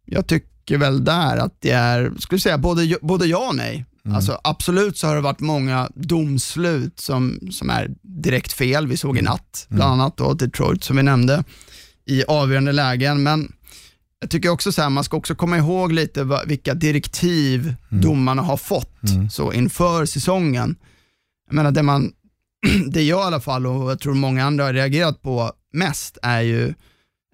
Jag 0.06 0.28
tycker 0.28 0.78
väl 0.78 1.04
där 1.04 1.38
att 1.38 1.56
det 1.60 1.72
är, 1.72 2.12
skulle 2.20 2.40
säga 2.40 2.58
både, 2.58 2.98
både 3.02 3.26
ja 3.26 3.48
och 3.50 3.56
nej. 3.56 3.86
Alltså, 4.16 4.40
absolut 4.44 4.98
så 4.98 5.08
har 5.08 5.16
det 5.16 5.22
varit 5.22 5.40
många 5.40 5.90
domslut 5.96 7.00
som, 7.00 7.40
som 7.52 7.70
är 7.70 7.90
direkt 8.02 8.54
fel. 8.54 8.88
Vi 8.88 8.98
såg 8.98 9.18
i 9.18 9.22
natt, 9.22 9.66
bland 9.70 9.94
annat 9.94 10.18
då, 10.18 10.34
Detroit 10.34 10.84
som 10.84 10.98
vi 10.98 11.04
nämnde, 11.04 11.44
i 12.06 12.24
avgörande 12.28 12.72
lägen. 12.72 13.24
Men 13.24 13.52
jag 14.20 14.30
tycker 14.30 14.50
också 14.50 14.72
så 14.72 14.82
här, 14.82 14.90
man 14.90 15.04
ska 15.04 15.18
också 15.18 15.36
komma 15.36 15.58
ihåg 15.58 15.92
lite 15.92 16.24
vad, 16.24 16.48
vilka 16.48 16.74
direktiv 16.74 17.76
domarna 17.90 18.42
har 18.42 18.58
fått 18.58 19.00
så 19.32 19.54
inför 19.54 20.06
säsongen. 20.06 20.76
Jag 21.48 21.56
menar, 21.56 21.72
det, 21.72 21.84
man, 21.84 22.14
det 22.92 23.02
jag 23.02 23.20
i 23.20 23.24
alla 23.24 23.42
fall 23.42 23.68
och 23.68 23.92
jag 23.92 24.00
tror 24.00 24.14
många 24.14 24.46
andra 24.46 24.64
har 24.64 24.74
reagerat 24.74 25.22
på 25.22 25.52
mest 25.74 26.18
är 26.22 26.42
ju 26.42 26.74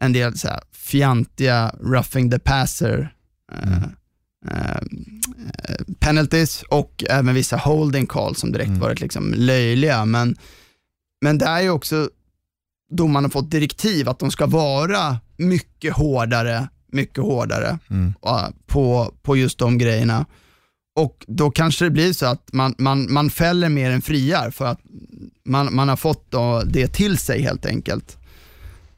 en 0.01 0.13
del 0.13 0.37
så 0.37 0.47
här 0.47 0.61
fjantiga 0.71 1.75
roughing 1.81 2.31
the 2.31 2.39
passer 2.39 3.13
eh, 3.51 3.83
eh, 4.51 4.77
eh, 4.77 5.85
penalties 5.99 6.63
och 6.63 7.03
även 7.09 7.35
vissa 7.35 7.57
holding 7.57 8.07
calls 8.07 8.39
som 8.39 8.51
direkt 8.51 8.71
varit 8.71 9.01
liksom 9.01 9.33
löjliga. 9.33 10.05
Men, 10.05 10.35
men 11.21 11.37
det 11.37 11.45
är 11.45 11.61
ju 11.61 11.69
också 11.69 12.09
domarna 12.91 13.29
fått 13.29 13.51
direktiv 13.51 14.09
att 14.09 14.19
de 14.19 14.31
ska 14.31 14.45
vara 14.45 15.19
mycket 15.37 15.93
hårdare, 15.93 16.67
mycket 16.95 17.23
hårdare 17.23 17.79
eh, 18.25 18.49
på, 18.67 19.13
på 19.21 19.37
just 19.37 19.57
de 19.57 19.77
grejerna. 19.77 20.25
Och 20.95 21.25
då 21.27 21.51
kanske 21.51 21.85
det 21.85 21.91
blir 21.91 22.13
så 22.13 22.25
att 22.25 22.53
man, 22.53 22.75
man, 22.77 23.13
man 23.13 23.29
fäller 23.29 23.69
mer 23.69 23.91
än 23.91 24.01
friar 24.01 24.51
för 24.51 24.65
att 24.65 24.79
man, 25.45 25.75
man 25.75 25.89
har 25.89 25.95
fått 25.95 26.31
då 26.31 26.61
det 26.65 26.87
till 26.87 27.17
sig 27.17 27.41
helt 27.41 27.65
enkelt. 27.65 28.17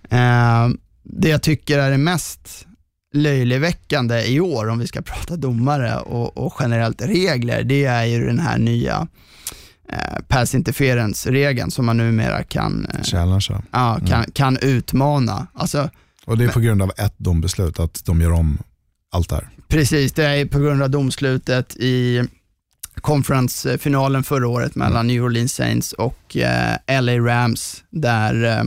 Eh, 0.09 0.69
det 1.03 1.29
jag 1.29 1.41
tycker 1.41 1.79
är 1.79 1.91
det 1.91 1.97
mest 1.97 2.67
löjligväckande 3.13 4.25
i 4.25 4.39
år, 4.39 4.69
om 4.69 4.79
vi 4.79 4.87
ska 4.87 5.01
prata 5.15 5.35
domare 5.35 5.97
och, 5.99 6.37
och 6.37 6.53
generellt 6.59 7.01
regler, 7.01 7.63
det 7.63 7.85
är 7.85 8.03
ju 8.05 8.25
den 8.25 8.39
här 8.39 8.57
nya 8.57 9.07
eh, 9.89 10.19
pass 10.27 10.55
interference-regeln 10.55 11.71
som 11.71 11.85
man 11.85 11.97
numera 11.97 12.43
kan, 12.43 12.85
eh, 12.85 13.03
ja, 13.71 13.99
kan, 14.07 14.31
kan 14.31 14.57
utmana. 14.57 15.47
Alltså, 15.53 15.89
Och 16.28 16.38
det 16.38 16.43
är 16.43 16.49
på 16.49 16.59
grund 16.59 16.82
av 16.82 16.91
ett 16.97 17.13
dombeslut, 17.17 17.80
att 17.80 18.05
de 18.05 18.21
gör 18.21 18.32
om 18.32 18.57
allt 19.11 19.30
där. 19.30 19.49
Precis, 19.67 20.13
det 20.13 20.25
är 20.25 20.45
på 20.45 20.59
grund 20.59 20.84
av 20.84 20.89
domslutet 20.89 21.75
i 21.75 22.23
conference-finalen 23.01 24.23
förra 24.23 24.47
året 24.47 24.75
mellan 24.75 25.07
New 25.07 25.23
Orleans 25.23 25.53
Saints 25.53 25.93
och 25.93 26.38
eh, 26.38 27.01
LA 27.01 27.17
Rams, 27.19 27.84
där 27.89 28.43
eh, 28.43 28.63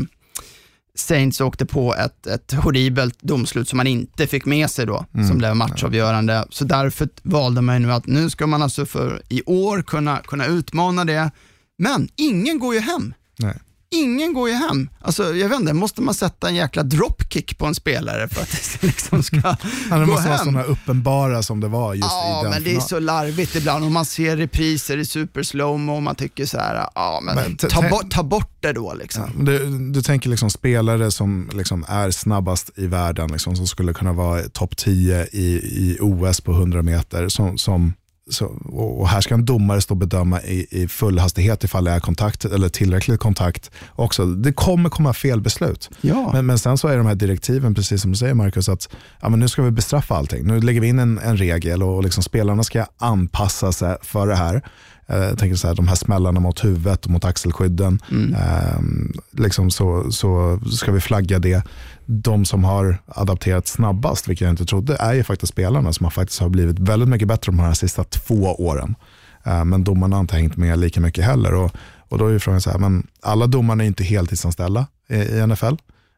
Saints 0.95 1.41
åkte 1.41 1.67
på 1.67 1.95
ett, 1.95 2.27
ett 2.27 2.53
horribelt 2.53 3.23
domslut 3.23 3.69
som 3.69 3.77
man 3.77 3.87
inte 3.87 4.27
fick 4.27 4.45
med 4.45 4.71
sig 4.71 4.87
då, 4.87 5.05
som 5.29 5.39
blev 5.39 5.57
matchavgörande. 5.57 6.45
Så 6.51 6.65
därför 6.65 7.09
valde 7.23 7.61
man 7.61 7.75
ju 7.75 7.87
nu 7.87 7.93
att 7.93 8.07
nu 8.07 8.31
ska 8.31 8.47
man 8.47 8.63
alltså 8.63 8.87
för 8.87 9.23
i 9.29 9.43
år 9.47 9.83
kunna, 9.83 10.17
kunna 10.19 10.47
utmana 10.47 11.05
det. 11.05 11.31
Men 11.79 12.09
ingen 12.17 12.59
går 12.59 12.75
ju 12.75 12.81
hem. 12.81 13.15
Nej. 13.39 13.57
Ingen 13.95 14.33
går 14.35 14.49
ju 14.49 14.55
hem. 14.55 14.89
Alltså, 15.01 15.35
jag 15.35 15.49
vet 15.49 15.61
inte, 15.61 15.73
måste 15.73 16.03
man 16.03 16.15
sätta 16.15 16.49
en 16.49 16.55
jäkla 16.55 16.83
dropkick 16.83 17.59
på 17.59 17.67
en 17.67 17.75
spelare 17.75 18.29
för 18.29 18.43
att 18.43 18.51
det 18.51 18.87
liksom 18.87 19.23
ska 19.23 19.37
Ja, 19.47 19.57
det 19.91 20.05
gå 20.05 20.07
måste 20.07 20.29
vara 20.29 20.37
hem? 20.37 20.45
sådana 20.45 20.63
uppenbara 20.63 21.43
som 21.43 21.61
det 21.61 21.69
var 21.69 21.95
just 21.95 22.09
Ja, 22.11 22.41
i 22.41 22.43
den 22.43 22.51
men 22.51 22.63
det 22.63 22.77
är 22.77 22.81
så 22.81 22.99
larvigt 22.99 23.57
ibland 23.57 23.85
och 23.85 23.91
man 23.93 24.05
ser 24.05 24.37
repriser 24.37 24.99
i 24.99 25.05
super 25.05 25.43
slowmo 25.43 25.95
och 25.97 26.03
man 26.03 26.15
tycker 26.15 26.47
så 26.47 26.59
här, 26.59 26.89
ja 26.95 27.21
men, 27.23 27.35
Men 27.35 27.57
ta, 27.57 27.89
bort, 27.89 28.11
ta 28.11 28.23
bort 28.23 28.57
det 28.61 28.73
då 28.73 28.95
liksom. 28.95 29.45
Du, 29.45 29.79
du 29.93 30.03
tänker 30.03 30.31
liksom 30.31 30.51
spelare 30.51 31.11
som 31.11 31.51
liksom 31.55 31.85
är 31.89 32.11
snabbast 32.11 32.71
i 32.77 32.87
världen, 32.87 33.33
liksom, 33.33 33.57
som 33.57 33.67
skulle 33.67 33.93
kunna 33.93 34.13
vara 34.13 34.43
topp 34.43 34.77
10 34.77 35.27
i, 35.33 35.45
i 35.57 35.99
OS 36.01 36.41
på 36.41 36.53
100 36.53 36.83
meter. 36.83 37.29
Som, 37.29 37.59
som, 37.59 37.93
så, 38.31 38.47
och 38.73 39.09
här 39.09 39.21
ska 39.21 39.35
en 39.35 39.45
domare 39.45 39.81
stå 39.81 39.95
och 39.95 39.99
bedöma 39.99 40.43
i, 40.43 40.67
i 40.71 40.89
full 40.89 41.19
hastighet 41.19 41.65
ifall 41.65 41.85
det 41.85 41.91
är 41.91 42.01
kontakt 42.01 42.45
eller 42.45 42.69
tillräcklig 42.69 43.21
kontakt. 43.21 43.71
Också. 43.97 44.27
Det 44.27 44.53
kommer 44.53 44.89
komma 44.91 45.13
fel 45.13 45.41
beslut. 45.41 45.91
Ja. 46.01 46.31
Men, 46.33 46.47
men 46.47 46.59
sen 46.59 46.79
så 46.79 46.89
är 46.89 46.97
de 46.97 47.07
här 47.07 47.15
direktiven, 47.15 47.75
precis 47.75 48.03
som 48.03 48.11
du 48.11 48.17
säger 48.17 48.35
Marcus, 48.35 48.69
att 48.69 48.89
ja, 49.21 49.29
men 49.29 49.41
nu 49.41 49.49
ska 49.49 49.63
vi 49.63 49.71
bestraffa 49.71 50.15
allting. 50.17 50.47
Nu 50.47 50.61
lägger 50.61 50.81
vi 50.81 50.89
in 50.89 50.99
en, 50.99 51.19
en 51.19 51.37
regel 51.37 51.83
och 51.83 52.05
liksom 52.05 52.23
spelarna 52.23 52.63
ska 52.63 52.87
anpassa 52.99 53.73
sig 53.73 53.97
för 54.03 54.27
det 54.27 54.37
här. 54.37 54.63
Eh, 55.07 55.17
Jag 55.19 55.39
tänker 55.39 55.57
så 55.57 55.69
här, 55.69 55.75
de 55.75 55.89
här 55.89 55.95
smällarna 55.95 56.41
mot 56.41 56.65
huvudet 56.65 57.05
och 57.05 57.11
mot 57.11 57.25
axelskydden. 57.25 58.01
Eh, 58.37 58.81
liksom 59.31 59.71
så, 59.71 60.13
så 60.13 60.61
ska 60.73 60.93
vi 60.93 61.01
flagga 61.01 61.39
det. 61.39 61.63
De 62.13 62.45
som 62.45 62.65
har 62.65 62.99
adapterat 63.07 63.67
snabbast, 63.67 64.29
vilket 64.29 64.45
jag 64.45 64.53
inte 64.53 64.65
trodde, 64.65 64.97
är 64.97 65.13
ju 65.13 65.25
faktiskt 65.25 65.53
spelarna 65.53 65.93
som 65.93 66.05
har 66.05 66.11
faktiskt 66.11 66.41
har 66.41 66.49
blivit 66.49 66.79
väldigt 66.79 67.09
mycket 67.09 67.29
bättre 67.29 67.53
de 67.53 67.59
här 67.59 67.73
sista 67.73 68.05
två 68.05 68.55
åren. 68.59 68.95
Eh, 69.45 69.65
men 69.65 69.85
domarna 69.85 70.17
har 70.17 70.21
inte 70.21 70.37
hängt 70.37 70.57
med 70.57 70.79
lika 70.79 71.01
mycket 71.01 71.25
heller. 71.25 71.55
Och, 71.55 71.73
och 72.09 72.19
då 72.19 72.27
är 72.27 72.31
ju 72.31 72.39
frågan 72.39 72.61
så 72.61 72.71
här, 72.71 72.79
men 72.79 73.07
alla 73.23 73.47
domarna 73.47 73.83
är 73.83 73.87
inte 73.87 74.05
heltidsanställda 74.05 74.87
i, 75.09 75.17
i 75.17 75.47
NFL. 75.47 75.75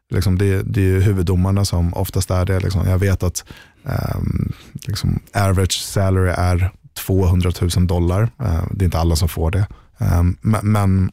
Liksom 0.09 0.37
det, 0.37 0.63
det 0.63 0.81
är 0.81 0.85
ju 0.85 1.01
huvuddomarna 1.01 1.65
som 1.65 1.93
oftast 1.93 2.31
är 2.31 2.45
det. 2.45 2.59
Liksom 2.59 2.87
jag 2.87 2.97
vet 2.97 3.23
att 3.23 3.45
ehm, 3.85 4.53
liksom 4.73 5.19
average 5.33 5.81
salary 5.81 6.33
är 6.37 6.71
200 6.93 7.51
000 7.75 7.87
dollar. 7.87 8.21
Eh, 8.23 8.63
det 8.71 8.83
är 8.83 8.85
inte 8.85 8.99
alla 8.99 9.15
som 9.15 9.29
får 9.29 9.51
det. 9.51 9.67
Ehm, 9.97 10.37
men, 10.41 10.71
men 10.71 11.11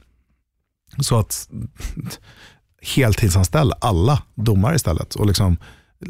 så 0.99 1.19
att 1.19 1.49
heltidsanställa 2.83 3.77
alla 3.81 4.23
domare 4.35 4.77
istället 4.77 5.15
och 5.15 5.27
liksom 5.27 5.57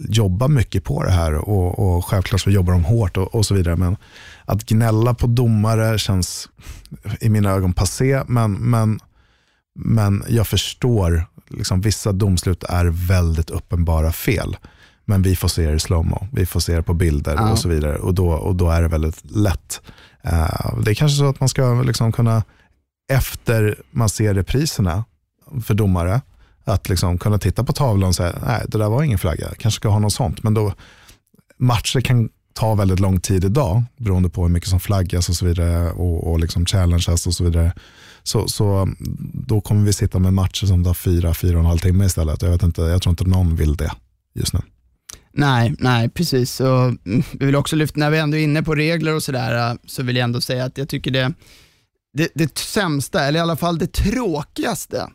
jobba 0.09 0.48
mycket 0.48 0.84
på 0.84 1.02
det 1.02 1.10
här 1.10 1.34
och, 1.34 1.78
och 1.78 2.05
självklart 2.05 2.40
så 2.40 2.51
jobbar 2.51 2.72
de 2.72 2.84
hårt 2.84 3.16
och, 3.16 3.34
och 3.34 3.47
så 3.47 3.55
vidare. 3.55 3.76
Men 3.76 3.97
att 4.44 4.66
gnälla 4.66 5.14
på 5.14 5.26
domare 5.26 5.98
känns 5.98 6.48
i 7.20 7.28
mina 7.28 7.51
ögon 7.51 7.72
passé, 7.72 8.22
men, 8.26 8.52
men, 8.52 9.01
men 9.78 10.24
jag 10.28 10.47
förstår, 10.47 11.26
liksom, 11.48 11.80
vissa 11.80 12.12
domslut 12.12 12.64
är 12.64 12.86
väldigt 12.86 13.51
uppenbara 13.51 14.12
fel. 14.12 14.56
Men 15.05 15.22
vi 15.22 15.36
får 15.36 15.48
se 15.48 15.66
det 15.66 15.74
i 15.74 15.80
slowmo, 15.80 16.26
vi 16.32 16.47
får 16.47 16.60
se 16.60 16.76
det 16.76 16.82
på 16.82 16.94
bilder 16.94 17.34
Ja. 17.34 17.51
och 17.52 17.59
så 17.59 17.68
vidare. 17.68 17.98
Och 17.98 18.14
då, 18.14 18.30
och 18.30 18.56
då 18.56 18.70
är 18.70 18.82
det 18.82 18.88
väldigt 18.88 19.30
lätt. 19.30 19.80
Eh, 20.22 20.78
det 20.84 20.90
är 20.90 20.94
kanske 20.94 21.18
så 21.18 21.28
att 21.28 21.40
man 21.40 21.48
ska 21.48 21.82
liksom 21.82 22.12
kunna, 22.12 22.42
efter 23.12 23.82
man 23.90 24.09
ser 24.09 24.34
repriserna 24.34 25.05
för 25.64 25.74
domare, 25.74 26.20
att 26.70 26.88
liksom 26.88 27.18
kunna 27.18 27.38
titta 27.38 27.64
på 27.64 27.72
tavlan 27.72 28.09
och 28.09 28.14
säga, 28.14 28.34
nej 28.47 28.64
det 28.68 28.78
där 28.78 28.88
var 28.88 29.02
ingen 29.02 29.18
flagga, 29.18 29.48
kanske 29.59 29.76
ska 29.78 29.88
ha 29.88 29.98
något 29.98 30.12
sånt. 30.12 30.42
Men 30.42 30.55
då, 30.55 30.72
matcher 31.56 32.01
kan 32.01 32.28
ta 32.52 32.74
väldigt 32.74 33.01
lång 33.01 33.20
tid 33.20 33.44
idag, 33.44 33.84
beroende 33.97 34.28
på 34.28 34.42
hur 34.42 34.48
mycket 34.48 34.68
som 34.68 34.80
flaggas 34.80 35.28
och 35.28 35.34
så 35.34 35.47
vidare 35.47 35.90
och, 35.90 36.30
och 36.30 36.40
liksom 36.40 36.66
challenges 36.66 37.26
och 37.26 37.34
så 37.34 37.44
vidare. 37.44 37.72
Så, 38.22 38.48
så 38.48 38.88
då 39.32 39.60
kommer 39.60 39.84
vi 39.84 39.92
sitta 39.92 40.18
med 40.18 40.34
matcher 40.34 40.66
som 40.66 40.84
tar 40.84 40.94
fyra, 40.94 41.34
fyra 41.34 41.55
och 41.55 41.60
en 41.60 41.66
halv 41.66 41.78
timme 41.78 42.05
istället. 42.05 42.42
Jag, 42.42 42.51
vet 42.51 42.62
inte, 42.62 42.82
jag 42.82 43.02
tror 43.02 43.10
inte 43.10 43.24
någon 43.24 43.56
vill 43.56 43.76
det 43.76 43.92
just 44.34 44.52
nu. 44.52 44.60
Nej, 45.32 45.74
nej 45.78 46.09
precis. 46.09 46.60
Och, 46.60 46.84
mm, 46.84 47.22
vi 47.32 47.47
vill 47.47 47.56
också 47.56 47.76
lyfta, 47.76 48.01
när 48.01 48.10
vi 48.10 48.18
ändå 48.18 48.36
är 48.36 48.42
inne 48.42 48.62
på 48.62 48.74
regler 48.74 49.14
och 49.14 49.22
sådär, 49.22 49.70
äh, 49.70 49.76
så 49.86 50.02
vill 50.02 50.16
jag 50.16 50.24
ändå 50.24 50.40
säga 50.40 50.64
att 50.64 50.78
jag 50.78 50.88
tycker 50.88 51.10
det, 51.10 51.32
det, 52.12 52.28
det 52.34 52.59
sämsta, 52.59 53.24
eller 53.24 53.38
i 53.38 53.42
alla 53.42 53.56
fall 53.56 53.78
det 53.78 53.92
tråkigaste 53.92 55.09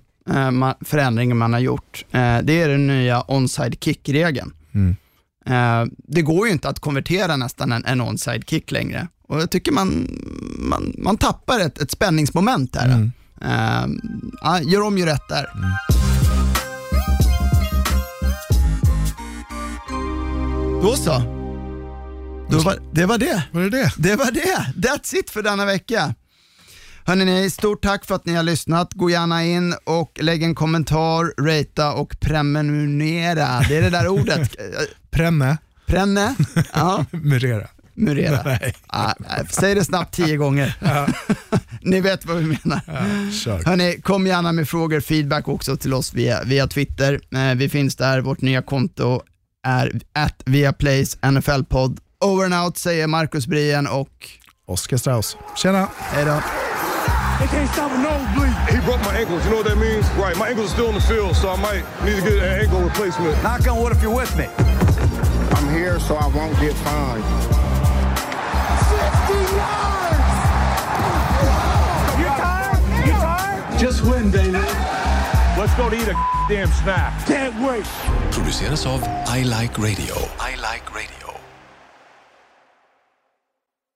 förändringen 0.82 1.38
man 1.38 1.54
har 1.54 1.60
gjort, 1.60 2.06
eh, 2.12 2.38
det 2.44 2.62
är 2.62 2.70
den 2.70 2.88
nya 2.88 3.24
onside 3.28 3.78
kick-regeln. 3.80 4.54
Mm. 4.74 4.96
Eh, 5.46 5.92
det 6.08 6.22
går 6.22 6.48
ju 6.48 6.54
inte 6.54 6.70
att 6.70 6.80
konvertera 6.80 7.36
nästan 7.36 7.72
en, 7.72 7.86
en 7.86 8.02
onside 8.02 8.50
kick 8.50 8.72
längre. 8.72 9.08
Och 9.28 9.42
jag 9.42 9.50
tycker 9.50 9.72
man, 9.72 10.08
man, 10.60 10.94
man 10.98 11.18
tappar 11.18 11.60
ett, 11.60 11.78
ett 11.82 11.92
spänningsmoment 11.92 12.76
här. 12.76 12.86
Mm. 12.86 13.12
Eh, 13.42 14.12
ja, 14.42 14.62
gör 14.62 14.82
om, 14.82 14.98
gör 14.98 15.06
rätt 15.08 15.30
där. 15.30 15.48
Då 20.82 20.96
så. 20.96 21.22
Då 22.50 22.60
var, 22.60 22.80
det 22.92 23.06
var 23.06 23.18
det. 23.18 23.44
Var 23.52 23.62
det 23.62 23.70
det? 23.70 23.94
Det 23.98 24.16
var 24.16 24.32
det. 24.32 24.88
That's 24.88 25.16
it 25.16 25.30
för 25.30 25.42
denna 25.44 25.66
vecka. 25.66 26.16
Hörrni, 27.08 27.50
stort 27.50 27.84
tack 27.84 28.06
för 28.06 28.16
att 28.16 28.26
ni 28.26 28.34
har 28.34 28.44
lyssnat. 28.44 28.94
Gå 28.94 29.10
gärna 29.10 29.44
in 29.46 29.76
och 29.84 30.20
lägg 30.22 30.44
en 30.44 30.56
kommentar, 30.56 31.42
ratea 31.42 31.94
och 31.94 32.20
prenumerera. 32.20 33.60
Det 33.70 33.78
är 33.78 33.82
det 33.82 33.90
där 33.90 34.08
ordet. 34.08 34.56
Prenne, 35.12 35.58
Prenne, 35.86 36.36
ja, 36.74 37.06
Murera. 37.12 37.68
murera. 37.94 38.42
Nej. 38.46 38.76
Ah, 38.88 39.14
säg 39.50 39.76
det 39.76 39.86
snabbt 39.86 40.16
tio 40.16 40.38
gånger. 40.38 40.76
ni 41.82 42.02
vet 42.02 42.26
vad 42.26 42.38
vi 42.38 42.44
menar. 42.64 42.82
Kör. 43.32 43.64
Hörni, 43.66 44.02
kom 44.02 44.28
gärna 44.28 44.52
med 44.52 44.70
frågor, 44.70 45.00
feedback 45.02 45.48
också 45.48 45.78
till 45.78 45.94
oss 45.94 46.14
via, 46.14 46.44
via 46.44 46.68
Twitter. 46.68 47.20
Eh, 47.36 47.56
vi 47.56 47.70
finns 47.70 47.96
där, 47.96 48.22
vårt 48.22 48.42
nya 48.42 48.62
konto 48.62 49.22
är 49.68 50.00
at 50.14 50.44
viaplays 50.46 51.18
NFL-podd. 51.22 52.00
Over 52.26 52.46
and 52.46 52.54
out 52.66 52.78
säger 52.78 53.08
Marcus 53.08 53.48
Brien 53.48 53.88
och 53.88 54.30
Oskar 54.68 54.98
Strauss. 54.98 55.38
Tjena! 55.58 55.88
hej 55.98 56.26
då. 56.26 56.42
They 57.40 57.48
can't 57.48 57.70
stop 57.72 57.92
a 57.92 57.98
nosebleed. 57.98 58.56
He 58.70 58.80
broke 58.86 59.02
my 59.02 59.16
ankles. 59.16 59.44
You 59.44 59.52
know 59.52 59.58
what 59.58 59.68
that 59.68 59.78
means? 59.78 60.08
Right. 60.12 60.36
My 60.38 60.50
ankles 60.50 60.72
are 60.72 60.74
still 60.74 60.90
in 60.90 60.96
the 60.96 61.02
field, 61.02 61.36
so 61.36 61.50
I 61.50 61.58
might 61.58 61.84
need 62.06 62.16
to 62.16 62.22
get 62.22 62.38
an 62.40 62.62
ankle 62.62 62.82
replacement. 62.82 63.42
Knock 63.44 63.68
on 63.68 63.82
wood 63.82 63.92
if 63.92 64.02
you're 64.02 64.16
with 64.16 64.36
me. 64.38 64.48
I'm 65.56 65.70
here 65.74 66.00
so 66.00 66.16
I 66.16 66.28
won't 66.28 66.58
get 66.60 66.74
fined. 66.84 67.24
You 72.20 72.28
tired? 72.40 73.06
You 73.06 73.12
tired? 73.14 73.80
Just 73.80 74.04
win, 74.04 74.32
baby. 74.32 74.60
Let's 75.58 75.74
go 75.76 75.90
to 75.90 75.96
eat 75.96 76.08
a 76.08 76.16
damn 76.48 76.70
snack. 76.70 77.26
Can't 77.28 77.56
wait. 77.62 77.86
produceras 78.32 78.86
av 78.86 79.02
I 79.28 79.44
Like 79.44 79.78
Radio. 79.82 80.16
I 80.40 80.56
Like 80.56 80.94
Radio. 80.94 81.25